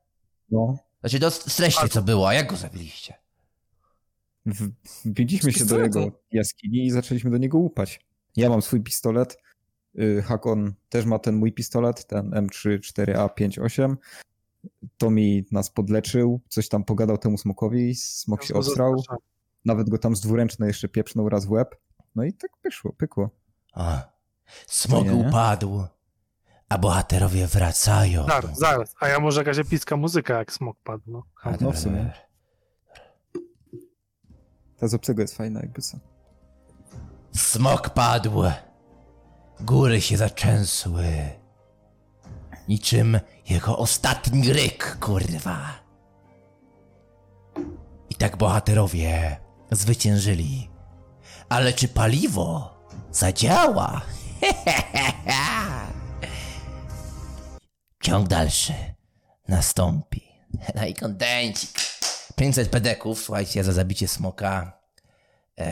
[0.50, 0.76] No.
[1.00, 3.14] Znaczy, to streście co było, a jak go zabiliście?
[5.04, 8.00] Wbiliśmy się do jego jaskini i zaczęliśmy do niego łupać.
[8.36, 9.38] Ja mam swój pistolet.
[9.98, 13.96] y, Hakon też ma ten mój pistolet, ten M34A58.
[14.98, 19.02] Tommy nas podleczył, coś tam pogadał temu smokowi, smok się No, obstrał,
[19.64, 21.76] nawet go tam z dwuręcznej jeszcze pieprznął raz w łeb.
[22.14, 23.30] No i tak wyszło, pykło.
[23.72, 24.12] A,
[25.04, 25.14] nie?
[25.28, 25.84] upadł,
[26.68, 28.26] a bohaterowie wracają.
[28.26, 28.94] Zaraz, zaraz.
[29.00, 31.22] A ja może jakaś epicka muzyka, jak smok padł, no.
[31.42, 32.10] A, No, w sumie.
[34.78, 35.98] Ta z obcego jest fajna jakby co.
[37.36, 38.42] Smok padł.
[39.60, 41.06] Góry się zaczęsły.
[42.68, 45.58] Niczym jego ostatni ryk, kurwa.
[48.10, 49.36] I tak bohaterowie
[49.70, 50.70] zwyciężyli.
[51.48, 52.78] Ale czy paliwo
[53.10, 54.00] zadziała?
[58.08, 58.72] Ciąg dalszy
[59.48, 60.22] nastąpi.
[60.74, 61.70] No i kontencik.
[62.36, 64.80] 500 pedeków, słuchajcie, za zabicie smoka.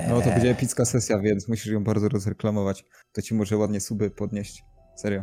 [0.08, 2.84] No to będzie epicka sesja, więc musisz ją bardzo rozreklamować.
[3.12, 4.64] To ci może ładnie suby podnieść.
[4.96, 5.22] Serio.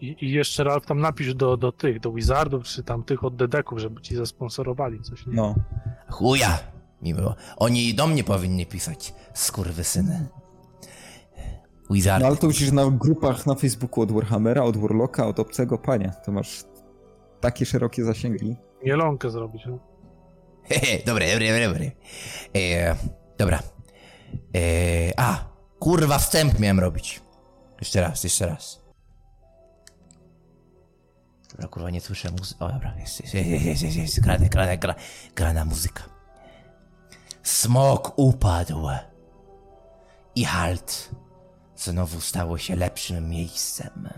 [0.00, 3.36] I, I jeszcze Ralf tam napisz do, do tych, do Wizardów, czy tam tych od
[3.36, 5.34] Dedeków, żeby ci zasponsorowali coś, nie?
[5.34, 5.54] No.
[6.10, 6.58] Chuja!
[7.02, 7.36] Mi było.
[7.56, 9.14] Oni do mnie powinni pisać.
[9.34, 10.26] Skurwysyny.
[11.90, 12.22] Wizard.
[12.22, 16.12] No ale to musisz na grupach na Facebooku od Warhammera, od Warlocka, od obcego panie.
[16.24, 16.64] To masz
[17.40, 18.56] takie szerokie zasięgi.
[18.84, 19.78] Mielonkę zrobić, no.
[20.64, 21.90] Hehe, dobre, dobre, dobre, dobre.
[22.56, 22.96] E,
[23.38, 23.62] dobra.
[24.56, 25.44] E, a,
[25.78, 27.20] kurwa, wstęp miałem robić.
[27.80, 28.84] Jeszcze raz, jeszcze raz.
[31.50, 32.64] Dobra, kurwa, nie słyszę muzyki.
[32.64, 34.20] O, dobra, jest, jest, jest, jest, jest, jest.
[34.20, 34.94] Grana, grana, gra,
[35.34, 36.02] grana muzyka.
[37.42, 38.88] Smok upadł.
[40.34, 41.10] I halt
[41.76, 44.08] znowu stało się lepszym miejscem.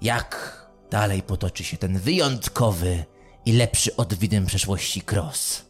[0.00, 3.04] Jak dalej potoczy się ten wyjątkowy
[3.46, 5.64] i lepszy od widem przeszłości cross?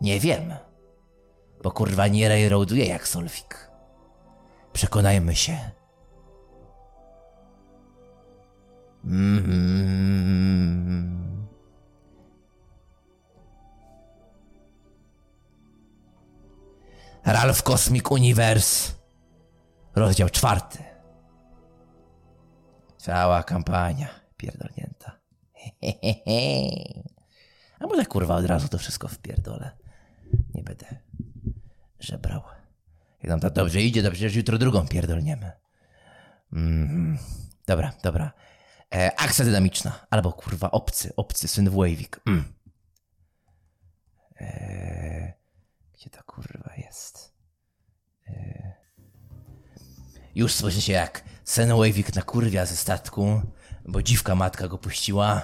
[0.00, 0.54] Nie wiem.
[1.62, 3.70] Bo kurwa nie railroaduje jak Solfik.
[4.72, 5.58] Przekonajmy się.
[9.04, 10.52] Mm.
[17.24, 18.92] Ralph Cosmic Universe.
[19.94, 20.78] Rozdział czwarty.
[22.96, 25.20] Cała kampania pierdolnięta.
[27.80, 29.70] A może kurwa od razu to wszystko wpierdolę.
[30.54, 30.86] Nie będę
[32.00, 32.42] żebrał.
[33.22, 35.52] Jak nam to dobrze idzie, to przecież jutro drugą pierdolniemy.
[36.52, 37.18] Mhm.
[37.66, 38.32] Dobra, dobra.
[38.94, 40.06] E, akcja dynamiczna.
[40.10, 42.20] Albo kurwa obcy, obcy, syn Włejwik.
[42.26, 42.44] Mm.
[44.40, 45.32] E,
[46.02, 47.32] gdzie to kurwa jest?
[48.28, 48.72] E,
[50.34, 53.42] już słyszycie jak syn Wejwik nakurwia ze statku,
[53.84, 55.42] bo dziwka matka go puściła.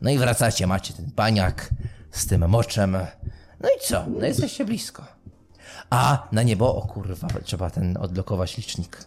[0.00, 1.70] No i wracacie, macie ten baniak
[2.10, 2.92] z tym moczem.
[3.60, 4.06] No i co?
[4.06, 5.04] No jesteście blisko.
[5.90, 9.04] A na niebo, o kurwa, trzeba ten odblokować licznik.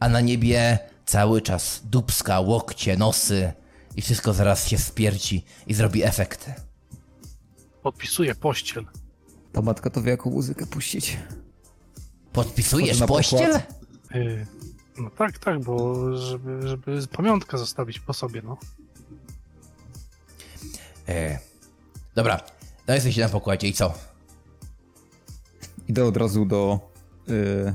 [0.00, 3.52] A na niebie cały czas dubska, łokcie, nosy
[3.96, 6.54] i wszystko zaraz się spierci i zrobi efekty.
[7.82, 8.86] Podpisuję pościel.
[9.52, 11.18] Ta matka to wie jaką muzykę puścić.
[12.32, 13.60] Podpisujesz na pościel?
[14.14, 14.46] Y,
[14.98, 18.56] no tak, tak, bo żeby, żeby pamiątkę zostawić po sobie, no.
[21.08, 21.38] E,
[22.14, 22.40] dobra,
[22.88, 23.94] no jesteście na pokładzie i co?
[25.88, 26.80] Idę od razu do...
[27.28, 27.74] y,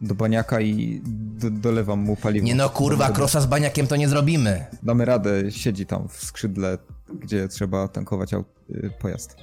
[0.00, 2.46] do baniaka i do, dolewam mu paliwo.
[2.46, 4.66] Nie no kurwa, krosa z baniakiem to nie zrobimy.
[4.82, 6.78] Damy radę, siedzi tam w skrzydle,
[7.20, 9.36] gdzie trzeba tankować aut, y, pojazd.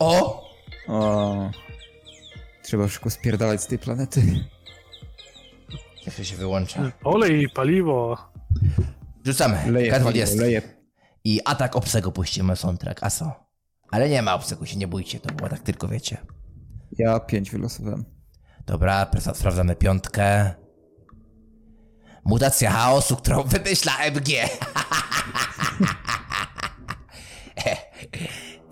[0.00, 0.42] O!
[0.88, 1.50] O,
[2.62, 4.22] trzeba szybko spierdalać z tej planety.
[6.06, 6.92] Jeszcze się wyłącza.
[7.04, 8.18] Olej paliwo.
[9.26, 9.72] Rzucamy.
[9.72, 10.04] Leje K20.
[10.04, 10.62] paliwo, leje.
[11.24, 13.02] I atak obcego puścimy soundtrack.
[13.02, 13.32] A co?
[13.90, 16.16] Ale nie ma obcego, się nie bójcie, to było tak tylko wiecie.
[16.98, 18.04] Ja pięć wylosowałem.
[18.66, 20.54] Dobra, presa- sprawdzamy piątkę.
[22.24, 24.28] Mutacja chaosu, którą wymyśla MG.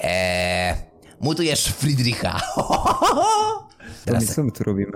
[0.01, 0.75] Eee,
[1.20, 2.40] mutujesz Friedricha.
[4.07, 4.93] Tommy, co my tu robimy?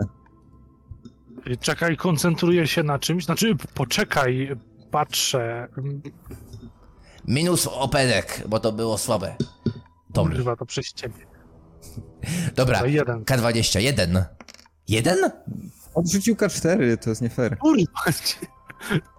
[1.47, 3.25] Y, Czekaj, koncentruję się na czymś.
[3.25, 4.57] Znaczy, poczekaj,
[4.91, 5.69] patrzę.
[7.29, 9.37] Minus opedek, bo to było słabe.
[10.13, 10.35] Tommy.
[10.35, 11.27] Kurwa, to przez ciebie.
[12.57, 13.25] Dobra, To jeden.
[13.25, 14.25] K20, jeden.
[14.89, 15.31] Jeden?
[15.95, 17.59] Odrzucił K4, to jest nie fair.
[17.59, 18.03] Kurwa,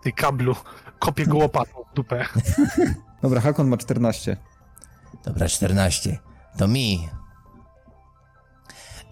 [0.03, 0.55] ty kablu.
[0.99, 2.25] Kopię go łopatą w dupę.
[3.21, 4.38] Dobra, Hakon ma 14.
[5.25, 6.17] Dobra, 14.
[6.57, 7.09] To mi.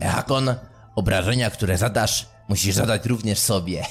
[0.01, 0.55] E, Hakon,
[0.95, 3.84] obrażenia, które zadasz, musisz zadać również sobie.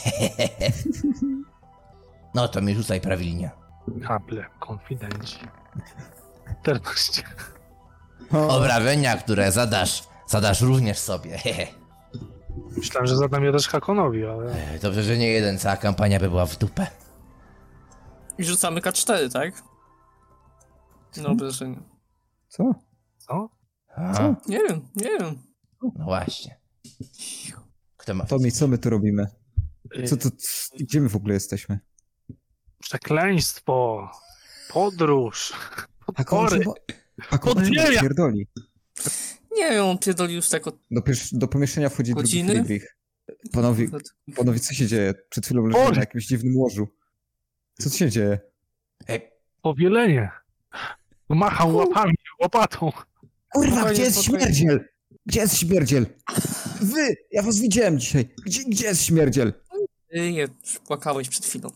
[2.35, 3.51] no to mi rzucaj prawilnie.
[4.07, 5.39] Kable, konfidenci.
[6.63, 7.23] 14.
[8.49, 11.39] Obrażenia, które zadasz, zadasz również sobie.
[12.77, 14.53] Myślałem, że zadam je też Hakonowi, ale...
[14.53, 16.87] E, Dobrze, że nie jeden, cała kampania by była w dupę.
[18.39, 19.63] I rzucamy K4, tak?
[21.17, 21.81] No obrażenia.
[22.49, 22.75] Co?
[23.31, 23.49] Co?
[23.97, 25.43] A, Nie wiem, nie wiem.
[25.83, 26.61] no właśnie.
[27.97, 28.25] Kto ma...
[28.25, 29.27] Tommy, co my tu robimy?
[29.99, 31.79] Y, Co to, c- gdzie my w ogóle jesteśmy?
[32.79, 34.09] Przekleństwo.
[34.73, 35.53] Podróż.
[36.17, 37.85] Co Podziemia.
[37.89, 38.47] on pierdoli?
[39.57, 40.79] Nie wiem, on pierdoli już tak od...
[40.91, 41.03] Do,
[41.33, 42.55] do pomieszczenia wchodzi Godziny?
[42.55, 42.97] drugi Friedrich.
[43.53, 43.89] Panowie,
[44.37, 45.15] panowie, co się dzieje?
[45.31, 45.95] Przed chwilą leżyłem Boże.
[45.99, 46.89] na jakimś dziwnym łożu.
[47.79, 48.39] Co się dzieje?
[49.09, 49.21] E,
[49.63, 50.31] Powielenie.
[51.29, 52.93] Machał łapami, łopatą.
[53.53, 54.85] Kurwa, gdzie jest śmierdziel?
[55.27, 56.07] Gdzie jest śmierdziel?
[56.81, 57.17] Wy!
[57.31, 58.35] Ja was widziałem dzisiaj.
[58.47, 59.53] Gdzie, gdzie jest śmierdziel?
[60.33, 60.49] Nie,
[60.87, 61.71] płakałeś przed chwilą.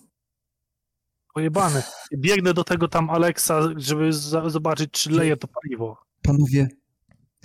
[1.34, 1.82] Pojebane.
[2.16, 5.96] Biegnę do tego tam Aleksa, żeby za- zobaczyć, czy leje to paliwo.
[6.22, 6.68] Panowie,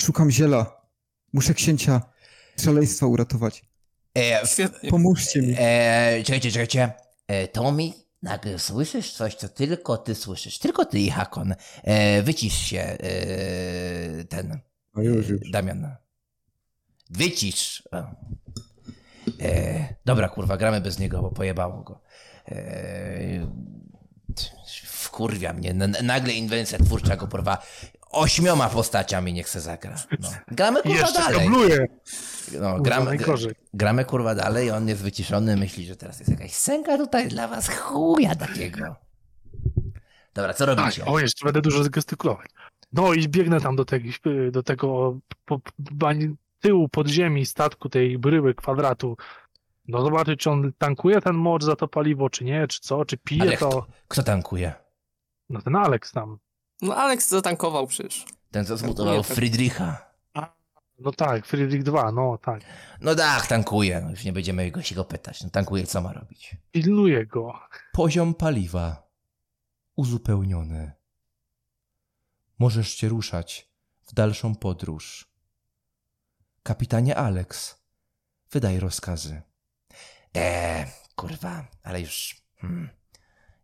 [0.02, 0.82] szukam ziela.
[1.34, 2.02] Muszę księcia
[2.60, 3.62] szaleństwa uratować.
[4.18, 4.90] e, Świetnie.
[4.90, 5.56] Pomóżcie mi.
[5.58, 6.92] E, czekajcie, czekajcie.
[7.28, 10.60] E, Tommy, nagle słyszysz coś, co tylko ty słyszysz.
[10.60, 11.56] Tylko ty i Hakon.
[11.84, 14.60] E, wycisz się, e, ten,
[14.94, 15.52] A już, już.
[15.52, 15.96] Damian.
[17.10, 17.84] Wycisz.
[19.42, 22.02] E, dobra, kurwa, gramy bez niego, bo pojebało go.
[22.48, 23.48] E,
[24.86, 25.74] wkurwia mnie.
[26.04, 27.58] Nagle inwencja twórcza go porwa.
[28.10, 29.96] Ośmioma postaciami nie chce zagra.
[30.20, 30.30] No.
[30.48, 31.40] Gramy kurwa jeszcze dalej.
[31.40, 31.88] kabluje.
[32.62, 33.18] No, gramy,
[33.74, 37.70] gramy kurwa dalej, on jest wyciszony, myśli, że teraz jest jakaś scenka tutaj dla was,
[37.70, 38.96] chuja takiego.
[40.34, 41.06] Dobra, co Tak, robicie?
[41.06, 42.48] o, jeszcze będę dużo gestykulować.
[42.94, 44.08] No i biegnę tam do, tego,
[44.52, 46.10] do tego po, po,
[46.60, 49.18] tyłu podziemi statku, tej bryły, kwadratu.
[49.88, 53.18] No zobaczyć, czy on tankuje ten mocz za to paliwo, czy nie, czy co, czy
[53.18, 53.70] pije Ale to.
[53.70, 54.74] kto, kto tankuje?
[55.50, 56.38] No ten Alex tam.
[56.82, 58.26] No Alex zatankował przecież.
[58.52, 59.36] Ten, co zmutował tak.
[59.36, 60.10] Friedricha.
[61.00, 62.62] No tak, Friedrich 2, no tak.
[63.02, 64.02] No tak, tankuje.
[64.02, 65.44] No już nie będziemy go się go pytać.
[65.44, 66.56] No, tankuje, co ma robić?
[66.72, 67.60] Pilnuje go.
[67.92, 69.10] Poziom paliwa
[69.96, 70.92] uzupełniony.
[72.60, 73.70] Możesz się ruszać
[74.02, 75.32] w dalszą podróż.
[76.64, 77.80] Kapitanie Alex,
[78.52, 79.42] wydaj rozkazy.
[80.34, 80.86] Eee,
[81.16, 82.42] kurwa, ale już...
[82.58, 82.90] Hmm,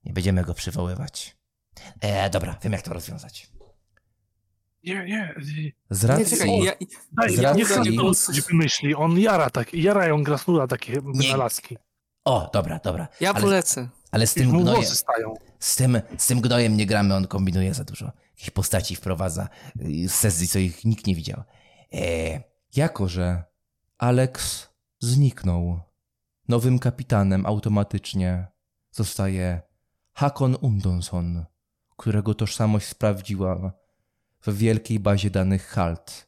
[0.06, 1.38] nie będziemy go przywoływać.
[2.02, 3.52] Eee, dobra, wiem jak to rozwiązać.
[4.84, 5.36] Nie, nie.
[5.90, 6.72] Z Nie, racji, czekaj, ja,
[7.12, 8.96] Daj, Z ja nie racji- chcę wymyśli.
[8.96, 11.02] On jara tak, jarają Grasnula takie Nie.
[11.02, 11.78] wynalazki.
[12.26, 13.08] O, dobra, dobra.
[13.22, 13.90] ja ale, polecę.
[14.12, 14.84] ale z tym gnojem...
[15.60, 18.12] Z tym, z tym gnojem nie gramy, on kombinuje za dużo.
[18.32, 19.50] Jakieś postaci wprowadza
[19.82, 21.44] y, z sesji, co ich nikt nie widział.
[21.92, 22.40] Eee,
[22.76, 23.44] jako że
[23.98, 24.68] Alex
[25.00, 25.80] zniknął,
[26.48, 28.48] nowym kapitanem automatycznie
[28.92, 29.62] zostaje
[30.14, 31.46] Hakon Undonson,
[31.98, 33.72] którego tożsamość sprawdziłam
[34.42, 36.28] w wielkiej bazie danych HALT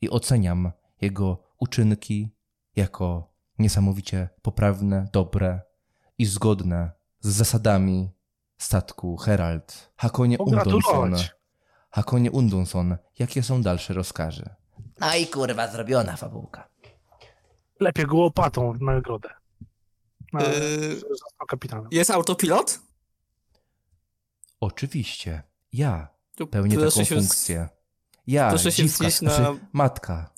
[0.00, 2.30] i oceniam jego uczynki
[2.76, 5.60] jako niesamowicie poprawne, dobre
[6.18, 6.90] i zgodne
[7.20, 8.10] z zasadami
[8.58, 9.92] statku Herald.
[9.96, 11.34] Hakonie Undonson, Pogratulować.
[11.90, 14.48] Hakonie Undonson, jakie są dalsze rozkazy?
[15.00, 16.68] no i kurwa, zrobiona fabułka.
[17.80, 19.28] Lepiej go łopatą w nagrodę.
[20.32, 21.00] Na, Yy,
[21.48, 21.88] kapitanem.
[21.90, 22.80] jest autopilot?
[24.62, 27.68] Oczywiście, ja To pełnię taką się funkcję.
[28.26, 30.30] Ja, proszę się wznieść na- znaczy matka.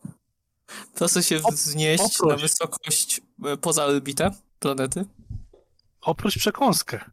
[0.95, 2.31] Proszę się wznieść oproś.
[2.31, 5.05] na wysokość e, poza orbitę planety.
[6.01, 7.11] Oprócz przekąskę.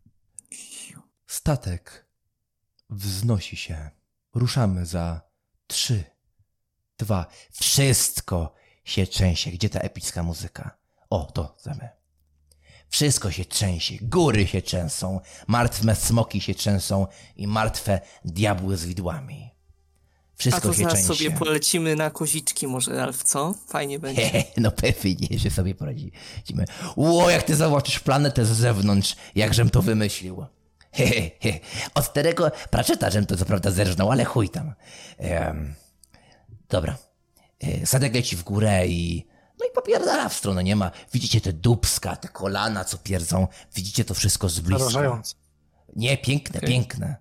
[1.27, 2.05] Statek
[2.89, 3.89] wznosi się.
[4.33, 5.21] Ruszamy za
[5.67, 6.03] trzy,
[6.97, 7.25] dwa.
[7.51, 9.51] Wszystko się trzęsie.
[9.51, 10.77] Gdzie ta epicka muzyka?
[11.09, 11.89] O, to zamy.
[12.91, 19.51] Wszystko się trzęsie, góry się trzęsą, martwe smoki się trzęsą i martwe diabły z widłami.
[19.51, 23.53] A Wszystko to się zaraz sobie polecimy na koziczki może, Ralf, co?
[23.67, 24.29] Fajnie będzie.
[24.29, 26.11] Hehe, no pewnie, że sobie poradzimy.
[26.95, 30.45] Ło, jak ty zobaczysz planetę z zewnątrz, jakżem to wymyślił.
[30.91, 31.59] He, he, he.
[31.93, 34.73] Od starego Pratchetta, żem to co prawda zerżnął, ale chuj tam.
[36.69, 36.97] Dobra.
[37.59, 39.30] E, Sadek leci w górę i...
[39.61, 40.91] No i popierdala w stronę, nie ma.
[41.13, 43.47] Widzicie te dubska, te kolana, co pierdzą.
[43.75, 44.79] Widzicie to wszystko z bliska.
[44.89, 45.35] Zarażające.
[45.95, 47.15] Nie, piękne, piękne.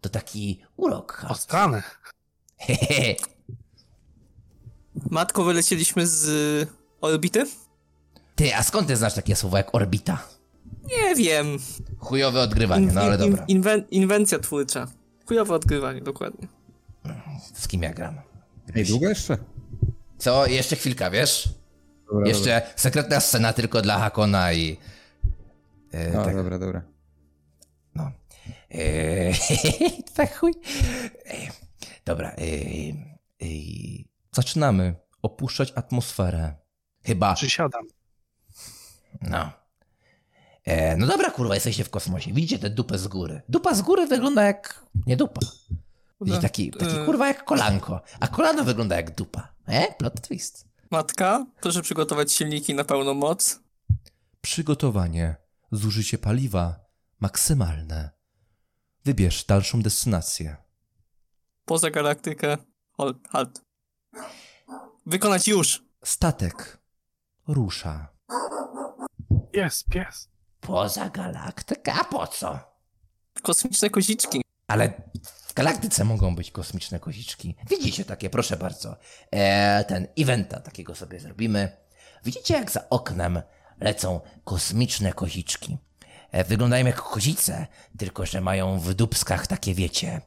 [0.00, 1.26] To taki urok.
[1.28, 1.82] Ostrane.
[2.58, 3.14] Hehe.
[5.10, 6.66] Matko, wylecieliśmy z y,
[7.00, 7.46] orbity?
[8.36, 10.18] Ty, a skąd ty znasz takie słowo jak orbita?
[10.84, 11.58] Nie wiem.
[11.98, 13.46] Chujowe odgrywanie, no ale In- in- dobra.
[13.46, 14.86] inwen- inwencja twórcza.
[15.28, 16.48] Chujowe odgrywanie, dokładnie.
[17.54, 18.20] Z kim ja gram?
[18.74, 19.38] Ej, długo jeszcze?
[20.18, 20.46] Co?
[20.46, 21.48] Jeszcze chwilka, wiesz?
[22.10, 24.76] Dobra, Jeszcze sekretna scena tylko dla Hakona i...
[25.92, 26.22] E, dobra.
[26.22, 26.82] A, tak, dobra, dobra.
[27.94, 28.12] no.
[28.70, 29.32] E,
[30.16, 30.52] tak chuj.
[31.26, 31.36] E,
[32.04, 32.28] dobra.
[32.28, 32.42] E,
[33.42, 33.46] e,
[34.32, 36.54] zaczynamy opuszczać atmosferę.
[37.04, 37.34] Chyba.
[37.34, 37.86] Przysiadam.
[39.22, 39.50] No.
[40.64, 42.32] E, no dobra, kurwa, jesteście w kosmosie.
[42.32, 43.42] Widzicie tę dupę z góry.
[43.48, 44.84] Dupa z góry wygląda jak...
[45.06, 45.40] Nie dupa.
[46.20, 48.00] Widzicie, taki, taki E, kurwa jak kolanko.
[48.20, 49.48] A kolano wygląda jak dupa.
[49.66, 49.94] E?
[49.94, 50.73] Plot twist.
[50.90, 53.60] Matka, proszę przygotować silniki na pełną moc.
[54.40, 55.36] Przygotowanie.
[55.72, 56.80] Zużycie paliwa
[57.20, 58.10] maksymalne.
[59.04, 60.56] Wybierz dalszą destynację.
[61.64, 62.56] Poza galaktykę.
[62.98, 63.28] Halt.
[63.28, 63.60] halt.
[65.06, 65.84] Wykonać już.
[66.04, 66.78] Statek
[67.48, 68.08] rusza.
[69.52, 70.28] Jest, pies.
[70.60, 71.92] Poza galaktykę?
[71.92, 72.58] A po co?
[73.42, 74.42] Kosmiczne koziczki.
[74.66, 75.10] Ale
[75.54, 77.56] w galaktyce mogą być kosmiczne koziczki.
[77.70, 78.96] Widzicie takie, proszę bardzo.
[79.30, 81.76] E, ten eventa takiego sobie zrobimy.
[82.24, 83.42] Widzicie, jak za oknem
[83.80, 85.78] lecą kosmiczne koziczki.
[86.30, 87.66] E, wyglądają jak kozice,
[87.98, 90.20] tylko że mają w dubskach takie, wiecie,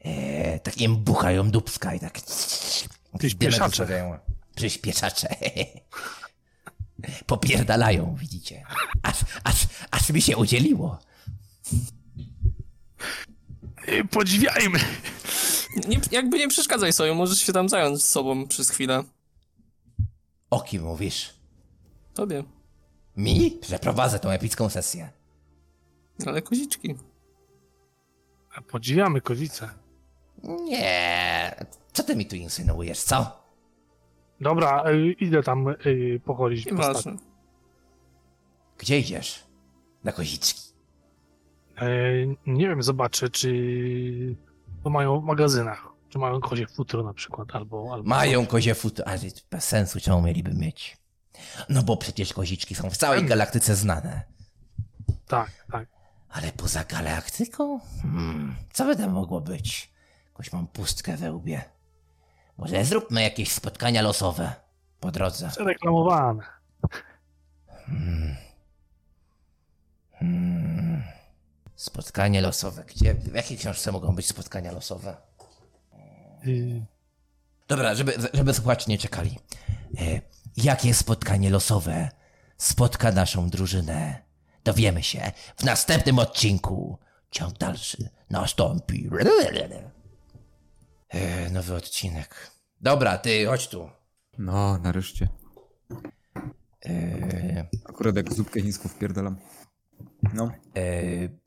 [0.00, 2.20] e, tak im buchają dubska i tak...
[3.18, 4.20] Przyspieszacze.
[4.54, 5.28] Przyspieszacze.
[7.26, 8.64] Popierdalają, widzicie.
[9.02, 10.98] Aż, aż, aż mi się udzieliło.
[13.88, 14.78] Y, Podziwiajmy.
[15.88, 19.04] Nie, jakby nie przeszkadzaj sobie, możesz się tam zająć sobą przez chwilę.
[20.50, 21.34] O kim mówisz?
[22.14, 22.44] Tobie.
[23.16, 23.50] Mi?
[23.50, 25.10] Przeprowadzę tą epicką sesję.
[26.26, 26.94] Ale koziczki.
[28.70, 29.68] Podziwiamy kozice.
[30.42, 31.54] Nie.
[31.92, 33.40] Co ty mi tu insynuujesz, co?
[34.40, 36.66] Dobra, y, idę tam y, pochodzić.
[36.66, 37.16] Nieważne.
[38.78, 39.44] Gdzie idziesz?
[40.04, 40.69] Na koziczki.
[41.80, 41.86] E,
[42.46, 43.50] nie wiem, zobaczę, czy
[44.84, 45.88] to mają w magazynach.
[46.08, 47.92] Czy mają kozie futro na przykład, albo...
[47.92, 49.18] albo Mają kozie futy, ale
[49.50, 50.96] bez sensu czemu mieliby mieć?
[51.68, 54.22] No bo przecież koziczki są w całej galaktyce znane.
[55.26, 55.88] Tak, tak.
[56.28, 57.80] Ale poza galaktyką?
[58.02, 59.92] Hmm, co by tam mogło być?
[60.28, 61.64] Jakoś mam pustkę we łbie.
[62.58, 64.52] Może zróbmy jakieś spotkania losowe
[65.00, 65.48] po drodze.
[65.48, 66.42] Przereklamowane.
[67.86, 68.36] Hmm.
[71.80, 72.84] Spotkanie losowe.
[72.84, 75.16] Gdzie, w jakiej książce mogą być spotkania losowe?
[76.46, 76.86] Y,
[77.68, 79.38] Dobra, żeby, żeby słuchacze nie czekali.
[80.00, 80.20] E,
[80.56, 82.08] jakie spotkanie losowe
[82.56, 84.22] spotka naszą drużynę?
[84.64, 86.98] Dowiemy się w następnym odcinku.
[87.30, 89.10] Ciąg dalszy nastąpi.
[91.08, 92.50] E, nowy odcinek.
[92.80, 93.90] Dobra, ty, chodź tu.
[94.38, 95.28] No, nareszcie.
[96.86, 99.36] E, Akurat jak zupkę chińską wpierdalam.
[100.34, 100.50] No.
[100.76, 101.40] e,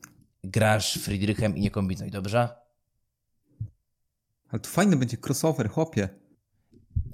[0.43, 2.49] grasz Friedrichem i nie kombinuj, dobrze?
[4.49, 6.09] Ale to fajny będzie crossover, chłopie.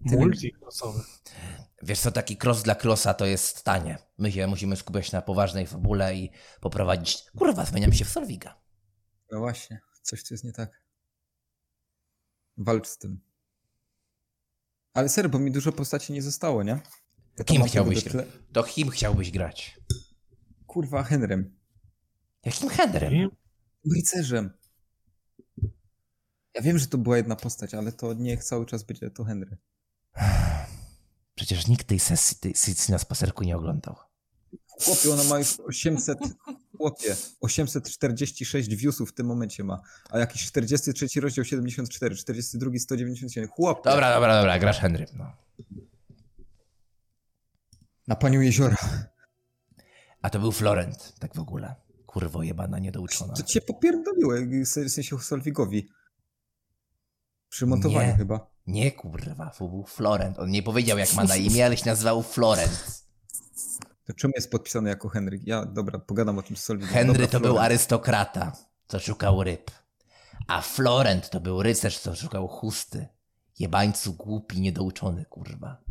[0.05, 1.01] Multi-crossowy.
[1.83, 3.97] Wiesz co, taki cross dla crossa to jest tanie.
[4.17, 6.31] My się musimy skupiać na poważnej fabule i
[6.61, 7.23] poprowadzić...
[7.37, 8.61] Kurwa, zmieniam się w Solwiga.
[9.31, 10.83] No właśnie, coś tu jest nie tak.
[12.57, 13.19] Walcz z tym.
[14.93, 16.79] Ale serio, bo mi dużo postaci nie zostało, nie?
[17.37, 19.79] Ja Kim chciałbyś tyle- To kim chciałbyś grać?
[20.67, 21.58] Kurwa, Henrym.
[22.45, 23.29] Jakim Henrym?
[23.95, 24.53] Rycerzem.
[26.53, 29.57] Ja wiem, że to była jedna postać, ale to niech cały czas będzie to Henry.
[31.35, 33.95] Przecież nikt tej sesji, tej sesji na spacerku nie oglądał.
[34.83, 36.19] Chłopie, ona ma już 800,
[36.77, 43.89] chłopie, 846 viewsów w tym momencie ma, a jakiś 43 rozdział 74, 42 197, chłopie.
[43.89, 45.07] Dobra, dobra, dobra, grasz Henrym.
[45.17, 45.31] No.
[48.07, 48.77] Na panią jeziora.
[50.21, 51.75] A to był Florent, tak w ogóle.
[52.09, 53.33] Kurwo jebana, niedouczona.
[53.33, 54.33] To cię popierdoliło,
[54.65, 55.89] w sensie Solwigowi.
[57.49, 58.17] Przy montowaniu Nie.
[58.17, 58.47] chyba.
[58.67, 60.39] Nie kurwa, to był Florent.
[60.39, 63.03] On nie powiedział jak ma na imię, ale się nazywał Florent.
[64.05, 65.47] To czemu jest podpisany jako Henryk?
[65.47, 66.93] Ja, dobra, pogadam o tym z Solwigiem.
[66.93, 67.65] Henry dobra, to był Florent.
[67.65, 68.51] arystokrata,
[68.87, 69.71] co szukał ryb.
[70.47, 73.07] A Florent to był rycerz, co szukał chusty.
[73.59, 75.81] Jebańcu głupi, niedouczony, kurwa.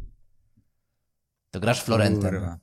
[1.50, 2.30] To grasz Florentem.
[2.30, 2.58] Kurwa.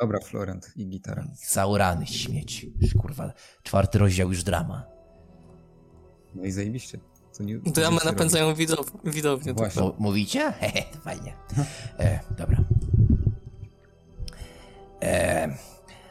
[0.00, 1.24] Dobra, Florent i gitara.
[1.48, 2.66] Zaurany śmieć.
[3.00, 3.32] Kurwa,
[3.62, 4.86] czwarty rozdział już drama.
[6.34, 6.98] No i zajebiście.
[7.32, 9.54] Co nie, nie chce napędzają widow widownię.
[9.54, 9.90] to Właśnie.
[9.98, 10.52] Mówicie?
[10.60, 11.34] Hehe, to fajnie.
[11.98, 12.58] E, dobra.
[15.02, 15.48] E,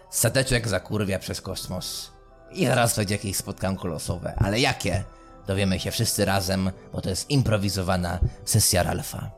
[0.09, 2.11] stateczek zakurwia przez kosmos.
[2.51, 4.33] I zaraz będzie jakieś spotkanko losowe.
[4.37, 5.03] Ale jakie?
[5.47, 9.31] Dowiemy się wszyscy razem, bo to jest improwizowana sesja Ralfa.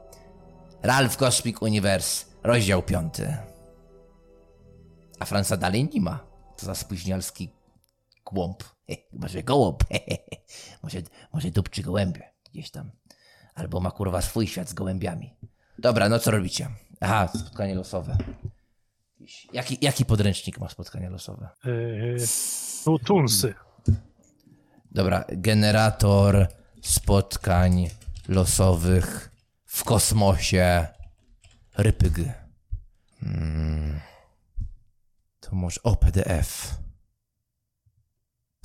[0.84, 3.38] Ralf Cosmic Universe, rozdział piąty.
[5.20, 6.20] A Franca dalej nie ma.
[6.58, 7.50] To za spóźnialski
[8.26, 8.64] głąb.
[9.12, 9.84] Chyba, że gołąb.
[10.84, 11.02] może,
[11.34, 12.92] może dupczy gołębie gdzieś tam.
[13.56, 15.34] Albo ma kurwa swój świat z gołębiami.
[15.80, 16.70] Dobra, no co robicie?
[17.02, 18.18] Aha, spotkanie losowe.
[19.54, 21.50] Jaki, jaki podręcznik ma spotkania losowe?
[21.66, 22.18] Yy,
[22.86, 23.54] tu tunsy.
[24.92, 26.48] Dobra, generator
[26.82, 27.90] spotkań
[28.28, 29.32] losowych
[29.66, 30.88] w kosmosie.
[31.78, 32.16] Rypyg.
[33.20, 34.00] Hmm.
[35.50, 35.84] To może.
[35.84, 36.76] O, PDF.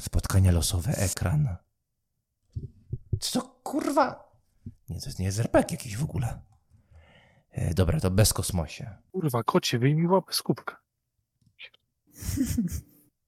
[0.00, 1.56] Spotkania losowe, ekran.
[3.20, 4.32] Co to kurwa?
[4.88, 6.40] Nie, to jest nie jest RPG jakiś w ogóle.
[7.50, 8.96] E, dobra, to bez kosmosie.
[9.12, 10.82] Kurwa, kocie, wyjmij łapę z kubka.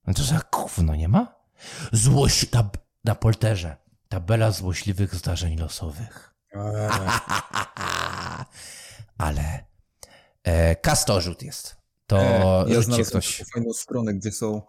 [0.07, 1.35] No to za gówno, nie ma?
[1.93, 2.51] Złoś...
[2.51, 2.77] Tab...
[3.05, 3.77] Na polterze.
[4.09, 6.35] Tabela złośliwych zdarzeń losowych.
[9.19, 9.65] Ale...
[10.43, 11.84] E, kastorzut jest.
[12.07, 13.39] To E, ja rzućcie znalazłem ktoś.
[13.39, 14.63] taką fajną stronę, gdzie są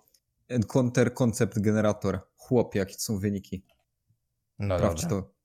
[0.47, 2.19] Encounter Concept Generator.
[2.37, 3.63] Chłop, jakie są wyniki.
[4.59, 5.21] No Sprawdź dobra.
[5.21, 5.35] to.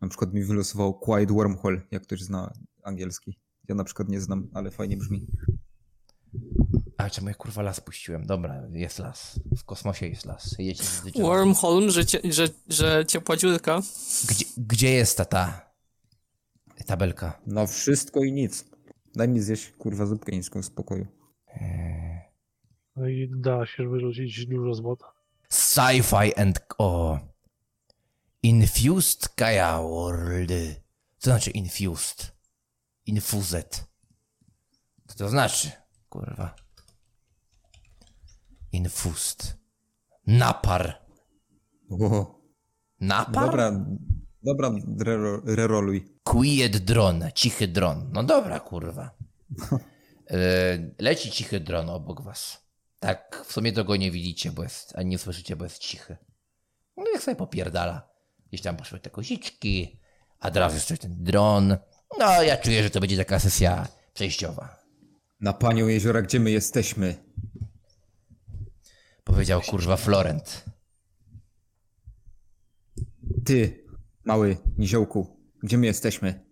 [0.00, 2.52] Na przykład mi wylosował Quiet Wormhole, jak ktoś zna
[2.82, 3.38] angielski.
[3.68, 5.26] Ja na przykład nie znam, ale fajnie brzmi.
[6.96, 8.26] A czemu ja kurwa las puściłem?
[8.26, 9.40] Dobra, jest las.
[9.58, 10.56] W kosmosie jest las.
[11.20, 13.80] Wormhole, że, cie, że, że ciepła dziurka.
[14.28, 15.72] Gdzie, gdzie jest ta ta
[16.86, 17.40] tabelka?
[17.46, 18.64] No wszystko i nic.
[19.16, 21.06] Daj mi zjeść, kurwa, zupkę niską w spokoju.
[22.96, 25.12] No i da się wyrzucić dużo złota.
[25.50, 26.60] Sci-fi and...
[26.78, 27.18] O.
[28.42, 30.50] Infused Gaia World.
[31.18, 32.32] Co znaczy infused?
[33.06, 33.84] Infused.
[35.06, 35.70] Co to znaczy?
[36.08, 36.54] Kurwa.
[38.72, 39.56] Infused.
[40.26, 41.06] Napar.
[41.90, 42.40] O,
[43.00, 43.46] Napar?
[43.46, 43.86] dobra,
[44.42, 46.04] dobra, rero- reroluj.
[46.22, 47.32] Quiet drone.
[47.32, 48.10] Cichy dron.
[48.12, 49.10] No dobra, kurwa.
[50.30, 52.62] E, Leci cichy dron obok was.
[52.98, 56.16] Tak, w sumie to go nie widzicie, bo jest, ani nie słyszycie, bo jest cichy.
[56.96, 58.08] No jak sobie popierdala.
[58.48, 60.00] Gdzieś tam poszły te koziczki,
[60.38, 61.76] a teraz jeszcze ten dron.
[62.18, 64.76] No ja czuję, że to będzie taka sesja przejściowa.
[65.40, 67.24] Na panią jeziora, gdzie my jesteśmy?
[69.24, 70.64] Powiedział kurwa Florent.
[73.44, 73.81] Ty,
[74.24, 76.44] mały niziołku, gdzie my jesteśmy?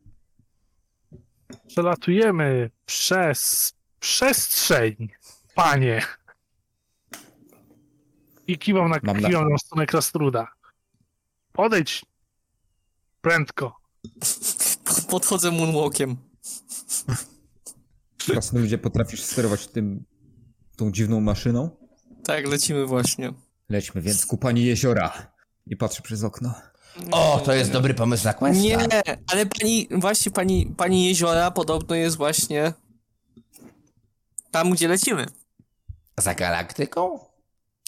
[1.69, 5.09] Przelatujemy przez przestrzeń,
[5.55, 6.03] panie.
[8.47, 10.49] I kiwam na, Mam na- kiwam na stronę Krastruda.
[11.53, 12.05] Podejdź
[13.21, 13.77] prędko.
[15.11, 16.17] Podchodzę moonwalkiem.
[18.27, 20.05] Krasnoludzie potrafisz sterować tym,
[20.77, 21.71] tą dziwną maszyną?
[22.25, 23.33] Tak, lecimy właśnie.
[23.69, 25.33] Lećmy więc ku pani jeziora.
[25.67, 26.55] I patrzę przez okno.
[27.11, 28.63] O, to jest dobry pomysł na questa.
[28.63, 28.79] Nie,
[29.27, 32.73] ale pani, właśnie pani, pani jeziora podobno jest właśnie
[34.51, 35.27] tam, gdzie lecimy.
[36.19, 37.19] Za galaktyką?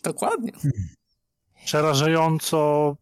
[0.02, 0.52] Dokładnie.
[1.64, 2.96] Przerażająco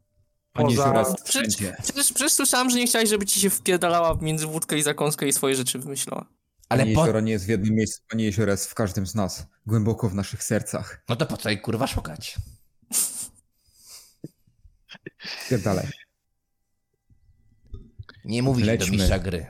[0.52, 0.98] Pani poza...
[0.98, 4.82] jest Przecież, przecież, przecież słyszałem, że nie chciałeś, żeby ci się wpierdalała między wódkę i
[4.82, 6.26] zakąskę i swoje rzeczy wymyślała.
[6.68, 7.00] Ale Pani po...
[7.00, 9.46] jeziora nie jest w jednym miejscu, pani jeziora jest w każdym z nas.
[9.66, 11.04] Głęboko w naszych sercach.
[11.08, 12.36] No to po co jej kurwa szukać?
[15.64, 15.86] Dalej.
[18.24, 18.96] Nie mówić do Lećmy.
[18.96, 19.46] mistrza gry.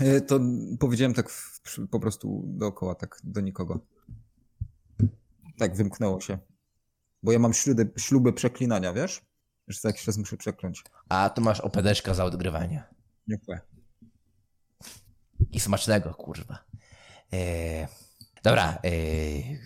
[0.00, 0.40] E, To
[0.80, 1.60] powiedziałem tak w,
[1.90, 3.86] po prostu dookoła, tak do nikogo.
[5.58, 6.38] Tak, wymknęło się.
[7.22, 9.20] Bo ja mam śluby, śluby przeklinania, wiesz?
[9.68, 10.82] Że za jakiś raz muszę przekląć.
[11.08, 12.84] A tu masz opedeszka za odgrywanie.
[13.28, 13.60] Dziękuję.
[15.52, 16.64] I smacznego, kurwa.
[17.32, 17.86] Eee,
[18.42, 19.58] dobra, eee,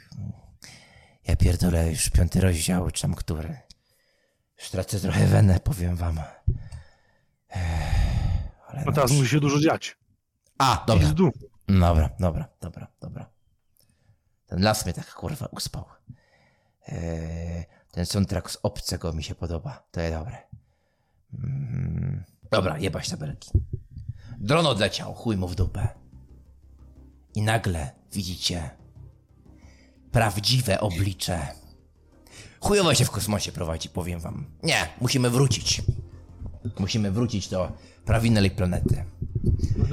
[1.28, 3.56] ja pierdolę już piąty rozdział, czy tam który.
[4.58, 6.20] Już tracę trochę wenę, powiem wam.
[8.68, 9.96] Ale No teraz no, musi się dużo dziać.
[10.58, 11.30] A, dobra, Pizdu.
[11.68, 13.30] dobra, dobra, dobra, dobra.
[14.46, 15.84] Ten las mnie tak kurwa uspał.
[16.88, 20.38] Eee, ten soundtrack z obcego mi się podoba, to jest dobre.
[21.34, 23.50] Mm, dobra, jebać tabelki.
[24.38, 25.88] Dron odleciał, chuj mu w dupę.
[27.34, 28.70] I nagle widzicie
[30.12, 31.46] prawdziwe oblicze.
[32.60, 34.46] Chujowo się w kosmosie prowadzi, powiem wam.
[34.62, 35.82] Nie, musimy wrócić.
[36.78, 37.72] Musimy wrócić do
[38.04, 39.04] prawinnej planety.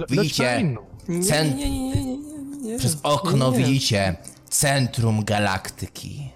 [0.09, 0.43] Widzicie?
[0.43, 0.81] na inną.
[1.07, 2.57] Nie, Cen- nie, nie, nie, nie, nie.
[2.57, 2.77] nie.
[2.79, 3.65] Przez okno nie, nie.
[3.65, 4.15] widzicie
[4.49, 6.31] centrum galaktyki.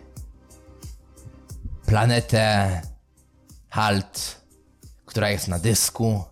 [1.86, 2.82] Planetę
[3.70, 4.42] Halt,
[5.06, 6.24] która jest na dysku.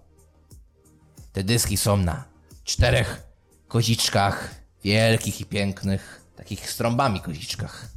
[1.34, 2.24] Te dyski są na
[2.64, 3.24] czterech
[3.68, 7.88] koziczkach, wielkich i pięknych, takich z trąbami koziczkach.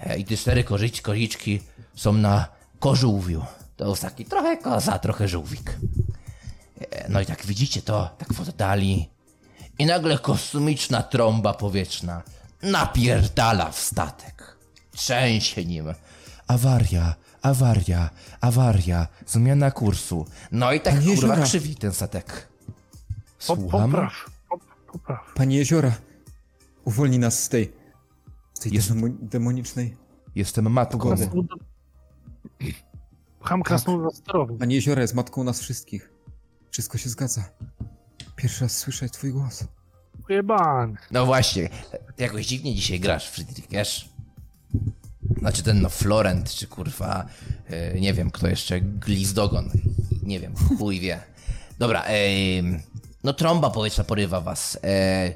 [0.00, 1.60] E, I te cztery kozic- koziczki
[1.94, 2.48] są na
[2.78, 3.44] kożółwiu.
[3.76, 5.78] To jest taki trochę koza, trochę żółwik.
[6.90, 9.08] E, No i tak widzicie to, tak w oddali.
[9.78, 12.22] I nagle kosmiczna trąba powietrzna
[12.62, 14.56] napierdala w statek.
[14.92, 15.94] Trzęsie nim.
[16.46, 18.10] Awaria, awaria,
[18.40, 20.26] awaria, zmiana kursu.
[20.52, 21.42] No i tak Panie kurwa Jeziora.
[21.44, 22.48] krzywi ten statek.
[23.38, 23.90] Słucham?
[23.90, 24.12] popraw,
[24.48, 24.58] po,
[24.92, 25.20] popraw.
[25.34, 25.92] Panie Jeziora,
[26.84, 27.72] uwolnij nas z tej,
[28.58, 29.96] tej Jest- demo- demonicznej...
[30.34, 30.98] Jestem matką.
[30.98, 31.28] Pogody.
[33.40, 34.58] Pcham krasnoluda sterowym.
[34.58, 36.10] Panie Jeziora jest matką nas wszystkich.
[36.70, 37.44] Wszystko się zgadza.
[38.36, 39.64] Pierwszy raz słyszę twój głos.
[40.28, 40.96] Jeban.
[41.10, 41.68] No właśnie,
[42.18, 44.08] jakoś dziwnie dzisiaj grasz, Friedrich, wiesz?
[45.38, 47.26] Znaczy ten no Florent, czy kurwa,
[47.66, 49.70] e, nie wiem kto jeszcze, Glizdogon,
[50.22, 51.20] nie wiem, chuj wie.
[51.78, 52.80] Dobra, em,
[53.24, 54.78] no trąba powietrzna porywa was.
[54.82, 55.32] Em,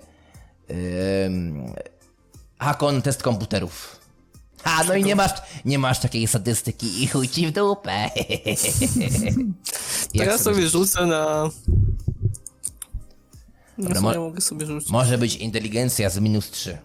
[2.60, 4.00] Hakon, test komputerów.
[4.64, 5.30] A, no i nie masz,
[5.64, 8.10] nie masz takiej statystyki i chuj ci w dupę.
[10.18, 11.50] To ja sobie rzucę na...
[13.78, 14.90] No Dobra, sobie mo- mogę sobie rzucić.
[14.90, 16.78] Może być inteligencja z minus 3.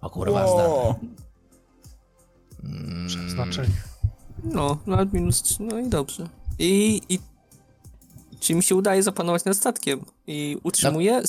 [0.00, 0.94] O kurwa, zdane.
[3.28, 3.82] Znaczenie.
[4.44, 6.28] No, nawet minus 3, no i dobrze.
[6.58, 7.18] I, i
[8.40, 11.22] czy mi się udaje zapanować nad statkiem i utrzymuje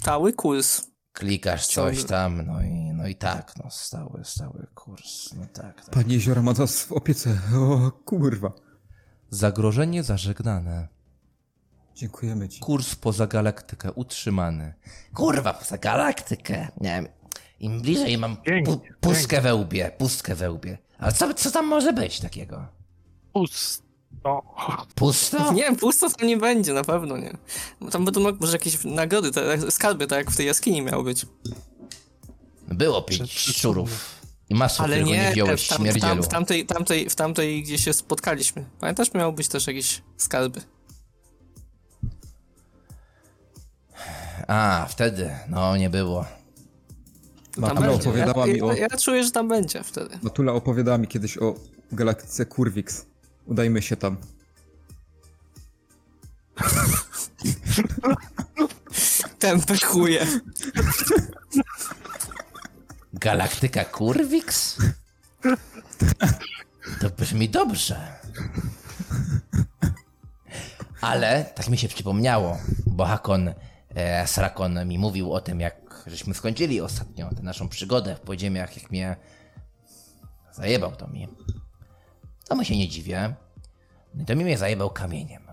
[0.00, 0.86] stały kurs.
[1.12, 5.90] Klikasz coś tam, no i, no i tak, no stały, stały kurs, no tak, tak.
[5.94, 7.38] Panie Jeziora ma nas w opiece.
[7.56, 8.52] O, kurwa.
[9.30, 10.88] Zagrożenie zażegnane.
[11.94, 12.60] Dziękujemy ci.
[12.60, 14.74] Kurs poza galaktykę utrzymany.
[15.14, 16.68] Kurwa, poza galaktykę.
[16.80, 17.08] Nie wiem,
[17.60, 20.78] im bliżej mam pu- pustkę we łbie, pustkę we łbie.
[20.98, 22.66] Ale co, co tam może być takiego?
[23.32, 23.87] Pust.
[24.24, 24.42] O,
[24.94, 25.52] Pusto?
[25.52, 27.36] Nie, pusto tam nie będzie, na pewno nie.
[27.90, 31.26] Tam będą może jakieś nagrody, te, skarby, tak jak w tej jaskini miało być.
[32.68, 34.18] Było pięć szczurów.
[34.48, 37.78] I masło, Ale nie, nie, wziąłeś, w, tam, tam, w, tamtej, tamtej, w tamtej, gdzie
[37.78, 38.64] się spotkaliśmy.
[38.80, 40.60] Pamiętasz, miało być też jakieś skarby.
[44.48, 46.24] A, wtedy, no nie było.
[47.56, 48.72] Matula opowiadała ja, mi o...
[48.72, 50.18] ja, ja czuję, że tam będzie wtedy.
[50.22, 51.54] Matula opowiadała mi kiedyś o
[51.92, 53.06] galaktyce Kurwix.
[53.48, 54.16] Udajmy się tam.
[59.38, 60.26] Tempę chuje.
[63.12, 64.76] Galaktyka Kurwix?
[67.00, 68.18] To brzmi dobrze.
[71.00, 73.54] Ale tak mi się przypomniało, bo Hakon
[73.94, 78.76] e, Srakon mi mówił o tym, jak żeśmy skończyli ostatnio tę naszą przygodę w podziemiach,
[78.82, 79.16] jak mnie
[80.52, 81.28] zajebał to mi.
[82.48, 83.34] To mu się nie dziwię.
[84.14, 85.48] No to mi mnie zajebał kamieniem.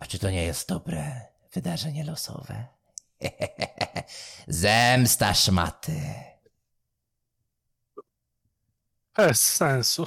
[0.00, 1.20] A czy to nie jest dobre
[1.52, 2.66] wydarzenie losowe?
[4.48, 6.00] Zemsta szmaty.
[9.16, 10.06] bez sensu.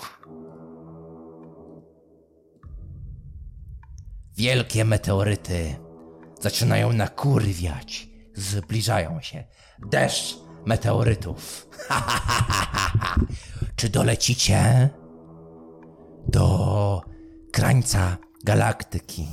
[4.37, 5.75] Wielkie meteoryty
[6.41, 8.07] zaczynają nakurwiać.
[8.35, 9.43] Zbliżają się.
[9.79, 10.35] Deszcz
[10.65, 11.67] meteorytów.
[13.79, 14.89] Czy dolecicie
[16.27, 17.01] do
[17.51, 19.27] krańca galaktyki?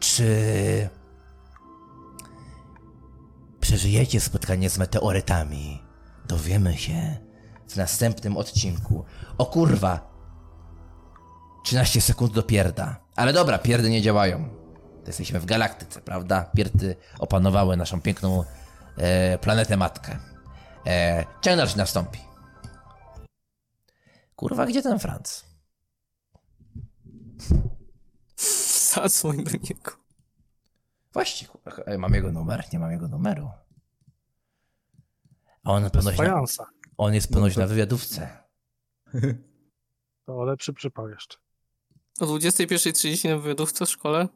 [0.00, 0.28] Czy
[3.60, 5.82] przeżyjecie spotkanie z meteorytami?
[6.28, 7.16] Dowiemy się
[7.68, 9.04] w następnym odcinku.
[9.38, 10.12] O kurwa,
[11.64, 12.96] 13 sekund do pierda.
[13.16, 14.48] Ale dobra, pierdy nie działają.
[15.02, 16.50] To jesteśmy w galaktyce, prawda?
[16.56, 18.44] Pierdy opanowały naszą piękną
[18.96, 20.18] e, planetę matkę.
[20.86, 22.31] E, ciągnąć nastąpi.
[24.42, 25.44] Kurwa, gdzie ten Franc?
[28.94, 29.92] Zadzwoń do niego.
[31.12, 32.64] Właściwie, kurwa, mam jego numer?
[32.72, 33.50] Nie mam jego numeru.
[35.64, 36.42] A on ponoć na,
[36.98, 38.28] on jest ponoć na wywiadówce.
[40.26, 41.38] To lepszy przypał jeszcze.
[42.20, 44.28] O 21.30 na wywiadówce w szkole?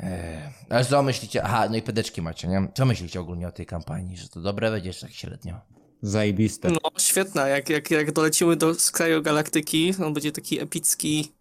[0.00, 1.42] E, ale co myślicie?
[1.42, 2.68] Aha, no i pedeczki macie, nie?
[2.74, 4.16] Co myślicie ogólnie o tej kampanii?
[4.16, 5.60] Że to dobre będzie, czy tak średnio?
[6.02, 6.68] Zajebiste.
[6.70, 7.48] No, świetna.
[7.48, 11.32] Jak, jak, jak dolecimy do skraju galaktyki, on będzie taki epicki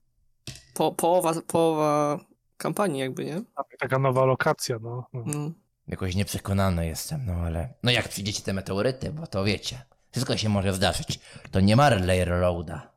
[0.74, 2.20] po, połowa, połowa
[2.58, 3.42] kampanii jakby, nie?
[3.80, 5.06] Taka nowa lokacja, no.
[5.14, 5.24] no.
[5.24, 5.54] Mm.
[5.88, 7.74] Jakoś nieprzekonany jestem, no ale...
[7.84, 11.20] No jak przyjdziecie te meteoryty, bo to wiecie, wszystko się może zdarzyć.
[11.52, 12.92] To nie ma Relay Roada.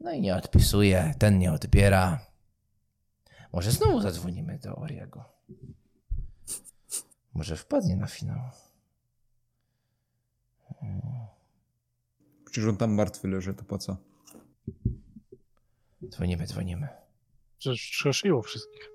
[0.00, 2.18] No i nie odpisuje, ten nie odbiera.
[3.52, 5.24] Może znowu zadzwonimy do Oriego.
[7.34, 8.50] Może wpadnie na finał.
[12.44, 13.96] Przecież on tam martwy leży, to po co?
[16.08, 16.88] Dzwonimy, dzwonimy.
[17.58, 18.90] Przecież przeszyło wszystkich.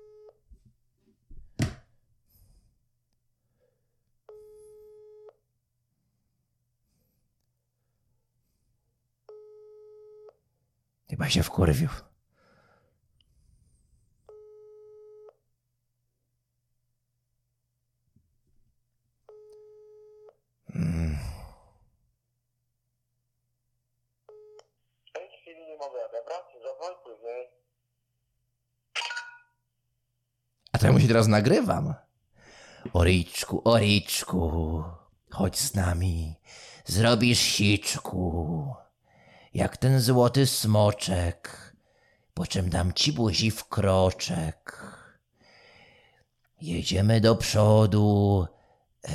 [11.10, 11.88] Chyba się wkurwił.
[20.74, 21.16] Mm.
[25.08, 27.48] W tej chwili nie mogę odebrać, zadzwoń później.
[30.72, 31.94] A to ja mu się teraz nagrywam.
[32.92, 34.82] Oriczku, Oriczku,
[35.30, 36.34] chodź z nami,
[36.84, 38.74] zrobisz siczku,
[39.54, 41.72] jak ten złoty smoczek,
[42.34, 44.86] po czym dam ci buzi w kroczek.
[46.60, 48.46] Jedziemy do przodu.
[49.04, 49.12] E,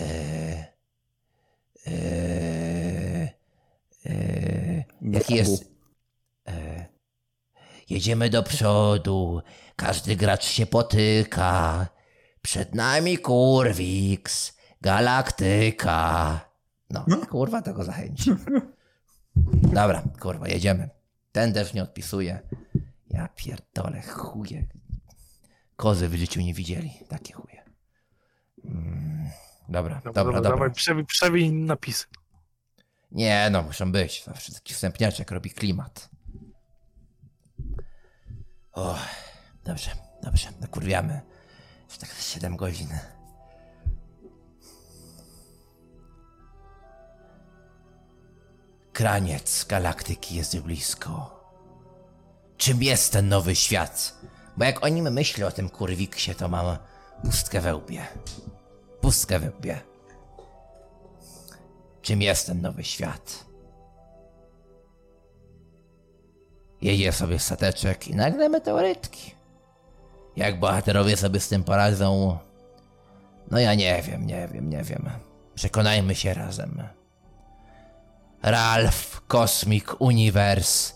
[1.87, 1.91] e,
[4.05, 5.74] e, jaki jest...
[7.89, 9.41] Jedziemy do przodu,
[9.75, 11.87] każdy gracz się potyka.
[12.41, 16.39] Przed nami kurwiks, galaktyka.
[16.89, 18.31] No, kurwa, tego zachęci.
[19.53, 20.89] Dobra, kurwa, jedziemy.
[21.31, 22.39] Ten też nie odpisuje.
[23.09, 24.65] Ja pierdolę, chuje.
[25.75, 26.91] Kozy w życiu nie widzieli.
[27.09, 27.63] Takie chuje.
[28.65, 29.29] Mm,
[29.69, 30.41] dobra, dobra, dobra.
[30.41, 32.05] Dawaj, przewij, przewij napisy.
[33.11, 34.23] Nie, no, muszą być.
[34.23, 36.09] Zawsze taki wstępniaczek robi klimat.
[38.75, 38.95] O,
[39.63, 39.91] dobrze,
[40.23, 41.21] dobrze, nakurwiamy.
[41.89, 42.89] Już tak 7 godzin.
[48.93, 51.43] Kraniec galaktyki jest blisko.
[52.57, 54.15] Czym jest ten nowy świat?
[54.57, 56.77] Bo jak o nim myślę, o tym kurwiksie, to mam
[57.23, 58.05] pustkę we łbie.
[59.01, 59.81] Pustkę we łbie.
[62.01, 63.44] Czym jest ten nowy świat?
[66.85, 69.35] Jedzie sobie stateczek i nagle meteorytki.
[70.35, 72.37] Jak bohaterowie sobie z tym poradzą?
[73.51, 75.09] No ja nie wiem, nie wiem, nie wiem.
[75.55, 76.83] Przekonajmy się razem.
[78.43, 80.93] Ralph Cosmic Universe,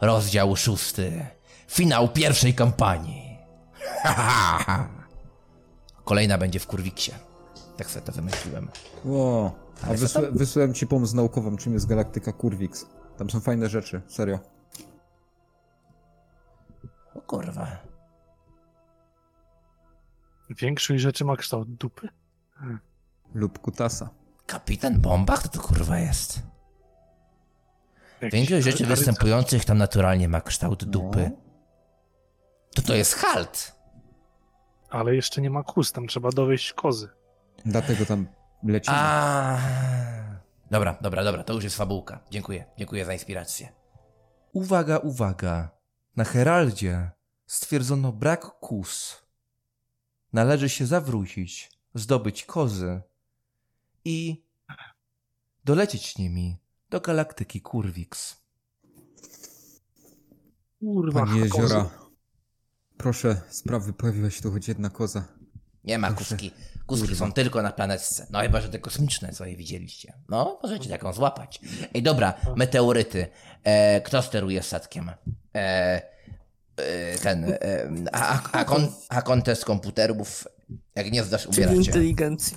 [0.00, 1.26] rozdział szósty.
[1.68, 3.38] Finał pierwszej kampanii.
[6.04, 7.12] Kolejna będzie w Kurwiksie.
[7.76, 8.68] Tak sobie to wymyśliłem.
[9.04, 9.52] Ło,
[9.82, 12.86] a wysła, wysłałem ci pomoc naukową, czym jest galaktyka Kurwix.
[13.18, 14.38] Tam są fajne rzeczy, serio.
[17.14, 17.66] O kurwa.
[20.50, 22.08] Większość rzeczy ma kształt dupy.
[23.34, 24.10] Lub kutasa.
[24.46, 25.36] Kapitan Bomba?
[25.36, 26.42] Kto to kurwa jest?
[28.20, 31.30] Jakiś Większość rzeczy występujących tam naturalnie ma kształt dupy.
[32.74, 33.76] To to jest halt.
[34.90, 37.08] Ale jeszcze nie ma kus, tam trzeba dowieść kozy.
[37.64, 38.26] Dlatego tam
[38.64, 38.96] lecimy.
[39.00, 39.58] A.
[40.70, 42.20] Dobra, dobra, dobra, to już jest fabułka.
[42.30, 43.72] Dziękuję, dziękuję za inspirację.
[44.52, 45.68] Uwaga, uwaga.
[46.16, 47.10] Na Heraldzie
[47.46, 49.22] stwierdzono brak kus.
[50.32, 53.00] Należy się zawrócić, zdobyć kozy
[54.04, 54.42] i
[55.64, 56.58] dolecieć nimi
[56.90, 58.36] do galaktyki Kurwix.
[60.80, 61.62] Kurwa, Panie kozy.
[61.62, 61.90] jeziora,
[62.96, 65.24] proszę, sprawy, pojawiła się tu choć jedna koza.
[65.84, 66.34] Nie ma Proszę.
[66.34, 66.50] kuski.
[66.86, 67.26] Kuski Kurwa.
[67.26, 68.26] są tylko na planetce.
[68.30, 70.12] No chyba, że te kosmiczne, co je widzieliście.
[70.28, 71.60] No, możecie taką złapać.
[71.94, 73.26] Ej, dobra, meteoryty.
[73.64, 75.10] E, kto steruje statkiem?
[75.54, 76.02] E,
[76.76, 77.44] e, ten.
[77.44, 77.58] E,
[78.12, 80.48] a, a, a, kon, a kontest komputerów,
[80.94, 81.76] jak nie zdasz, Czyli umieracie.
[81.78, 82.56] inteligencji.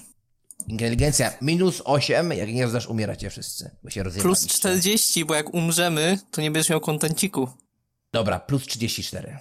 [0.68, 3.72] Inteligencja minus 8, jak nie zdasz, umieracie wszyscy.
[3.84, 4.48] Bo się Plus rozjebaliście.
[4.48, 7.50] 40, bo jak umrzemy, to nie będziesz miał kontenciku.
[8.14, 9.38] Dobra, plus 34.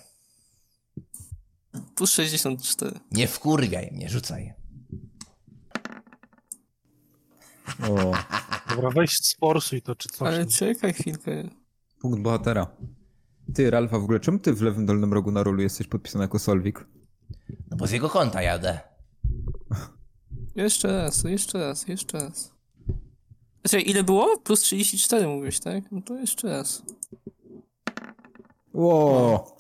[1.95, 2.93] Plus 64.
[3.13, 4.55] Nie wkurwiaj mnie, rzucaj.
[7.91, 8.13] O,
[8.75, 10.29] Dobra, weź sporsuj to czy coś.
[10.29, 11.49] Ale czekaj chwilkę.
[12.01, 12.67] punkt bohatera.
[13.55, 16.39] Ty, Ralfa, w ogóle czemu ty w lewym dolnym rogu na rolu jesteś podpisany jako
[16.39, 16.87] Solwik?
[17.71, 18.81] No bo z jego konta jadę.
[20.57, 22.53] Jeszcze raz, jeszcze raz, jeszcze raz.
[23.65, 24.39] Znaczy, ile było?
[24.39, 25.93] Plus 34 mówisz, tak?
[25.93, 26.83] No to jeszcze raz.
[28.73, 29.57] Ło,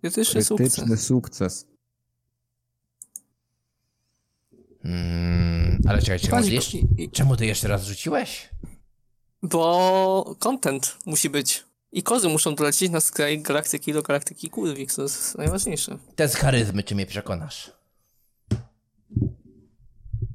[0.00, 1.06] Krytyczny sukces.
[1.06, 1.66] sukces.
[4.84, 6.78] Mm, ale czekaj, czemu jeszcze,
[7.12, 8.48] czemu ty jeszcze raz rzuciłeś?
[9.42, 11.64] Bo content musi być.
[11.92, 15.98] I kozy muszą dolecieć na skraj galaktyki do galaktyki Kurwix, to jest najważniejsze.
[16.16, 17.72] Te z charyzmy, czy mnie przekonasz?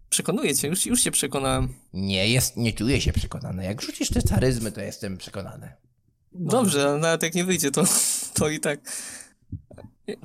[0.09, 1.73] Przekonuję cię, już, już cię przekonałem.
[1.93, 3.63] Nie, jest, nie czuję się przekonany.
[3.63, 5.73] Jak rzucisz te charyzmy, to jestem przekonany.
[6.31, 7.83] Dobrze, ale nawet jak nie wyjdzie, to,
[8.33, 8.79] to i tak.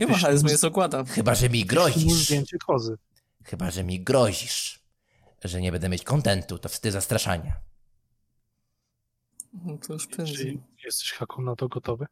[0.01, 1.05] Nie, ma charyzmy, jest ogłada.
[1.05, 2.12] Chyba, że mi grozisz.
[2.12, 2.97] zdjęcie kozy.
[3.44, 4.82] Chyba, że mi grozisz,
[5.44, 7.52] że nie będę mieć kontentu, to wstyd zastraszania.
[9.65, 10.62] No to już Czy prędzej.
[10.85, 12.06] jesteś haką na to gotowy?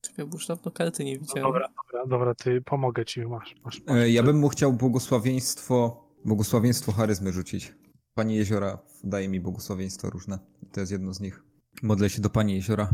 [0.00, 1.42] Czekaj, bo już dawno karty nie No widziałem.
[1.42, 3.54] dobra, dobra, dobra, ty pomogę ci, masz.
[3.64, 3.96] masz, masz.
[3.96, 7.74] E, Ja bym mu chciał błogosławieństwo, błogosławieństwo charyzmy rzucić.
[8.14, 10.38] Pani Jeziora daje mi błogosławieństwo różne.
[10.72, 11.42] To jest jedno z nich.
[11.82, 12.90] Modlę się do Pani Jeziora.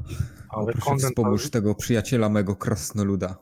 [0.51, 3.37] O, Ale proszę kontent wspomóż tego przyjaciela mego krasnoluda.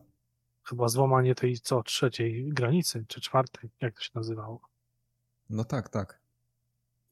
[0.73, 4.61] Chyba złamanie tej co, trzeciej granicy, czy czwartej, jak to się nazywało.
[5.51, 6.21] No tak, tak.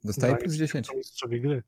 [0.05, 0.87] Dostaje plus się 10.
[0.87, 1.62] to mistrzowie gry.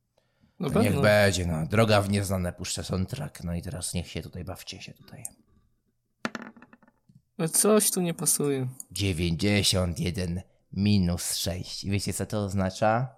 [0.61, 1.67] No To niech będzie, no.
[1.67, 5.25] Droga w nieznane puszczę soundtrack, no i teraz niech się tutaj bawcie się tutaj.
[7.39, 8.69] No Coś tu nie pasuje.
[8.91, 10.43] 91
[10.73, 11.85] minus 6.
[11.85, 13.17] I wiecie co to oznacza?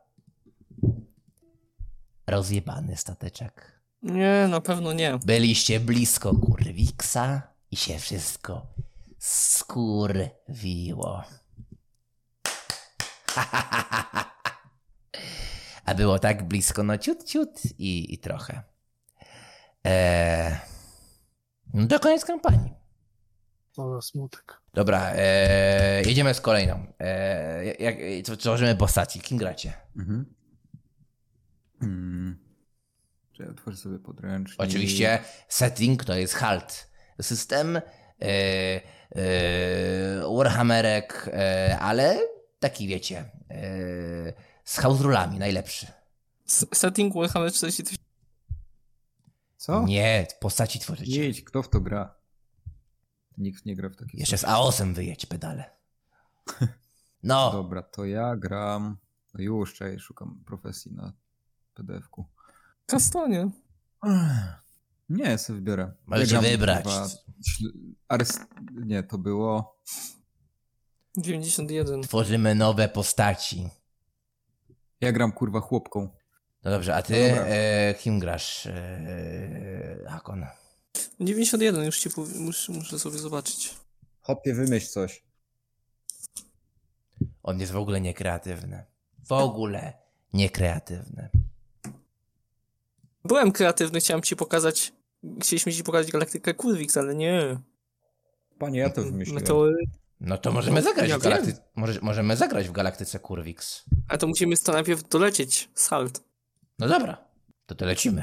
[2.27, 3.81] Rozjebany stateczek.
[4.03, 5.19] Nie, na pewno nie.
[5.27, 8.67] Byliście blisko kurwiksa i się wszystko
[9.19, 11.25] skurwiło.
[15.85, 18.63] A było tak blisko, no ciut, ciut i, i trochę.
[19.85, 20.57] Eee,
[21.75, 22.75] no to koniec kampanii.
[23.79, 24.61] No za smutek.
[24.75, 26.87] Dobra, eee, jedziemy z kolejną.
[26.99, 29.21] Eee, jak, co, tworzymy postaci.
[29.21, 29.73] Kim gracie?
[29.97, 30.35] Mhm.
[31.81, 32.39] Hmm.
[33.33, 34.61] Czy ja otworzę sobie podręcznik?
[34.61, 35.19] Oczywiście
[35.49, 36.94] setting to jest halt.
[37.21, 37.83] System, e,
[38.23, 38.83] e,
[40.37, 42.19] Warhammerek, e, ale
[42.61, 44.33] taki wiecie, e,
[44.65, 45.87] z house rulami najlepszy.
[46.75, 48.05] Setting Warhammer 40 tysięcy.
[49.57, 49.83] Co?
[49.83, 51.25] Nie, postaci tworzycie.
[51.25, 52.15] Jedź, kto w to gra?
[53.39, 55.65] Nikt nie gra w takie Jeszcze z AOS-em wyjedź pedale.
[57.23, 58.97] No, Dobra, to ja gram.
[59.35, 61.13] No już, czekaj, szukam profesji na
[61.75, 62.25] PDF-ku.
[62.87, 63.51] Kastonie.
[65.09, 65.93] Nie, sobie wybiorę.
[66.07, 66.85] Możecie wybrać.
[68.09, 68.41] Arest...
[68.73, 69.79] Nie, to było...
[71.17, 72.03] 91.
[72.03, 73.69] tworzymy nowe postaci.
[75.01, 76.09] Ja gram kurwa chłopką.
[76.65, 77.45] No dobrze, a ty Dobra.
[77.47, 80.47] e, kim grasz, e, Hakon?
[81.21, 83.75] 91 już ci powie- muszę, muszę sobie zobaczyć.
[84.21, 85.25] Hopie, wymyśl coś.
[87.43, 88.85] On jest w ogóle niekreatywny.
[89.19, 89.93] W ogóle
[90.33, 91.29] niekreatywny.
[93.25, 94.93] Byłem kreatywny, chciałem ci pokazać.
[95.43, 97.61] Chcieliśmy ci pokazać galaktykę Kurwix, ale nie.
[98.59, 99.43] Panie, ja to wymyśliłem.
[99.43, 99.77] Meteory.
[100.21, 101.63] No to możemy No, zagrać ja w galaktyce.
[101.77, 103.85] Może, możemy zagrać w galaktyce Kurwix.
[104.09, 105.71] A to musimy to najpierw dolecieć.
[105.75, 106.21] Salt.
[106.79, 107.25] No dobra,
[107.67, 108.23] to to lecimy.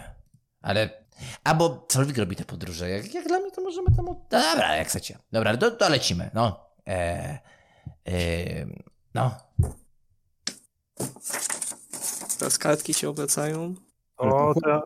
[0.62, 1.02] Ale.
[1.44, 2.90] Albo Solwik robi te podróże.
[2.90, 4.10] Jak, jak dla mnie, to możemy tam.
[4.10, 5.18] od- Dobra, jak chcecie.
[5.32, 6.30] Dobra, to, to lecimy.
[6.34, 6.70] No.
[6.88, 7.40] E,
[8.08, 8.66] e,
[9.14, 9.32] no.
[12.40, 13.76] Teraz kartki się obracają.
[14.18, 14.82] O, to ja,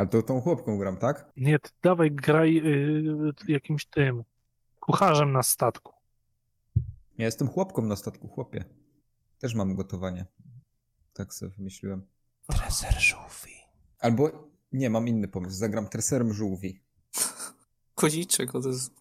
[0.00, 1.32] A to tą chłopką gram, tak?
[1.36, 4.24] nie, ty dawaj graj y, jakimś tym
[4.80, 5.92] kucharzem na statku.
[7.18, 8.64] Ja jestem chłopką na statku, chłopie.
[9.38, 10.26] Też mam gotowanie.
[11.12, 12.06] Tak sobie wymyśliłem.
[12.46, 13.54] Treser żółwi.
[13.98, 15.56] Albo nie, mam inny pomysł.
[15.56, 16.80] Zagram treserem żółwi.
[17.94, 18.92] Koziczek, to jest.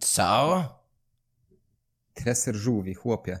[0.00, 0.64] Co?
[2.14, 3.40] Treser żółwi, chłopie.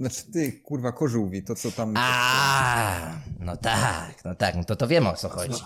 [0.00, 1.94] Znaczy ty, kurwa, kożółwi, to co tam...
[1.96, 3.10] A,
[3.40, 5.62] no tak, no tak, no to to wiemy o co chodzi.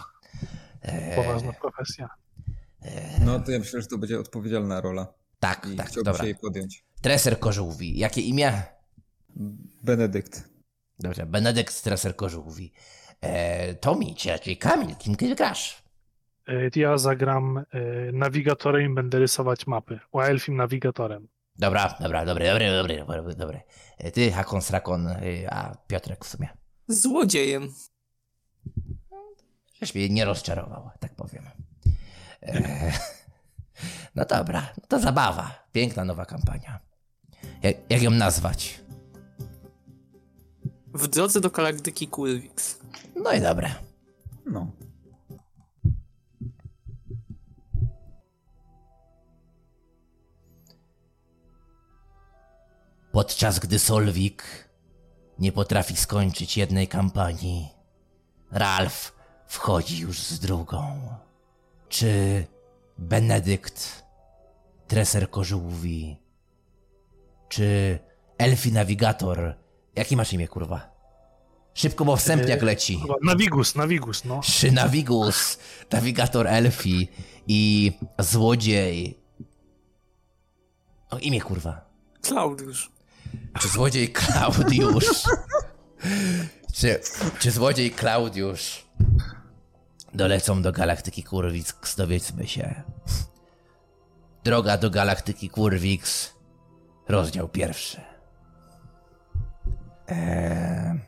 [0.82, 2.08] E, Poważna profesja.
[3.24, 5.06] No to ja myślę, że to będzie odpowiedzialna rola.
[5.40, 6.20] tak, I tak, chciałbym dobra.
[6.20, 6.84] się jej podjąć.
[7.02, 7.98] Treser kożółwi.
[7.98, 8.62] Jakie imię?
[9.82, 10.48] Benedykt.
[10.98, 12.72] Dobrze, Benedykt Treser kożółwi.
[13.20, 15.82] E, Tomi, czyli Kamil, kim ty grasz?
[16.48, 17.64] Y, Ja zagram
[18.12, 20.00] nawigatorem i będę rysować mapy.
[20.12, 21.28] O elfim nawigatorem.
[21.56, 23.60] Dobra, dobra, dobry, dobry, dobry, dobry, dobry.
[23.98, 26.48] E, Ty, Hakon Strakon, e, a Piotrek w sumie.
[26.88, 27.74] Złodziejem.
[29.80, 31.44] Żeś mnie nie rozczarował, tak powiem.
[32.42, 32.92] E,
[34.16, 35.64] no dobra, no to zabawa.
[35.72, 36.80] Piękna nowa kampania.
[37.62, 38.80] Jak, jak ją nazwać?
[40.94, 42.78] W drodze do galaktyki Kurwix.
[43.16, 43.74] No i dobre.
[44.46, 44.70] No.
[53.12, 54.68] Podczas gdy Solwik
[55.38, 57.68] nie potrafi skończyć jednej kampanii,
[58.50, 59.12] Ralf
[59.46, 61.00] wchodzi już z drugą.
[61.88, 62.44] Czy
[62.98, 64.04] Benedykt,
[64.88, 66.16] treser kożółwi,
[67.48, 67.98] czy
[68.38, 69.54] Elfi Navigator,
[69.96, 70.92] jaki masz imię, kurwa?
[71.74, 72.98] Szybko, bo wstęp jak leci.
[73.00, 74.42] Chyba Navigus, Navigus, no.
[74.42, 75.58] Szynavigus,
[75.92, 77.08] nawigator Elfi
[77.46, 79.18] i złodziej.
[81.10, 81.90] O imię kurwa.
[82.22, 82.92] Klaudiusz.
[83.60, 85.22] Czy złodziej Klaudiusz?
[86.74, 87.00] czy,
[87.38, 88.86] czy złodziej Klaudiusz
[90.14, 92.82] dolecą do galaktyki Kurwix, dowiedzmy się.
[94.44, 96.32] Droga do galaktyki Kurwix,
[97.08, 98.00] rozdział pierwszy.
[100.08, 101.00] Eee,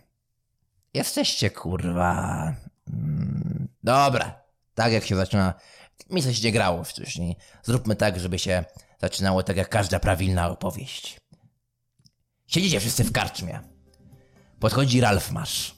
[0.94, 2.52] jesteście kurwa.
[2.92, 4.42] Mm, dobra,
[4.74, 5.55] tak jak się zaczyna.
[6.10, 7.36] Mi coś nie grało wcześniej.
[7.62, 8.64] Zróbmy tak, żeby się
[9.01, 11.20] zaczynało tak jak każda prawilna opowieść.
[12.55, 13.60] Siedzicie wszyscy w karczmie.
[14.60, 15.74] Podchodzi Ralf Masz.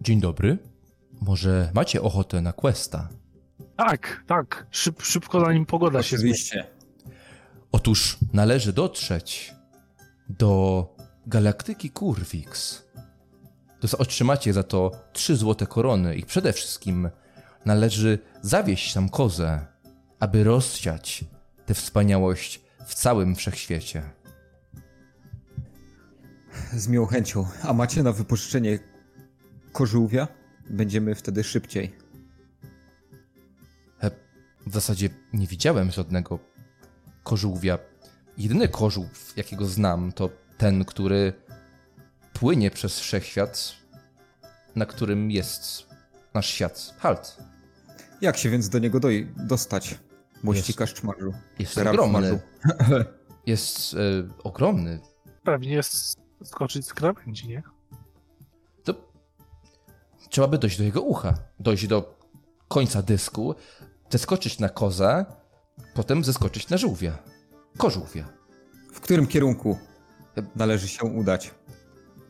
[0.00, 0.58] Dzień dobry.
[1.20, 3.08] Może macie ochotę na questa?
[3.76, 4.66] Tak, tak.
[4.70, 6.34] Szyb, szybko zanim pogoda się zmieni.
[6.34, 6.66] Oczywiście.
[7.72, 9.54] Otóż należy dotrzeć
[10.28, 10.86] do
[11.26, 12.82] galaktyki Kurwix.
[13.98, 17.10] Otrzymacie za to trzy złote korony i przede wszystkim
[17.64, 19.66] należy zawieść tam kozę,
[20.20, 21.24] aby rozsiać
[21.66, 24.21] tę wspaniałość w całym wszechświecie.
[26.72, 27.46] Z miłą chęcią.
[27.62, 28.78] A macie na wypożyczenie
[29.72, 30.28] kożółwia?
[30.70, 31.92] Będziemy wtedy szybciej.
[34.02, 34.10] E,
[34.66, 36.38] W zasadzie nie widziałem żadnego
[37.22, 37.78] kożółwia.
[38.38, 41.32] Jedyny kożółw, jakiego znam, to ten, który
[42.32, 43.72] płynie przez wszechświat,
[44.76, 45.86] na którym jest
[46.34, 46.94] nasz świat.
[46.98, 47.36] Halt.
[48.20, 49.98] Jak się więc do niego doj- dostać?
[50.42, 51.32] Mościka Szczmarzu.
[51.58, 52.20] Jest Ralf ogromny.
[52.20, 52.40] Marzu.
[53.46, 53.98] Jest e,
[54.44, 55.00] ogromny.
[55.42, 57.62] Pewnie jest skoczyć z krawędzi, nie?
[58.84, 58.94] To
[60.30, 62.18] trzeba by dojść do jego ucha, dojść do
[62.68, 63.54] końca dysku,
[64.10, 65.24] zeskoczyć na kozę,
[65.94, 67.18] potem zeskoczyć na żółwia.
[67.78, 68.28] Kożółwia.
[68.92, 69.78] W którym kierunku
[70.56, 71.54] należy się udać,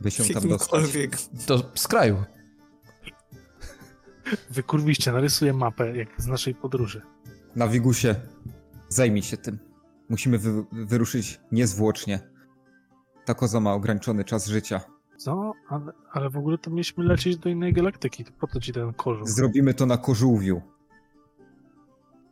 [0.00, 0.72] by się tam dostać?
[0.82, 1.16] Jakimkolwiek.
[1.46, 2.24] Do z kraju.
[4.50, 7.02] Wykurwiście, narysuję mapę jak z naszej podróży.
[7.56, 8.14] Na Wigusie,
[8.88, 9.58] zajmij się tym.
[10.08, 12.31] Musimy wy- wyruszyć niezwłocznie.
[13.24, 14.80] Ta koza ma ograniczony czas życia.
[15.16, 15.52] Co?
[15.68, 18.24] Ale, ale w ogóle to mieliśmy lecieć do innej galaktyki.
[18.24, 19.28] To po co ci ten kożuch?
[19.28, 20.62] Zrobimy to na kożółwiu.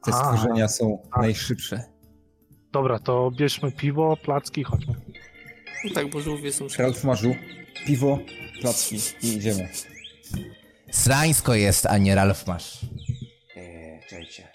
[0.04, 1.22] Te A, stworzenia są tak.
[1.22, 1.84] najszybsze.
[2.72, 4.94] Dobra, to bierzmy piwo, placki, chodźmy.
[5.84, 6.82] No tak, bo żółwie są szybkie.
[6.82, 7.34] Ralf Marzu,
[7.86, 8.18] piwo,
[8.60, 9.68] placki i idziemy.
[10.90, 12.86] Srańsko jest, a nie Ralf Masz.
[13.56, 14.48] Eee, czekajcie.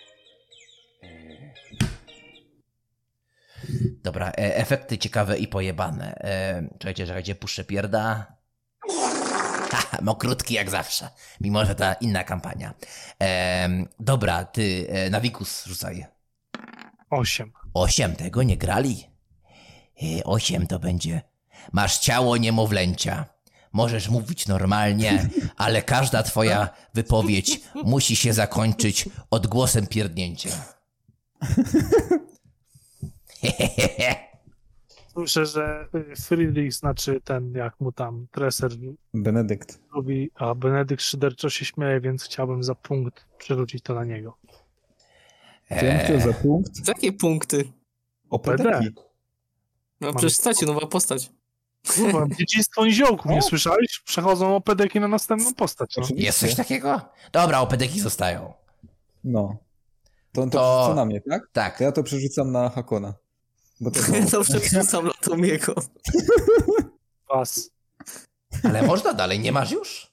[4.06, 6.15] Dobra, e, efekty ciekawe i pojebane.
[6.15, 8.26] E, czekajcie, czekajcie, puszczę pierda.
[9.72, 11.10] Haha, mokrutki jak zawsze,
[11.41, 12.73] mimo że ta inna kampania.
[13.22, 13.69] E,
[13.99, 16.06] dobra, ty, e, Navikus rzucaj.
[17.10, 17.52] Osiem.
[17.73, 19.07] Osiem tego nie grali.
[20.03, 21.22] E, Osiem to będzie.
[21.72, 23.26] Masz ciało niemowlęcia.
[23.72, 30.49] Możesz mówić normalnie, ale każda twoja wypowiedź musi się zakończyć odgłosem pierdnięcia.
[35.13, 38.72] Słyszę, że y, Friedrich znaczy ten, jak mu tam treser
[39.13, 39.80] Benedykt.
[39.93, 44.38] lubi, a Benedykt szyderczo się śmieje, więc chciałbym za punkt przerzucić to na niego.
[45.81, 46.88] Dziękuję za punkt.
[46.88, 47.72] Jakie punkty?
[48.30, 48.63] O PD.
[48.63, 48.95] pedeki.
[50.01, 51.31] No Mam- przecież stacie, nowa postać.
[51.95, 54.01] Kurwa, dziedzictwo niziołków, nie słyszałeś?
[54.05, 55.97] Przechodzą opedeki na następną postać.
[55.97, 56.03] No.
[56.15, 57.01] Jest coś takiego?
[57.31, 58.53] Dobra, opedeki zostają.
[59.23, 59.57] No.
[60.31, 61.49] To on to, To- przerzuca na mnie, tak?
[61.53, 61.77] Tak.
[61.77, 63.13] To ja to przerzucam na Hakona.
[63.81, 63.99] Bo to
[64.31, 65.76] To przerzucam na Tomiego.
[67.30, 67.69] Was.
[68.64, 70.11] Ale można dalej, nie masz już?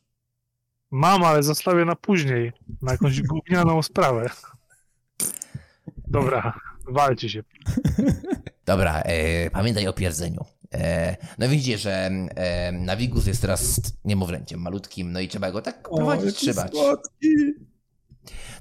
[0.90, 2.52] Mam, ale zostawię na później,
[2.82, 4.30] na jakąś gównianą sprawę.
[6.08, 7.42] Dobra, walcie się.
[8.64, 10.44] Dobra, e, pamiętaj o pierdzeniu.
[10.74, 15.82] E, no widzicie, że e, Navigus jest teraz niemowlęciem malutkim, no i trzeba go tak
[15.82, 16.72] prowadzić, trzymać.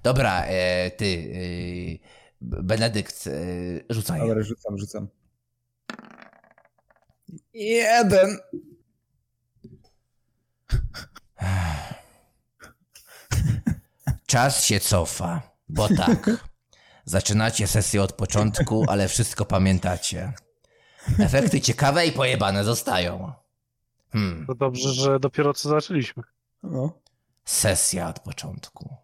[0.04, 3.32] Dobra, e, ty, e, Benedykt, e,
[3.90, 4.20] rzucaj.
[4.20, 5.08] Dobra, rzucam, rzucam.
[7.54, 8.38] Jeden.
[14.26, 16.30] Czas się cofa, bo tak.
[17.06, 20.34] Zaczynacie sesję od początku, ale wszystko pamiętacie.
[21.20, 23.34] Efekty ciekawe i pojebane zostają.
[24.12, 26.24] Hmm, To dobrze, że dopiero co zaczęliśmy.
[26.64, 27.00] No.
[27.46, 28.96] sesja od początku.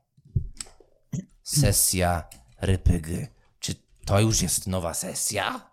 [1.43, 2.27] Sesja
[2.61, 3.27] rypygy.
[3.59, 3.75] Czy
[4.05, 5.71] to już jest nowa sesja?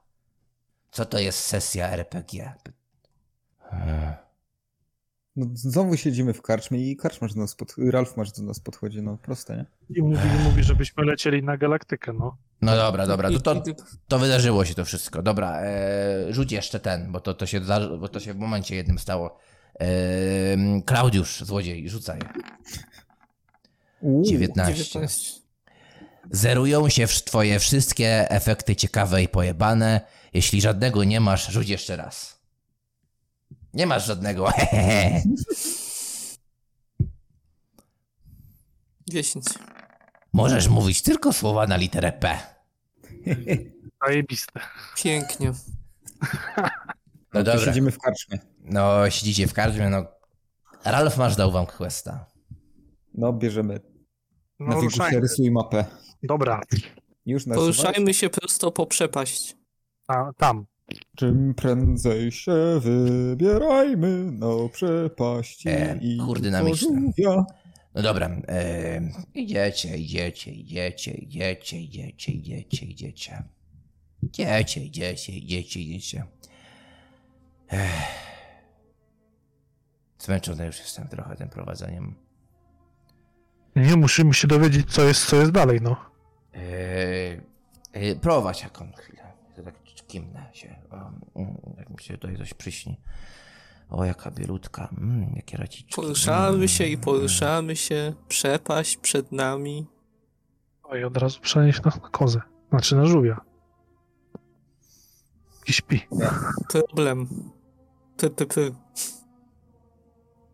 [0.90, 2.54] Co to jest sesja RPG?
[5.36, 5.46] no.
[5.54, 7.74] Znowu siedzimy w karczmie i karczmarz do nas pod...
[7.78, 9.66] Ralf masz do nas podchodzi, no proste, nie?
[9.96, 12.36] I mówi, i mówi żebyśmy lecieli na galaktykę, no.
[12.62, 13.62] No dobra, dobra, to, to,
[14.08, 15.22] to wydarzyło się to wszystko.
[15.22, 17.60] Dobra, e, rzuć jeszcze ten, bo to, to, się,
[18.00, 19.38] bo to się w momencie jednym stało.
[19.80, 19.86] E,
[20.86, 22.20] Klaudiusz, złodziej, rzucaj.
[24.00, 24.84] Uuu, 19.
[24.84, 25.43] 19.
[26.30, 30.00] Zerują się twoje wszystkie efekty ciekawe i pojebane.
[30.34, 32.40] Jeśli żadnego nie masz, rzuć jeszcze raz.
[33.74, 34.48] Nie masz żadnego.
[39.08, 39.44] 10.
[40.32, 42.38] Możesz mówić tylko słowa na literę P.
[44.06, 44.60] Zajebiste.
[44.96, 45.52] Pięknie.
[47.34, 47.64] No, no dobra.
[47.64, 48.38] Siedzimy w karczmie.
[48.60, 50.06] No, siedzicie w karczmie, no.
[50.84, 52.26] Ralf, masz dał wam questa.
[53.14, 53.80] No, bierzemy.
[54.60, 55.20] No, na ruszajmy.
[55.20, 55.84] rysuj mapę.
[56.24, 56.60] Dobra.
[57.26, 57.44] Już?
[57.44, 59.56] Poruszajmy się prosto po przepaść.
[60.08, 60.66] A, tam.
[61.16, 66.50] Czym prędzej się wybierajmy na przepaści e, i Kurde,
[67.94, 69.00] No dobra, e,
[69.34, 73.42] idziecie, idziecie, idziecie, idziecie, idziecie, idziecie, idziecie.
[74.22, 76.26] Idziecie, idziecie, idziecie, idziecie.
[80.18, 82.14] Zmęczony już jestem trochę tym prowadzeniem.
[83.76, 86.13] Nie musimy się dowiedzieć, co jest, co jest dalej, no.
[86.54, 89.32] Yy, yy, prowadź jaką chwilę.
[89.56, 89.74] To tak
[90.06, 90.76] kimnę się.
[90.90, 93.00] Mm, mm, jak mi się tutaj coś przyśni.
[93.90, 94.88] O, jaka bielutka.
[94.98, 95.94] Mm, jakie raciczki.
[95.94, 97.76] Poruszamy mm, się i mm, poruszamy mm.
[97.76, 98.14] się.
[98.28, 99.86] Przepaść przed nami.
[100.82, 102.40] No Oj, od razu przenieść na, na kozę.
[102.70, 103.40] Znaczy na żółwia.
[105.66, 106.06] I śpi.
[106.68, 107.28] Problem.
[108.16, 108.74] Ty, ty, ty.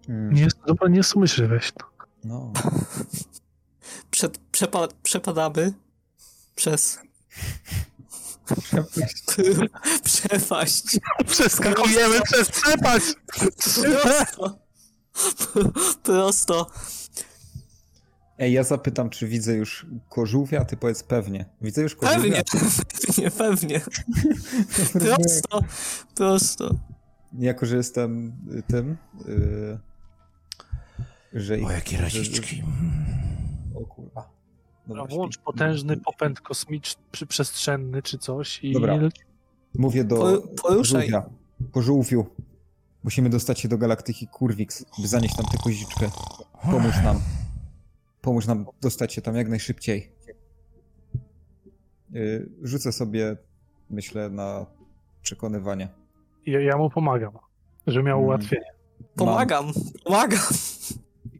[0.08, 1.72] Nie, dobra, nie sumyśl weź.
[2.24, 2.52] No.
[4.10, 5.72] Przed, przepa, przepadamy
[6.60, 6.98] przez.
[10.04, 10.98] Przepaść.
[11.30, 13.06] Przeskakujemy przez przepaść.
[14.02, 14.58] Prosto.
[16.02, 16.70] Prosto.
[18.38, 21.44] Ej, ja zapytam, czy widzę już kożółwia, ty powiedz pewnie.
[21.60, 22.42] Widzę już kożółwia.
[22.52, 23.80] Pewnie, pewnie, pewnie.
[25.06, 25.64] prosto,
[26.14, 26.74] prosto.
[27.38, 28.32] Jako, że jestem
[28.66, 28.96] tym,
[29.26, 29.78] yy,
[31.32, 31.54] że...
[31.54, 32.62] O, jakie raziczki.
[33.74, 34.29] O kurwa.
[34.94, 38.72] No Włącz potężny popęd kosmiczny, czy przestrzenny czy coś i...
[38.72, 38.98] Dobra.
[39.74, 41.02] Mówię do po, poruszaj.
[41.02, 41.30] żółwia.
[41.72, 42.26] Po żółwiu.
[43.04, 46.10] Musimy dostać się do galaktyki Kurwix, by zanieść tam tę koziczkę.
[46.62, 47.20] Pomóż nam.
[48.20, 50.12] Pomóż nam dostać się tam jak najszybciej.
[52.14, 53.36] Y, rzucę sobie,
[53.90, 54.66] myślę, na
[55.22, 55.88] przekonywanie.
[56.46, 57.32] Ja, ja mu pomagam,
[57.86, 58.26] żeby miał mm.
[58.26, 58.72] ułatwienie.
[59.16, 60.40] Pomagam, mam, pomagam.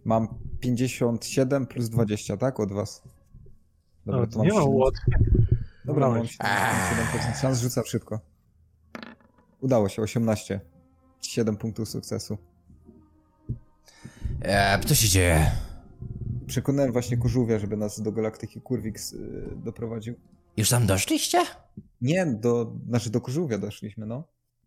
[0.05, 0.29] Mam
[0.61, 2.61] 57 plus 20, tak?
[2.61, 3.03] Od was.
[4.07, 5.15] Dobra, to mam nie łatwiej.
[5.85, 8.21] Dobra, mam 7% szans, rzucam szybko.
[9.61, 10.61] Udało się, 18.
[11.21, 12.39] 7 punktów sukcesu.
[14.43, 15.51] Eee, co się dzieje?
[16.47, 20.15] Przekonałem właśnie Kurzuwia, żeby nas do Galaktyki Kurwix yy, doprowadził.
[20.57, 21.39] Już tam doszliście?
[22.01, 24.25] Nie, do, znaczy do Kurzuwia doszliśmy, no.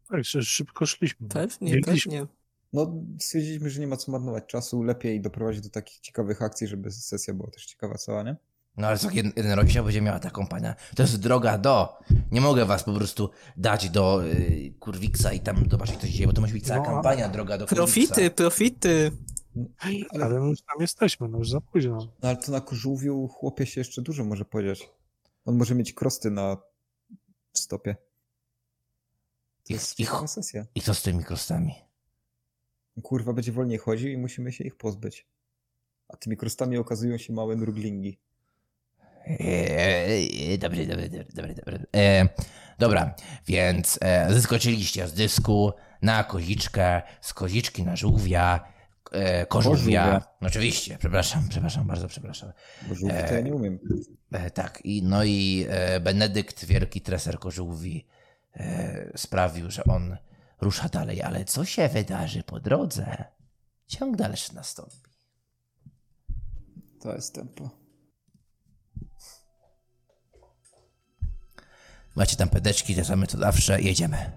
[0.10, 1.28] Tak, szybko szliśmy.
[1.28, 1.50] Tak?
[1.50, 2.12] Pewnie, Biegliśmy.
[2.12, 2.28] pewnie.
[2.28, 2.36] Tak?
[2.74, 6.92] No, stwierdziliśmy, że nie ma co marnować czasu, lepiej doprowadzić do takich ciekawych akcji, żeby
[6.92, 8.36] sesja była też ciekawa cała, nie?
[8.78, 10.76] No ale co, jeden, jeden rozdział będzie miała ta kompania.
[10.96, 12.00] To jest droga do.
[12.32, 16.28] Nie mogę was po prostu dać do y, Kurwiksa i tam zobaczyć, co się dzieje,
[16.28, 17.84] bo to musi być cała no, kampania droga do Kurwiksa.
[17.86, 19.12] Profity, profity.
[20.10, 21.98] Ale, my już tam jesteśmy, no już za późno.
[22.22, 24.90] No, ale to na kurzuwiu chłopie się jeszcze dużo może podziać.
[25.46, 26.58] On może mieć krosty na
[27.54, 27.96] stopie.
[29.64, 30.66] To jest ich sesja.
[30.76, 31.76] I co z tymi krostami?
[33.04, 35.28] Kurwa, będzie wolniej chodził i musimy się ich pozbyć.
[36.08, 38.20] A tymi krostami okazują się małe nurglingi.
[39.28, 41.80] Eee, eee, dobrze, dobrze, dobrze, dobrze.
[41.96, 42.28] E,
[42.80, 43.16] dobra,
[43.48, 48.66] więc e, zyskoczyliście z dysku na koziczkę, z koziczki na żółwia,
[49.12, 50.22] e, kożółwia.
[50.42, 52.52] Oczywiście, przepraszam, przepraszam, bardzo przepraszam.
[52.88, 53.80] Bo żółwi to ja nie umiem.
[54.32, 58.08] E, tak, i, no i e, Benedykt, wielki treser kożółwi,
[58.56, 60.18] e, sprawił, że on
[60.62, 63.26] rusza dalej, ale co się wydarzy po drodze?
[63.88, 64.98] Ciąg dalszy nastąpi.
[67.02, 67.83] To jest tempo.
[72.16, 74.32] Macie tam pedeczki, te same co zawsze, jedziemy.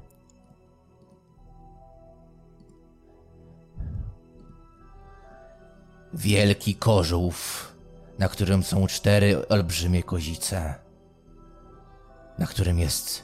[6.15, 7.73] Wielki kożów,
[8.19, 10.75] na którym są cztery olbrzymie kozice,
[12.39, 13.23] na którym jest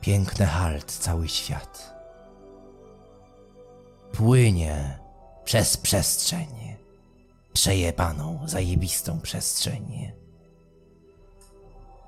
[0.00, 1.94] piękny halt cały świat.
[4.12, 4.98] Płynie
[5.44, 6.76] przez przestrzeń,
[7.52, 10.12] przejebaną, zajebistą przestrzeń.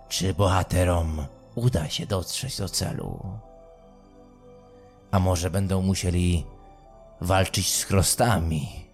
[0.08, 3.38] Czy bohaterom uda się dotrzeć do celu.
[5.10, 6.46] A może będą musieli
[7.20, 8.84] walczyć z krostami.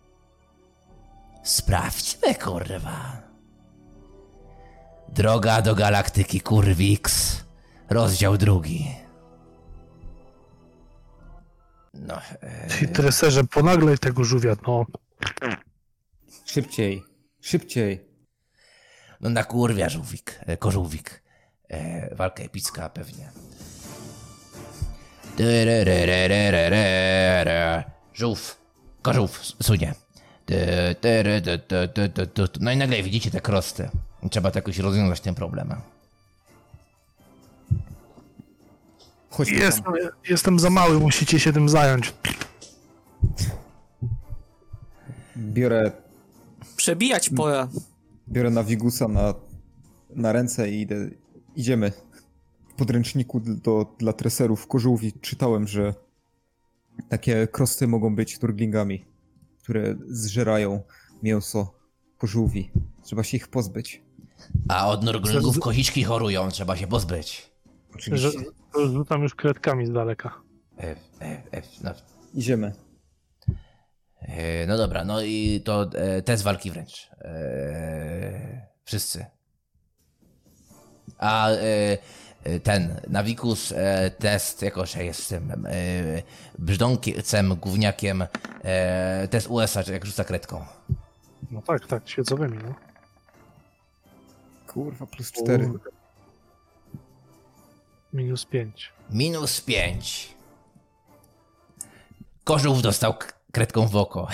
[1.43, 3.23] Sprawdźmy, kurwa.
[5.09, 7.37] Droga do galaktyki Kurwix,
[7.89, 8.97] rozdział drugi.
[11.95, 12.15] No.
[12.43, 14.87] E, Ci treserze, ponaglaj tego żółwia, no.
[16.45, 17.03] Szybciej,
[17.41, 18.11] szybciej.
[19.21, 21.23] No na kurwia żółwik, e, kożółwik
[21.71, 23.31] e, walka epicka pewnie.
[28.15, 28.57] Żółw,
[29.03, 29.95] kożółw sunie.
[32.61, 33.89] No i nagle widzicie te krosty.
[34.31, 35.75] Trzeba to jakoś rozwiązać ten problem.
[39.49, 39.85] Jestem,
[40.29, 42.15] jestem za mały, musicie się tym zająć.
[45.37, 45.93] Biorę.
[46.77, 47.69] Przebijać pora.
[48.29, 49.35] Biorę nawigusa na,
[50.11, 50.97] na ręce i idę
[51.57, 51.93] idziemy.
[52.69, 55.95] W podręczniku do, dla treserów kożółwi czytałem, że
[57.09, 59.05] takie krosty mogą być nurglingami,
[59.63, 60.83] które zżerają
[61.23, 61.75] mięso
[62.19, 62.71] kożółwi.
[63.03, 64.03] Trzeba się ich pozbyć.
[64.69, 67.51] A od nurglingów koziczki chorują, trzeba się pozbyć.
[67.95, 68.31] Oczywiście.
[68.93, 70.41] rzucam już kredkami z daleka.
[70.79, 70.97] E, e,
[71.53, 71.91] e, no,
[72.35, 72.73] Idziemy.
[74.21, 77.11] e, no dobra, no i to e, test walki wręcz.
[77.21, 79.27] E, wszyscy.
[81.19, 81.99] A e,
[82.63, 85.63] ten, Navikus e, test, jako że jestem e,
[86.59, 88.27] brzdąkcem, gówniakiem,
[88.65, 90.65] e, test USA, jak rzuca kredką.
[91.51, 92.75] No tak, tak, świecowymi, no.
[94.67, 95.71] Kurwa, plus cztery.
[98.13, 98.93] Minus pięć.
[99.11, 100.35] Minus 5.
[102.45, 103.15] Kożów dostał
[103.53, 104.29] kredką w oko.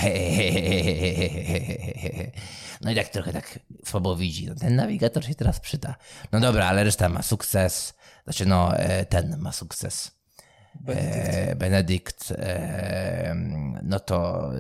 [2.80, 4.47] No i tak trochę tak słabo widzi.
[4.47, 5.94] No, ten nawigator się teraz przyda.
[6.32, 7.94] No dobra, ale reszta ma sukces.
[8.24, 10.10] Znaczy no, e, ten ma sukces.
[10.88, 12.30] E, Benedykt.
[12.30, 13.34] E,
[13.82, 14.51] no to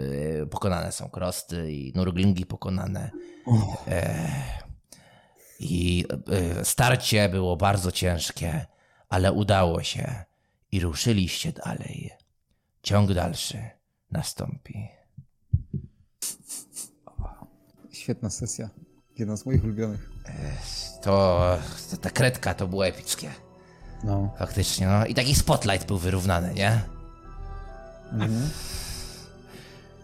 [0.42, 3.10] e, pokonane są krosty i nurglingi pokonane.
[3.88, 4.28] E,
[5.60, 6.04] I
[6.60, 8.66] e, starcie było bardzo ciężkie,
[9.08, 10.24] ale udało się
[10.72, 12.10] i ruszyliście dalej.
[12.82, 13.75] Ciąg dalszy
[14.10, 14.88] nastąpi.
[17.92, 18.70] Świetna sesja.
[19.18, 20.10] Jedna z moich ulubionych.
[21.02, 21.58] To,
[21.90, 23.30] to ta kredka to było epickie.
[24.04, 24.34] No.
[24.38, 25.06] Faktycznie, no.
[25.06, 26.82] I taki spotlight był wyrównany, nie?
[28.12, 28.50] Mhm.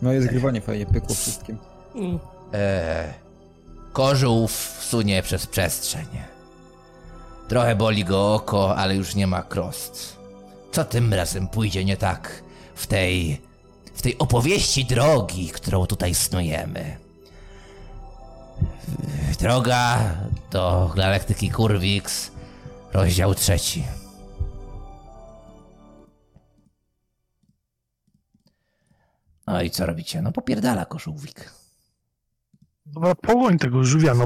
[0.03, 1.59] No jest grywanie fajnie, pykło wszystkim.
[1.95, 2.19] Mm.
[2.53, 3.13] Eee,
[3.93, 6.07] kożółw sunie przez przestrzeń.
[7.49, 10.17] Trochę boli go oko, ale już nie ma krost.
[10.73, 12.43] Co tym razem pójdzie nie tak
[12.75, 13.43] w tej.
[14.03, 16.97] W tej opowieści drogi, którą tutaj snujemy?
[19.41, 20.15] Droga
[20.51, 22.31] do galaktyki Kurwix,
[22.93, 23.85] rozdział trzeci.
[29.47, 30.23] No i co robicie?
[30.23, 31.51] No popierdala kożółwik.
[32.87, 34.25] Dobra, pogoń tego żółwia, no.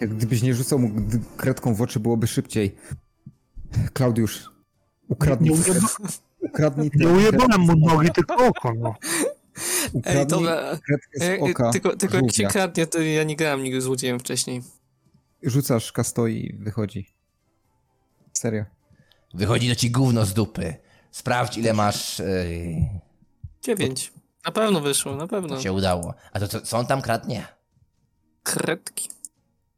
[0.00, 0.90] Jak gdybyś nie rzucał mu
[1.36, 2.76] kredką w oczy, byłoby szybciej.
[3.92, 4.50] Klaudiusz,
[5.08, 8.94] ukradnij, Nie ujeba- ukradnij Nie tę ujebałem mu nogi, tylko oko, no.
[9.56, 10.78] Ej, ukradnij dobra.
[10.86, 13.80] kredkę E, z oka e, tylko tylko jak się kradnie, to ja nie grałem nigdy
[13.80, 14.62] złodziejem wcześniej.
[15.42, 17.14] Rzucasz kasto i wychodzi.
[18.32, 18.64] Serio.
[19.34, 20.74] Wychodzi do ci gówno z dupy.
[21.10, 22.18] Sprawdź ile masz.
[22.18, 22.88] Yy,
[23.62, 24.12] Dziewięć.
[24.46, 25.56] Na pewno wyszło, na pewno.
[25.56, 26.14] to się udało.
[26.32, 27.46] A to co, co on tam kradnie?
[28.42, 29.08] Kredki.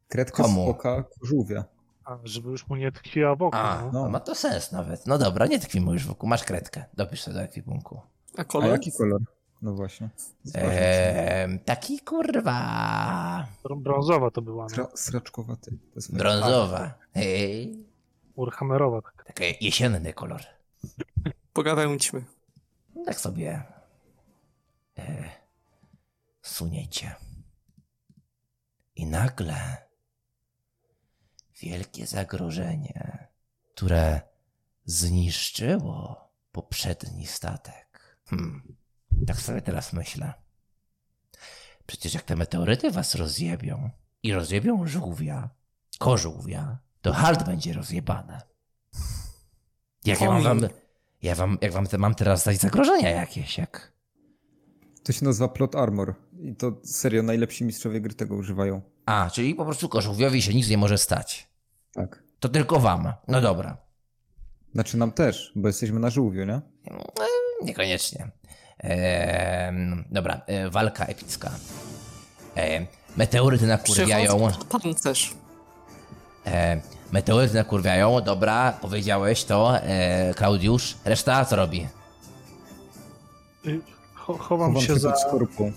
[0.09, 0.67] Kredka Komu?
[0.67, 1.65] z oka żółwia.
[2.11, 3.91] A, żeby już mu nie tkwiła w oko, A, no.
[3.93, 4.09] no.
[4.09, 5.07] ma to sens nawet.
[5.07, 6.29] No dobra, nie tkwi mu już wokół.
[6.29, 6.85] Masz kredkę.
[6.95, 8.01] Dopisz sobie do ekwipunku.
[8.37, 8.71] A A kolor?
[8.71, 9.21] jaki kolor?
[9.63, 10.09] No właśnie.
[10.55, 13.47] Eee, taki kurwa.
[13.77, 14.69] Brązowa to była, no.
[14.69, 15.71] Sra sraczkowaty.
[15.71, 16.95] To jest Brązowa.
[17.15, 17.85] Ej,
[18.35, 19.25] Urhammerowa taka.
[19.25, 20.41] taki jesienny kolor.
[21.53, 22.25] Pogawędźmy.
[23.07, 23.63] Tak sobie.
[24.99, 25.25] E,
[26.43, 27.15] suniecie.
[28.97, 29.77] I nagle
[31.61, 33.29] wielkie zagrożenie,
[33.75, 34.21] które
[34.85, 38.19] zniszczyło poprzedni statek.
[38.27, 38.77] Hmm.
[39.27, 40.33] Tak sobie teraz myślę.
[41.87, 43.91] Przecież jak te meteoryty was rozjebią
[44.23, 45.51] i rozjebią żółwia,
[45.99, 48.41] kożółwia, to halt będzie rozjebane.
[50.05, 50.61] Jak ja mam wam,
[51.23, 53.93] ja wam, jak wam te, mam teraz dać zagrożenia jakieś, jak...
[55.03, 56.15] To się nazywa Plot Armor.
[56.41, 58.83] I to serio, najlepsi mistrzowie gry tego używają.
[59.07, 61.50] A, czyli po prostu kożółwiowi się nic nie może stać.
[61.93, 62.23] Tak.
[62.41, 63.13] To tylko wam.
[63.29, 63.77] No dobra.
[64.75, 66.55] Znaczy nam też, bo jesteśmy na żółwiu, nie?
[66.55, 66.61] E,
[67.65, 68.31] niekoniecznie.
[68.79, 69.73] Eee,
[70.11, 71.51] dobra, e, walka epicka.
[72.57, 72.87] E,
[73.17, 74.49] meteoryty nakurwiają.
[74.69, 75.35] Pancerz.
[76.47, 76.81] E,
[77.13, 80.97] meteoryty nakurwiają, dobra, powiedziałeś to, e, Klaudiusz.
[81.05, 81.89] Reszta co robi?
[83.67, 83.81] Y,
[84.15, 85.11] Cho chowam Chowam się za...
[85.11, 85.73] pod skorupą.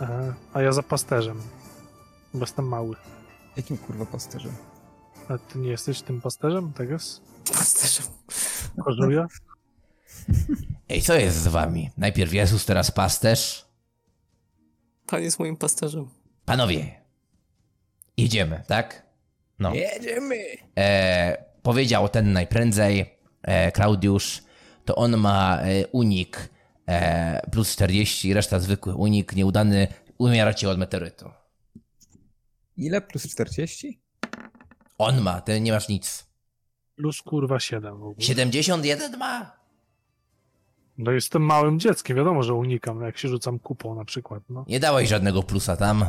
[0.00, 1.42] E, a ja za pasterzem.
[2.34, 2.96] Bo jestem mały.
[3.56, 4.52] Jakim kurwa pasterzem?
[5.28, 7.22] A ty nie jesteś tym pasterzem, tak jest?
[7.52, 8.06] Pasterzem.
[8.84, 9.26] Kożuja?
[10.88, 11.90] Ej, co jest z wami?
[11.96, 13.66] Najpierw Jezus, teraz pasterz.
[15.06, 16.08] Pan jest moim pasterzem.
[16.44, 17.00] Panowie,
[18.16, 19.06] jedziemy, tak?
[19.58, 19.74] No.
[19.74, 20.44] Jedziemy!
[20.78, 24.42] e, powiedział ten najprędzej, e, Klaudiusz,
[24.84, 26.50] to on ma e, unik
[26.88, 29.88] E, plus 40, reszta zwykły unik, nieudany,
[30.18, 31.30] umieracie od meteorytu.
[32.76, 33.00] Ile?
[33.00, 34.00] Plus 40?
[34.98, 36.26] On ma, ty nie masz nic.
[36.96, 38.26] Plus kurwa 7 w ogóle.
[38.26, 39.58] 71 ma?
[40.98, 44.64] No jestem małym dzieckiem, wiadomo, że unikam, no jak się rzucam kupą na przykład, no.
[44.68, 46.04] Nie dałeś żadnego plusa tam.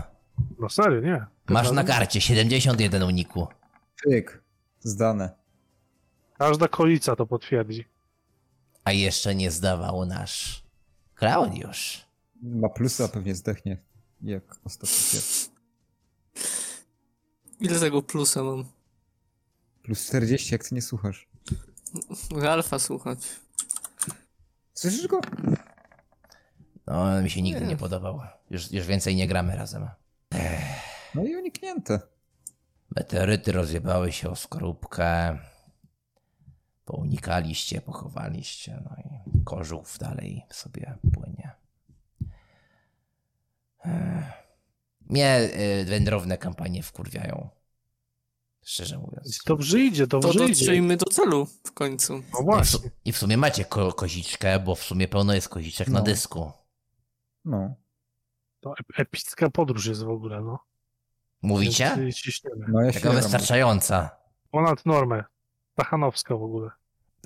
[0.59, 1.25] No serio, nie.
[1.49, 3.47] Masz na karcie 71 uniku.
[4.03, 4.43] Pyk.
[4.79, 5.29] Zdane.
[6.37, 7.85] Każda kolica to potwierdzi.
[8.83, 10.63] A jeszcze nie zdawał nasz
[11.15, 12.05] Klaudiusz.
[12.41, 13.77] Ma plusa, pewnie zdechnie.
[14.21, 15.51] Jak ostatni pies.
[17.59, 18.65] Ile tego plusa mam?
[19.89, 21.27] Plus 40, jak ty nie słuchasz.
[22.35, 23.19] Ralfa słuchać.
[24.73, 25.21] Słyszysz go?
[26.87, 28.21] No, on mi się nigdy nie podobał.
[28.49, 29.89] Już, już więcej nie gramy razem.
[31.15, 31.99] No i uniknięte.
[32.95, 35.39] Meteoryty rozjebały się o skorupkę.
[36.85, 41.51] Pounikaliście, pochowaliście, no i kożuch dalej sobie płynie.
[43.85, 44.25] Ech.
[45.01, 45.49] Mnie
[45.81, 47.58] y, wędrowne kampanie wkurwiają.
[48.65, 49.39] Szczerze mówiąc.
[49.45, 50.47] Dobrze idzie, To dobrze idzie.
[50.53, 52.13] dotrzyjmy do celu w końcu.
[52.13, 52.91] No I w, su- właśnie.
[53.05, 56.05] I w sumie macie ko koziczkę, bo w sumie pełno jest koziczek na No.
[56.05, 56.51] dysku.
[57.45, 57.75] No.
[58.59, 60.59] To ep- epicka podróż jest w ogóle, no.
[61.41, 61.97] Mówicie?
[62.67, 64.09] No ja Taka wystarczająca.
[64.51, 65.23] Ponad normę.
[65.75, 66.69] Tachanowska w ogóle.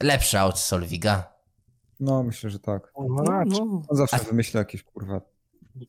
[0.02, 1.34] Lepsza od Solwiga.
[2.00, 2.94] No myślę, że tak.
[3.00, 3.52] No No, raczej.
[3.52, 3.82] no.
[3.88, 5.22] On zawsze A- wymyśla jakieś kurwa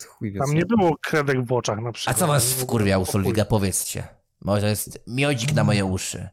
[0.08, 2.18] chuj wie Tam nie było kredek w oczach na A przykład.
[2.18, 3.12] co was Nie było wkurwia u pokój.
[3.12, 3.44] Solwiga?
[3.44, 4.08] Powiedzcie.
[4.40, 6.28] Może jest miodzik na moje uszy.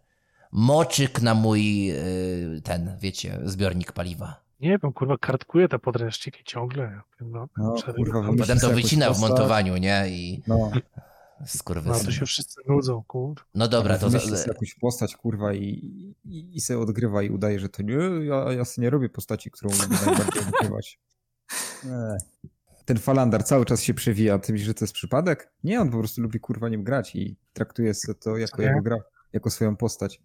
[0.51, 4.41] Moczyk na mój, yy, ten, wiecie, zbiornik paliwa.
[4.59, 7.01] Nie wiem, kurwa, kartkuje te podręczniki ciągle.
[7.21, 10.09] No, No, kurwa, potem to wycina w montowaniu, nie?
[10.09, 10.71] I No,
[11.39, 12.05] no skurwysyn.
[12.05, 13.45] to się wszyscy nudzą, kur.
[13.55, 14.09] No dobra, to...
[14.09, 15.65] wymyśli sobie Za, jakąś postać, kurwa, i,
[16.25, 17.95] i, i sobie odgrywa i udaje, że to nie,
[18.25, 20.99] ja, ja sobie nie robię postaci, którą lubię najbardziej odgrywać.
[21.83, 22.17] Nie.
[22.85, 25.53] Ten Falandar cały czas się przewija, ty myślisz, że to jest przypadek?
[25.63, 28.97] Nie, on po prostu lubi kurwa nim grać i traktuje sobie to jako jego gra,
[29.33, 30.21] jako swoją postać.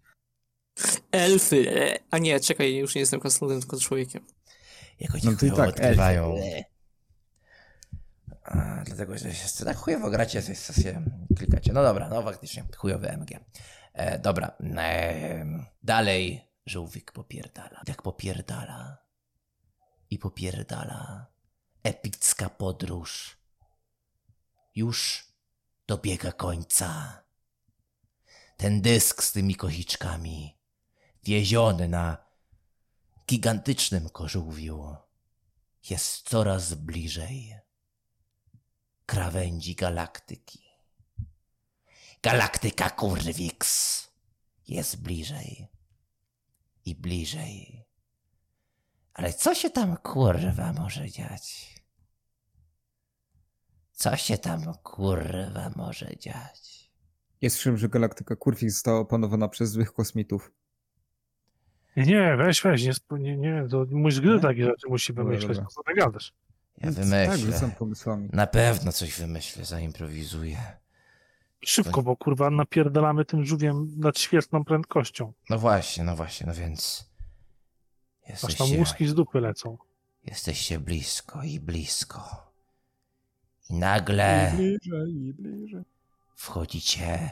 [1.11, 1.81] Elfy.
[1.81, 4.25] e, A nie, czekaj, już nie jestem krasnoludem, tylko człowiekiem.
[4.99, 6.35] jakoś No no to i tak, odkrywają.
[8.43, 11.01] A, dlatego, że się tak chujowo gracie, coś sobie
[11.37, 11.73] klikacie.
[11.73, 13.39] No dobra, no faktycznie, chujowy MG.
[13.93, 15.45] E, dobra, e,
[15.83, 17.81] dalej żółwik popierdala.
[17.85, 18.97] Tak popierdala.
[20.09, 21.27] I popierdala.
[21.87, 23.37] Epicka podróż.
[24.75, 25.27] Już
[25.87, 27.23] dobiega końca.
[28.57, 30.57] Ten dysk z tymi koziczkami,
[31.23, 32.17] wieziony na
[33.27, 34.95] gigantycznym kożółwiu,
[35.89, 37.59] jest coraz bliżej
[39.05, 40.63] krawędzi galaktyki.
[42.23, 43.57] Galaktyka Kurwix
[44.67, 45.67] jest bliżej
[46.85, 47.85] i bliżej.
[49.13, 51.76] Ale co się tam kurwa może dziać?
[53.97, 56.91] Co się tam kurwa może dziać?
[57.41, 60.51] Jest słyszałem, że galaktyka Kurwik została opanowana przez złych kosmitów.
[61.95, 64.39] Nie, weź, weź, nie, nie, nie to mój gry Nie?
[64.39, 66.33] takie rzeczy musi Dobra, wymyśleć, co ty gadasz?
[66.77, 67.37] Ja Tak, wymyślę.
[67.37, 68.29] rzucam pomysłami.
[68.33, 70.57] Na pewno coś wymyślę, zaimprowizuję.
[71.65, 75.33] Szybko, bo kurwa napierdalamy tym żółwiem nad świetną prędkością.
[75.49, 77.09] No właśnie, no właśnie, no więc.
[78.23, 79.77] Aż tam Jesteście, łuski z dupy lecą.
[80.23, 82.46] jesteście blisko i blisko.
[83.69, 85.83] I nagle Bliżej i bliżej.
[86.35, 87.29] wchodzicie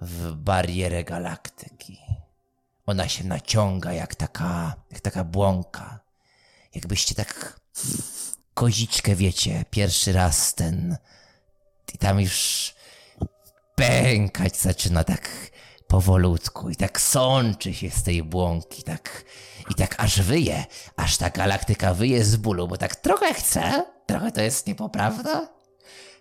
[0.00, 1.98] w barierę galaktyki.
[2.86, 6.00] Ona się naciąga jak taka, jak taka błąka.
[6.74, 7.60] Jakbyście tak
[8.54, 10.96] koziczkę, wiecie, pierwszy raz ten
[11.94, 12.74] i tam już
[13.74, 15.30] pękać zaczyna tak
[15.88, 19.24] powolutku i tak sączy się z tej błąki, tak
[19.70, 20.64] i tak aż wyje,
[20.96, 25.48] aż ta galaktyka wyje z bólu, bo tak trochę chce, trochę to jest niepoprawne,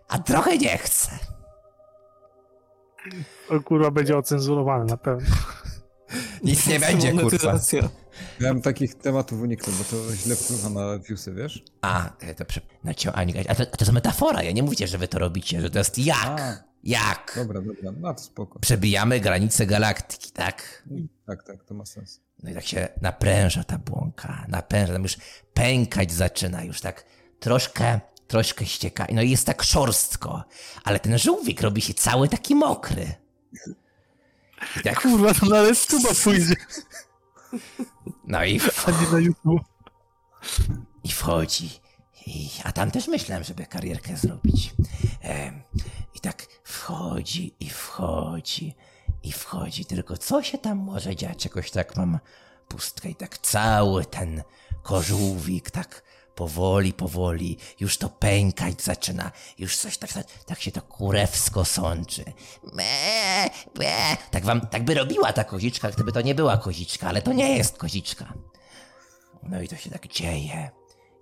[0.09, 1.09] a trochę nie chce.
[3.49, 5.35] To kurwa będzie ocenzurowane na pewno.
[6.43, 7.59] Nic nie będzie, kurwa.
[8.39, 11.63] Ja bym takich tematów uniknął, bo to źle wpływa na viewsy, wiesz?
[11.81, 12.61] A, e, to prze...
[12.85, 15.79] A to, a to jest metafora, ja nie mówicie, że wy to robicie, że to
[15.79, 16.39] jest jak.
[16.39, 16.69] A.
[16.83, 17.33] Jak?
[17.35, 18.59] Dobra, dobra, no to spoko.
[18.59, 20.83] Przebijamy granice galaktyki, tak?
[21.25, 22.21] Tak, tak, to ma sens.
[22.43, 25.17] No i tak się napręża ta błąka, napręża, tam już
[25.53, 27.05] pękać zaczyna, już tak
[27.39, 27.99] troszkę,
[28.29, 29.07] troszkę ścieka.
[29.11, 30.43] No i jest tak szorstko,
[30.83, 33.15] ale ten żółwik robi się cały taki mokry.
[34.79, 36.55] I tak, Kurwa, to na tuba pójdzie,
[38.27, 39.61] no i, a nie na YouTube.
[41.03, 41.69] i wchodzi.
[42.25, 44.73] I, a tam też myślałem, żeby karierkę zrobić.
[46.13, 48.75] I tak wchodzi i wchodzi
[49.23, 49.85] i wchodzi.
[49.85, 51.45] Tylko co się tam może dziać?
[51.45, 52.19] Jakoś tak mam
[52.67, 54.43] pustkę i tak cały ten
[54.83, 56.03] kożółwik tak
[56.39, 60.09] powoli, powoli, już to pękać zaczyna, już coś tak,
[60.45, 62.23] tak się to kurewsko sączy.
[62.73, 63.49] Me,
[63.79, 64.17] me.
[64.31, 67.57] Tak wam, tak by robiła ta koziczka, gdyby to nie była koziczka, ale to nie
[67.57, 68.33] jest koziczka.
[69.43, 70.69] No i to się tak dzieje,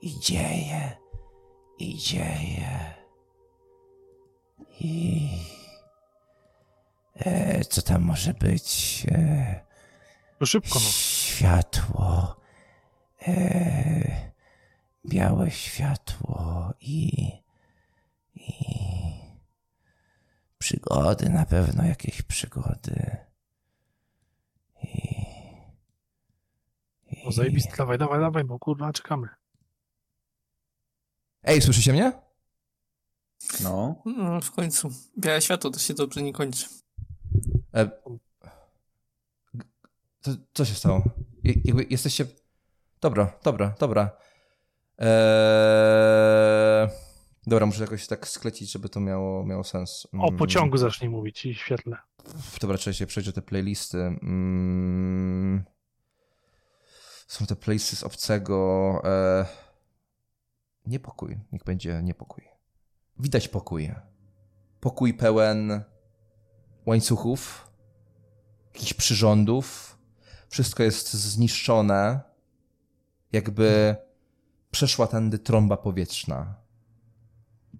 [0.01, 0.97] i dzieje,
[1.79, 2.93] i dzieje.
[4.79, 5.29] I...
[7.15, 9.05] E, co tam może być?
[9.11, 9.65] E,
[10.39, 10.89] To szybko, no.
[10.89, 12.35] Światło.
[13.27, 14.27] E,
[15.07, 17.11] białe światło i.
[18.35, 18.49] i.
[20.57, 23.17] przygody, na pewno jakieś przygody.
[24.83, 25.15] I.
[27.25, 29.27] no zajebiste, dawaj, dawaj, dawaj, bo kurwa, czekamy.
[31.43, 32.11] Ej, słyszycie mnie?
[33.63, 33.95] No.
[34.05, 34.89] No, w końcu.
[35.17, 36.65] Białe światło to się dobrze nie kończy.
[37.73, 37.89] E,
[40.21, 41.03] to, co się stało?
[41.43, 42.25] Je, jakby jesteście...
[43.01, 44.17] Dobra, dobra, dobra.
[44.97, 46.89] Eee...
[47.47, 50.07] Dobra, muszę jakoś tak sklecić, żeby to miało, miało sens.
[50.13, 51.97] O Mm, pociągu zacznij mówić i świetle.
[52.61, 53.97] Dobra, trzeba się przejść do te playlisty.
[53.97, 55.63] Mm.
[57.27, 59.01] Są te playlisty z obcego.
[59.05, 59.45] E...
[60.85, 61.39] Niepokój.
[61.51, 62.43] Niech będzie niepokój.
[63.19, 63.91] Widać pokój.
[64.79, 65.83] Pokój pełen
[66.85, 67.67] łańcuchów,
[68.73, 69.97] jakichś przyrządów.
[70.49, 72.19] Wszystko jest zniszczone.
[73.31, 73.95] Jakby
[74.71, 76.55] przeszła tędy trąba powietrzna.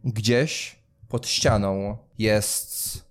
[0.03, 3.03] Gdzieś pod ścianą jest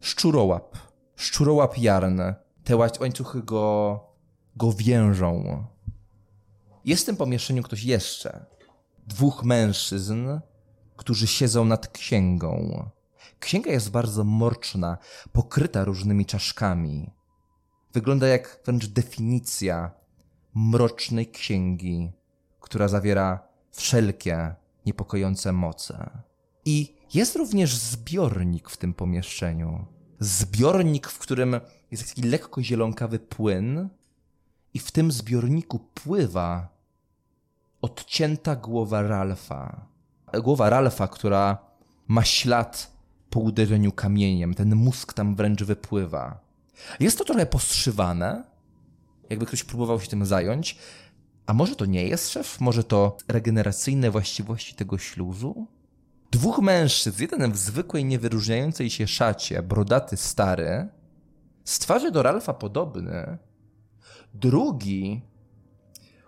[0.00, 0.78] szczurołap.
[1.16, 2.34] Szczurołap jarny.
[2.64, 4.00] Te łań- łańcuchy go,
[4.56, 5.64] go więżą.
[6.84, 8.46] Jest w tym pomieszczeniu ktoś jeszcze.
[9.06, 10.40] Dwóch mężczyzn,
[10.96, 12.90] którzy siedzą nad księgą.
[13.40, 14.98] Księga jest bardzo mroczna,
[15.32, 17.10] pokryta różnymi czaszkami.
[17.92, 19.90] Wygląda jak wręcz definicja
[20.54, 22.12] mrocznej księgi,
[22.68, 24.54] która zawiera wszelkie
[24.86, 26.10] niepokojące moce.
[26.64, 29.86] I jest również zbiornik w tym pomieszczeniu.
[30.20, 33.88] Zbiornik, w którym jest taki lekko zielonkawy płyn,
[34.74, 36.68] i w tym zbiorniku pływa
[37.80, 39.86] odcięta głowa Ralfa.
[40.42, 41.58] Głowa Ralfa, która
[42.08, 42.92] ma ślad
[43.30, 44.54] po uderzeniu kamieniem.
[44.54, 46.40] Ten mózg tam wręcz wypływa.
[47.00, 48.44] Jest to trochę postrzywane,
[49.30, 50.78] jakby ktoś próbował się tym zająć.
[51.48, 52.60] A może to nie jest szef?
[52.60, 55.66] Może to regeneracyjne właściwości tego śluzu?
[56.30, 60.88] Dwóch mężczyzn, jeden w zwykłej, niewyróżniającej się szacie, brodaty stary,
[61.64, 63.38] z twarzy do Ralfa podobny,
[64.34, 65.22] drugi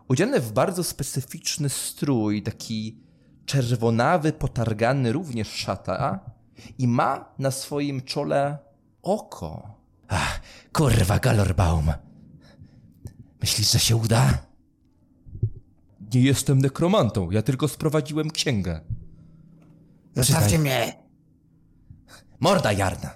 [0.08, 2.98] udziany w bardzo specyficzny strój, taki
[3.46, 6.20] czerwonawy, potargany również szata
[6.78, 8.58] i ma na swoim czole
[9.02, 9.74] oko.
[10.08, 10.40] Ach,
[10.72, 11.92] kurwa, Galorbaum.
[13.40, 14.49] Myślisz, że się uda?
[16.14, 18.80] Nie jestem nekromantą, ja tylko sprowadziłem księgę.
[20.16, 20.96] Zostawcie mnie!
[22.40, 23.10] Morda jarna!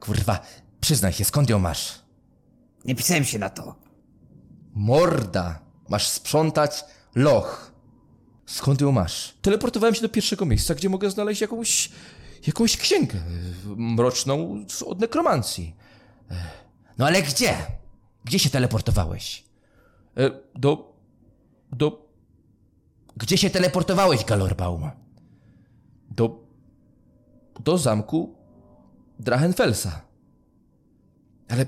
[0.00, 0.40] Kurwa,
[0.80, 1.98] przyznaj się, skąd ją masz?
[2.84, 3.74] Nie pisałem się na to.
[4.74, 5.60] Morda!
[5.88, 6.84] Masz sprzątać
[7.14, 7.72] loch.
[8.46, 9.34] Skąd ją masz?
[9.42, 11.90] Teleportowałem się do pierwszego miejsca, gdzie mogę znaleźć jakąś,
[12.46, 13.22] jakąś księgę e,
[13.76, 15.76] mroczną od nekromancji.
[16.98, 17.56] No ale gdzie?
[18.24, 19.44] Gdzie się teleportowałeś?
[20.16, 20.93] E, Do...
[21.72, 22.08] do...
[23.16, 24.90] Gdzie się teleportowałeś, Galorbaum?
[26.10, 26.44] do...
[27.60, 28.34] do zamku
[29.18, 30.00] Drachenfelsa.
[31.48, 31.66] Ale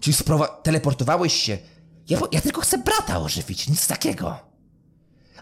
[0.00, 1.58] czy sprowa- teleportowałeś się?
[2.08, 4.38] Ja, ja tylko chcę brata ożywić, nic takiego.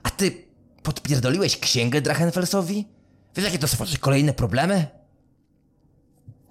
[0.03, 0.45] A ty
[0.83, 2.89] podpierdoliłeś księgę Drachenfelsowi?
[3.37, 4.87] Wiesz, jakie to stworzy kolejne problemy?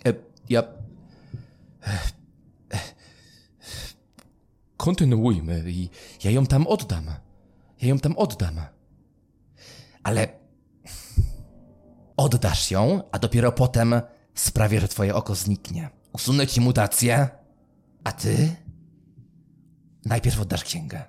[0.06, 0.14] E,
[0.50, 0.64] ja...
[4.82, 5.90] Kontynuujmy i
[6.24, 7.06] ja ją tam oddam.
[7.82, 8.62] Ja ją tam oddam.
[10.04, 10.40] Ale
[12.18, 14.02] oddasz ją, a dopiero potem
[14.36, 15.90] sprawię, że twoje oko zniknie.
[16.14, 17.30] Usunę ci mutację,
[18.04, 18.56] a ty
[20.06, 21.04] najpierw oddasz księgę.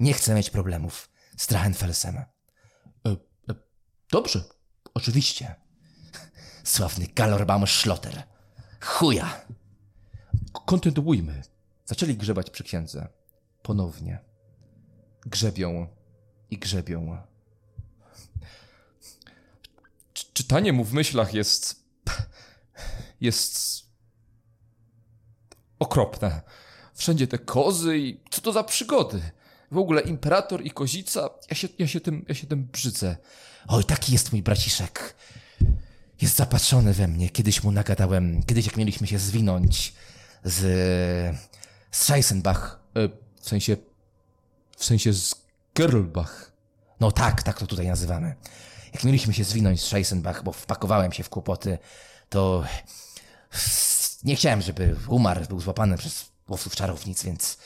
[0.00, 2.16] Nie chcę mieć problemów z Drachenfelsem.
[2.16, 2.24] E,
[3.06, 3.54] e,
[4.12, 4.44] dobrze,
[4.94, 5.54] Oczywiście.
[6.64, 8.22] Sławny Galorbaum Schlotter.
[8.80, 9.44] Chuja.
[10.52, 11.42] kontynuujmy.
[11.86, 13.08] Zaczęli grzebać przy księdze.
[13.62, 14.18] Ponownie.
[15.26, 15.86] Grzebią
[16.50, 17.18] i grzebią.
[20.12, 21.84] Czy- Czytanie mu w myślach jest.
[23.20, 23.82] jest.
[25.78, 26.40] okropne.
[26.94, 28.20] Wszędzie te kozy i.
[28.30, 29.22] co to za przygody?
[29.70, 31.30] W ogóle imperator i kozica.
[31.50, 33.16] Ja się, ja się, tym, ja się tym brzydzę.
[33.68, 35.16] Oj, taki jest mój braciszek.
[36.20, 37.30] Jest zapatrzony we mnie.
[37.30, 39.94] Kiedyś mu nagadałem, kiedyś jak mieliśmy się zwinąć
[40.44, 41.36] z,
[41.92, 42.80] z Scheissenbach.
[42.96, 43.08] E,
[43.40, 43.76] w sensie.
[44.76, 45.34] w sensie z
[45.74, 46.52] Gerlbach.
[47.00, 48.34] No tak, tak to tutaj nazywamy.
[48.92, 51.78] Jak mieliśmy się zwinąć z Scheissenbach, bo wpakowałem się w kłopoty,
[52.28, 52.64] to
[54.24, 57.58] nie chciałem, żeby umarł, był złapany przez łowców czarownic, więc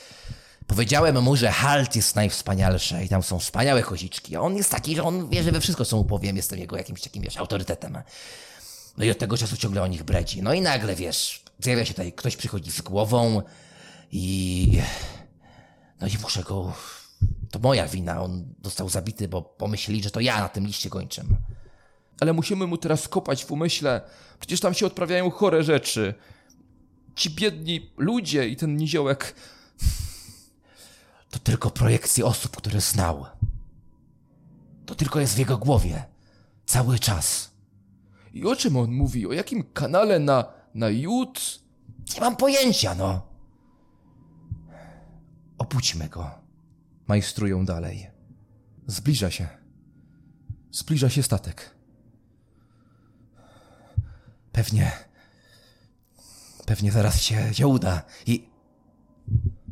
[0.66, 4.36] powiedziałem mu, że Halt jest najwspanialsze i tam są wspaniałe koziczki.
[4.36, 6.76] A on jest taki, że on wie, że we wszystko, co mu powiem, jestem jego
[6.76, 7.98] jakimś takim, wiesz, autorytetem.
[8.96, 10.42] No i od tego czasu ciągle o nich bredzi.
[10.42, 13.42] No i nagle, wiesz, pojawia się tutaj, ktoś przychodzi z głową
[14.10, 14.80] i...
[16.00, 16.72] No i muszę go...
[17.50, 21.24] To moja wina, on został zabity, bo pomyśleli, że to ja na tym liście kończę.
[22.20, 24.00] Ale musimy mu teraz kopać w umyśle.
[24.40, 26.14] Przecież tam się odprawiają chore rzeczy.
[27.14, 29.34] Ci biedni ludzie i ten niziołek.
[31.30, 33.26] To tylko projekcje osób, które znał.
[34.86, 36.04] To tylko jest w jego głowie.
[36.66, 37.50] Cały czas.
[38.32, 39.26] I o czym on mówi?
[39.26, 41.60] O jakim kanale na, na Jut?
[42.14, 43.35] Nie mam pojęcia, no.
[45.58, 46.30] Obudźmy go.
[47.06, 48.10] Majstrują dalej.
[48.86, 49.48] Zbliża się.
[50.72, 51.76] Zbliża się statek.
[54.52, 54.92] Pewnie.
[56.66, 58.02] Pewnie zaraz się, się uda.
[58.26, 58.48] I.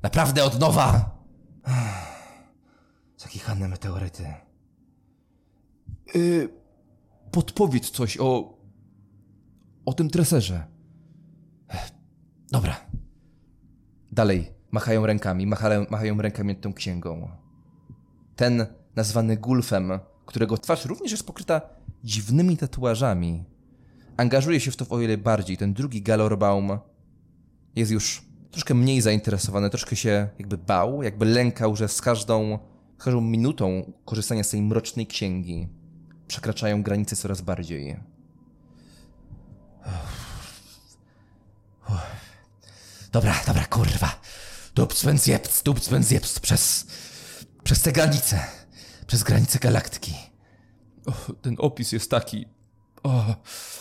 [0.02, 1.18] Naprawdę od nowa.
[3.18, 4.34] Zakichane meteoryty.
[6.16, 6.48] Y,
[7.30, 8.58] podpowiedz coś o.
[9.84, 10.66] o tym treserze.
[12.50, 12.76] Dobra.
[14.12, 17.28] Dalej machają rękami, machają, machają rękami tą księgą.
[18.36, 21.60] Ten nazwany Gulfem, którego twarz również jest pokryta
[22.04, 23.44] dziwnymi tatuażami,
[24.16, 25.56] angażuje się w to o wiele bardziej.
[25.56, 26.78] Ten drugi Galorbaum
[27.76, 32.58] jest już troszkę mniej zainteresowany, troszkę się jakby bał, jakby lękał, że z każdą,
[32.98, 35.68] każdą minutą korzystania z tej mrocznej księgi
[36.26, 37.96] przekraczają granice coraz bardziej.
[43.12, 44.20] Dobra, dobra, kurwa.
[44.74, 46.86] Dupcmen zjebc, dupcmen zjebc przez.
[47.64, 48.44] przez te granice.
[49.06, 50.14] Przez granice galaktyki.
[51.06, 52.46] O, ten opis jest taki.
[53.02, 53.34] O,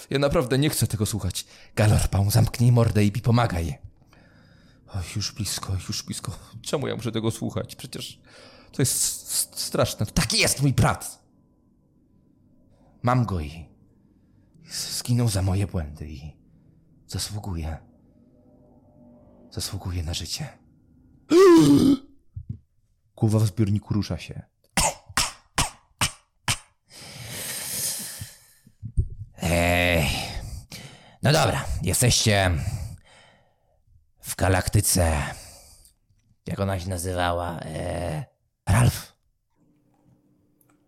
[0.09, 1.45] ja naprawdę nie chcę tego słuchać.
[1.75, 3.77] Galorbaum, zamknij mordę i mi pomagaj.
[4.87, 6.31] O, już blisko, już blisko.
[6.61, 7.75] Czemu ja muszę tego słuchać?
[7.75, 8.19] Przecież
[8.71, 8.95] to jest
[9.59, 10.05] straszne.
[10.05, 11.23] Taki jest mój brat.
[13.01, 13.65] Mam go i
[14.97, 16.37] zginął za moje błędy i
[17.07, 17.77] zasługuje.
[19.51, 20.62] Zasługuje na życie.
[23.15, 24.41] Głowa w zbiorniku rusza się.
[29.41, 30.07] Ej.
[31.23, 32.51] No dobra, jesteście
[34.21, 35.21] w galaktyce.
[36.45, 37.59] Jak ona się nazywała?
[37.59, 38.25] E,
[38.69, 39.13] Ralf.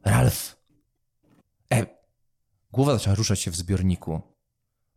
[0.06, 0.56] Ralf.
[1.74, 1.86] E,
[2.72, 4.22] głowa zaczęła ruszać się w zbiorniku.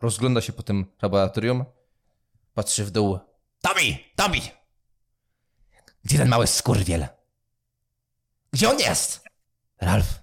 [0.00, 1.64] Rozgląda się po tym laboratorium.
[2.54, 3.18] Patrzy w dół.
[3.62, 3.98] Tommy!
[4.16, 4.57] Tommy!
[6.04, 7.08] Gdzie ten mały skurwiel?
[8.52, 9.24] Gdzie on jest?
[9.80, 10.22] Ralf.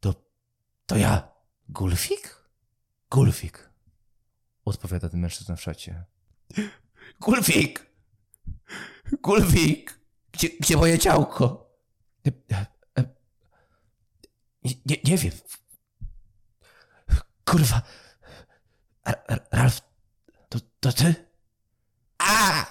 [0.00, 0.14] To...
[0.86, 1.28] to ja.
[1.68, 2.36] Gulfik?
[3.10, 3.70] Gulfik.
[4.64, 6.04] Odpowiada ten mężczyzna w szacie.
[7.20, 7.86] Gulfik!
[9.22, 10.00] Gulfik!
[10.32, 11.70] Gdzie, gdzie moje ciałko?
[12.26, 12.66] E, e,
[14.64, 15.32] Nie, nie, nie wiem.
[17.44, 17.82] Kurwa.
[19.52, 19.80] Ralf,
[20.48, 21.14] to, to ty?
[22.18, 22.64] A!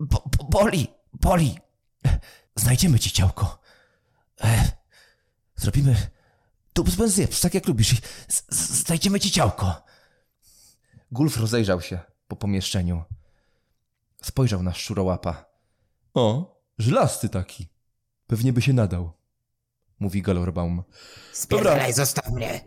[0.00, 1.58] Bo, bo, boli, boli.
[2.56, 3.58] Znajdziemy ci ciałko.
[4.44, 4.70] E,
[5.56, 5.96] zrobimy
[6.72, 7.94] tup z benzypс, tak jak lubisz.
[8.48, 9.84] Znajdziemy ci ciałko.
[11.10, 13.04] Gulf rozejrzał się po pomieszczeniu.
[14.22, 15.44] Spojrzał na szczurołapa.
[16.14, 17.68] O, żelasty taki.
[18.26, 19.12] Pewnie by się nadał.
[19.98, 20.82] Mówi Galorbaum.
[21.32, 22.60] Spierdalaj, zostaw mnie.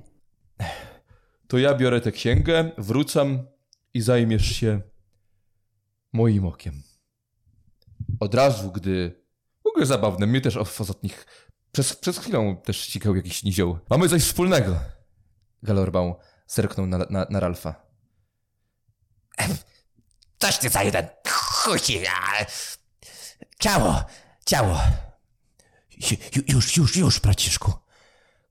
[1.47, 3.47] To ja biorę tę księgę, wrócam
[3.93, 4.81] i zajmiesz się
[6.13, 6.83] moim okiem.
[8.19, 9.23] Od razu, gdy...
[9.63, 11.25] W ogóle zabawne, mnie też w ostatnich...
[11.71, 13.79] Przez, przez chwilę też ścigał jakiś nizioł.
[13.89, 14.79] Mamy coś wspólnego.
[15.63, 16.13] Galorbaum
[16.47, 17.87] zerknął na, na, na Ralfa.
[20.39, 21.07] Coś ty za jeden.
[21.29, 22.45] Chuj ci, a...
[23.59, 24.03] Ciało,
[24.45, 24.79] ciało.
[26.01, 27.73] Ju- Już, już, już, braciszku.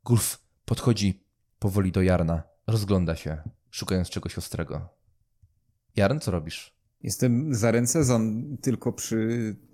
[0.04, 1.24] Gulf podchodzi
[1.58, 2.42] powoli do Jarna.
[2.66, 4.88] Rozgląda się, szukając czegoś ostrego.
[5.96, 6.75] Jarn, co robisz?
[7.06, 8.20] Jestem za ręce za,
[8.60, 9.16] tylko przy,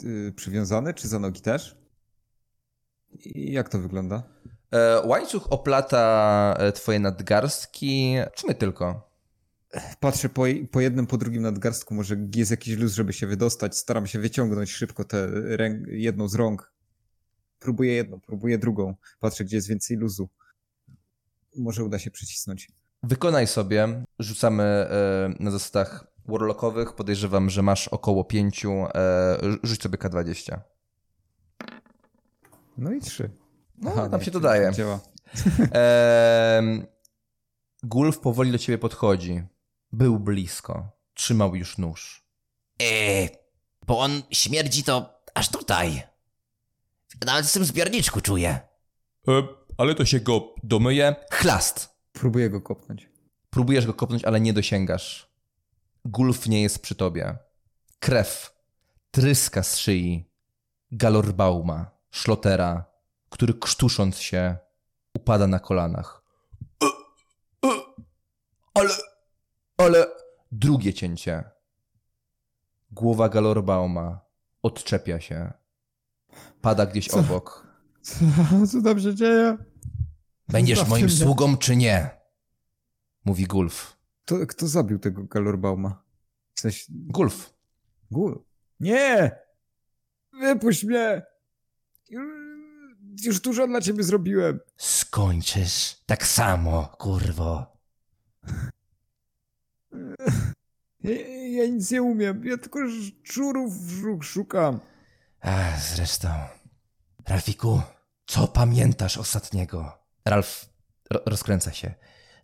[0.04, 1.76] y, przywiązany, czy za nogi też?
[3.10, 4.22] I jak to wygląda?
[4.70, 8.14] E, łańcuch oplata e, twoje nadgarstki.
[8.34, 9.10] Czy my tylko?
[10.00, 13.76] Patrzę po, po jednym, po drugim nadgarstku, może jest jakiś luz, żeby się wydostać.
[13.76, 15.28] Staram się wyciągnąć szybko tę
[15.86, 16.72] jedną z rąk.
[17.58, 18.94] Próbuję jedną, próbuję drugą.
[19.20, 20.28] Patrzę, gdzie jest więcej luzu.
[21.56, 22.68] Może uda się przycisnąć.
[23.02, 24.04] Wykonaj sobie.
[24.18, 26.92] Rzucamy e, na zasadach warlockowych.
[26.92, 28.72] Podejrzewam, że masz około pięciu.
[28.94, 30.58] E, rzuć sobie K20.
[32.78, 33.30] No i trzy.
[33.78, 34.66] No, tam się czyli dodaje.
[34.66, 35.00] tak Działa.
[35.72, 36.86] Ehm,
[37.82, 39.42] Gulf powoli do ciebie podchodzi.
[39.92, 40.88] Był blisko.
[41.14, 42.24] Trzymał już nóż.
[42.82, 43.28] E,
[43.86, 46.02] bo on śmierdzi to aż tutaj.
[47.26, 48.60] Nawet w tym zbiorniczku czuję.
[49.28, 49.42] E,
[49.78, 51.14] ale to się go domyje.
[51.30, 51.94] Chlast.
[52.12, 53.08] Próbuję go kopnąć.
[53.50, 55.31] Próbujesz go kopnąć, ale nie dosięgasz.
[56.04, 57.38] Gulf nie jest przy tobie.
[57.98, 58.56] Krew
[59.10, 60.30] tryska z szyi
[60.92, 62.84] Galorbauma, szlotera,
[63.30, 64.56] który krztusząc się
[65.14, 66.22] upada na kolanach.
[66.82, 66.86] E,
[67.68, 67.80] e,
[68.74, 68.90] Ale,
[69.76, 70.06] ale...
[70.52, 71.44] Drugie cięcie.
[72.90, 74.20] Głowa Galorbauma
[74.62, 75.52] odczepia się.
[76.60, 77.18] Pada gdzieś Co?
[77.18, 77.66] obok.
[78.02, 78.14] Co,
[78.72, 79.56] co tam się dzieje?
[80.48, 81.14] Będziesz moim mnie.
[81.14, 82.10] sługą czy nie?
[83.24, 83.91] Mówi Gulf.
[84.24, 86.02] To, kto zabił tego Galorbauma?
[86.54, 86.84] W sensie...
[86.88, 87.54] Gulf.
[88.10, 88.44] Gul.
[88.80, 89.36] Nie!
[90.40, 91.22] Wypuść mnie!
[93.24, 94.60] Już- dużo dla ciebie zrobiłem.
[94.76, 97.76] Skończysz tak samo, kurwo.
[101.00, 101.10] Ja,
[101.48, 102.44] ja nic nie umiem.
[102.46, 102.78] Ja tylko
[103.24, 103.72] szczurów
[104.22, 104.80] szukam.
[105.40, 106.28] A, zresztą.
[107.28, 107.82] Rafiku,
[108.26, 109.98] co pamiętasz ostatniego?
[110.24, 110.68] Ralf
[111.10, 111.94] ro- rozkręca się.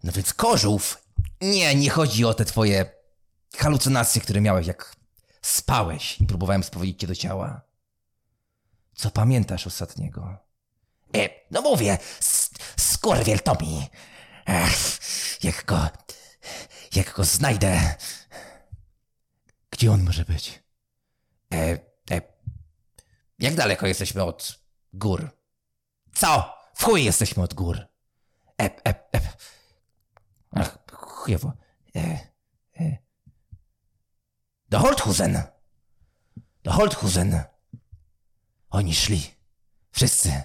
[0.05, 1.08] No więc kożów.
[1.41, 2.91] Nie, nie chodzi o te twoje
[3.57, 4.97] halucynacje, które miałeś, jak
[5.43, 7.61] spałeś i próbowałem sprowadzić cię do ciała.
[8.95, 10.39] Co pamiętasz ostatniego?
[11.17, 11.99] E, no mówię,
[12.77, 13.87] skurwiel Tomi.
[14.47, 14.99] Ech,
[15.43, 15.89] jak go,
[16.95, 17.95] jak go znajdę.
[19.71, 20.63] Gdzie on może być?
[21.55, 21.79] E,
[22.11, 22.21] e,
[23.39, 24.59] jak daleko jesteśmy od
[24.93, 25.31] gór?
[26.15, 26.59] Co?
[26.75, 27.87] W chuj jesteśmy od gór.
[28.59, 29.25] Ep, ep, ep.
[30.51, 30.78] Ach,
[31.29, 31.53] chujowo.
[31.95, 32.19] E,
[32.81, 32.99] e.
[34.69, 35.43] Do Holthusen.
[36.63, 37.45] Do Holthusen.
[38.71, 39.23] Oni szli.
[39.91, 40.33] Wszyscy.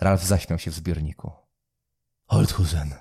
[0.00, 1.32] Ralf zaśmiał się w zbiorniku.
[2.26, 2.94] Holthusen.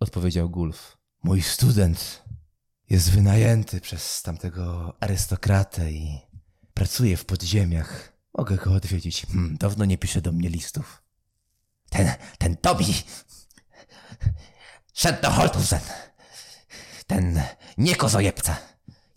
[0.00, 0.96] Odpowiedział Gulf.
[1.22, 2.24] Mój student
[2.90, 6.20] jest wynajęty przez tamtego arystokratę i
[6.74, 8.12] pracuje w podziemiach.
[8.34, 9.26] Mogę go odwiedzić.
[9.26, 11.02] Hmm, dawno nie pisze do mnie listów.
[11.90, 12.94] Ten, ten Tobi
[14.94, 15.80] szedł do Holthusen.
[17.06, 17.42] Ten
[17.78, 18.56] niekozojebca.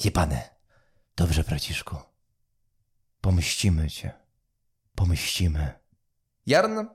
[0.03, 0.41] Jebany.
[1.15, 1.95] Dobrze, braciszku.
[3.21, 4.11] Pomyścimy cię.
[4.95, 5.73] Pomyścimy.
[6.45, 6.85] Jarn,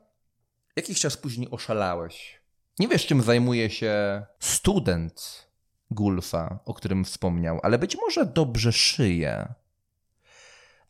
[0.77, 2.41] jakiś czas później oszalałeś.
[2.79, 5.49] Nie wiesz, czym zajmuje się student
[5.91, 9.55] Gulfa, o którym wspomniał, ale być może dobrze szyje.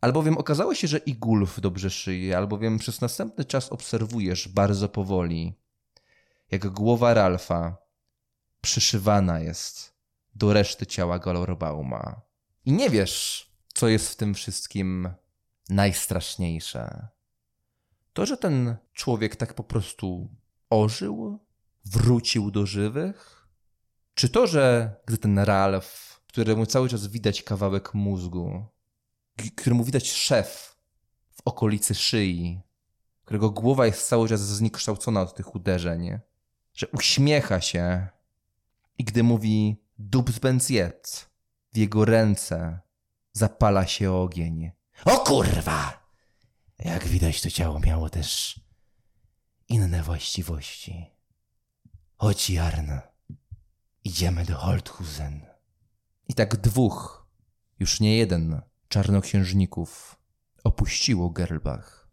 [0.01, 5.55] Albowiem okazało się, że i Gulf dobrze szyje, albowiem przez następny czas obserwujesz bardzo powoli,
[6.51, 7.77] jak głowa Ralfa
[8.61, 9.95] przyszywana jest
[10.35, 12.21] do reszty ciała Galorbauma.
[12.65, 15.09] I nie wiesz, co jest w tym wszystkim
[15.69, 17.09] najstraszniejsze.
[18.13, 20.29] To, że ten człowiek tak po prostu
[20.71, 21.39] ożył,
[21.85, 23.49] wrócił do żywych?
[24.15, 28.67] Czy to, że gdy ten Ralf, któremu cały czas widać kawałek mózgu,
[29.57, 30.77] któremu widać szef
[31.31, 32.61] w okolicy szyi,
[33.25, 36.19] którego głowa jest cały czas zniekształcona od tych uderzeń,
[36.75, 38.09] że uśmiecha się
[38.99, 41.31] i gdy mówi Dubsbenziet,
[41.73, 42.81] w jego ręce
[43.33, 44.71] zapala się ogień.
[45.05, 46.09] O kurwa!
[46.79, 48.61] Jak widać, to ciało miało też
[49.69, 51.07] inne właściwości.
[52.17, 52.91] Chodź, Jarn.
[54.05, 55.47] Idziemy do Holthusen.
[56.29, 57.27] I tak dwóch,
[57.79, 60.17] już nie jeden, czarnoksiężników
[60.65, 62.09] opuściło Gerlbach,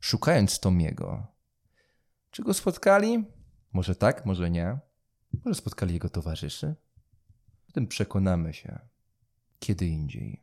[0.00, 1.26] szukając Tomiego.
[2.30, 3.24] Czy go spotkali?
[3.72, 4.78] Może tak, może nie.
[5.44, 6.74] Może spotkali jego towarzyszy?
[7.68, 8.78] O tym przekonamy się
[9.62, 10.40] kiedy indziej.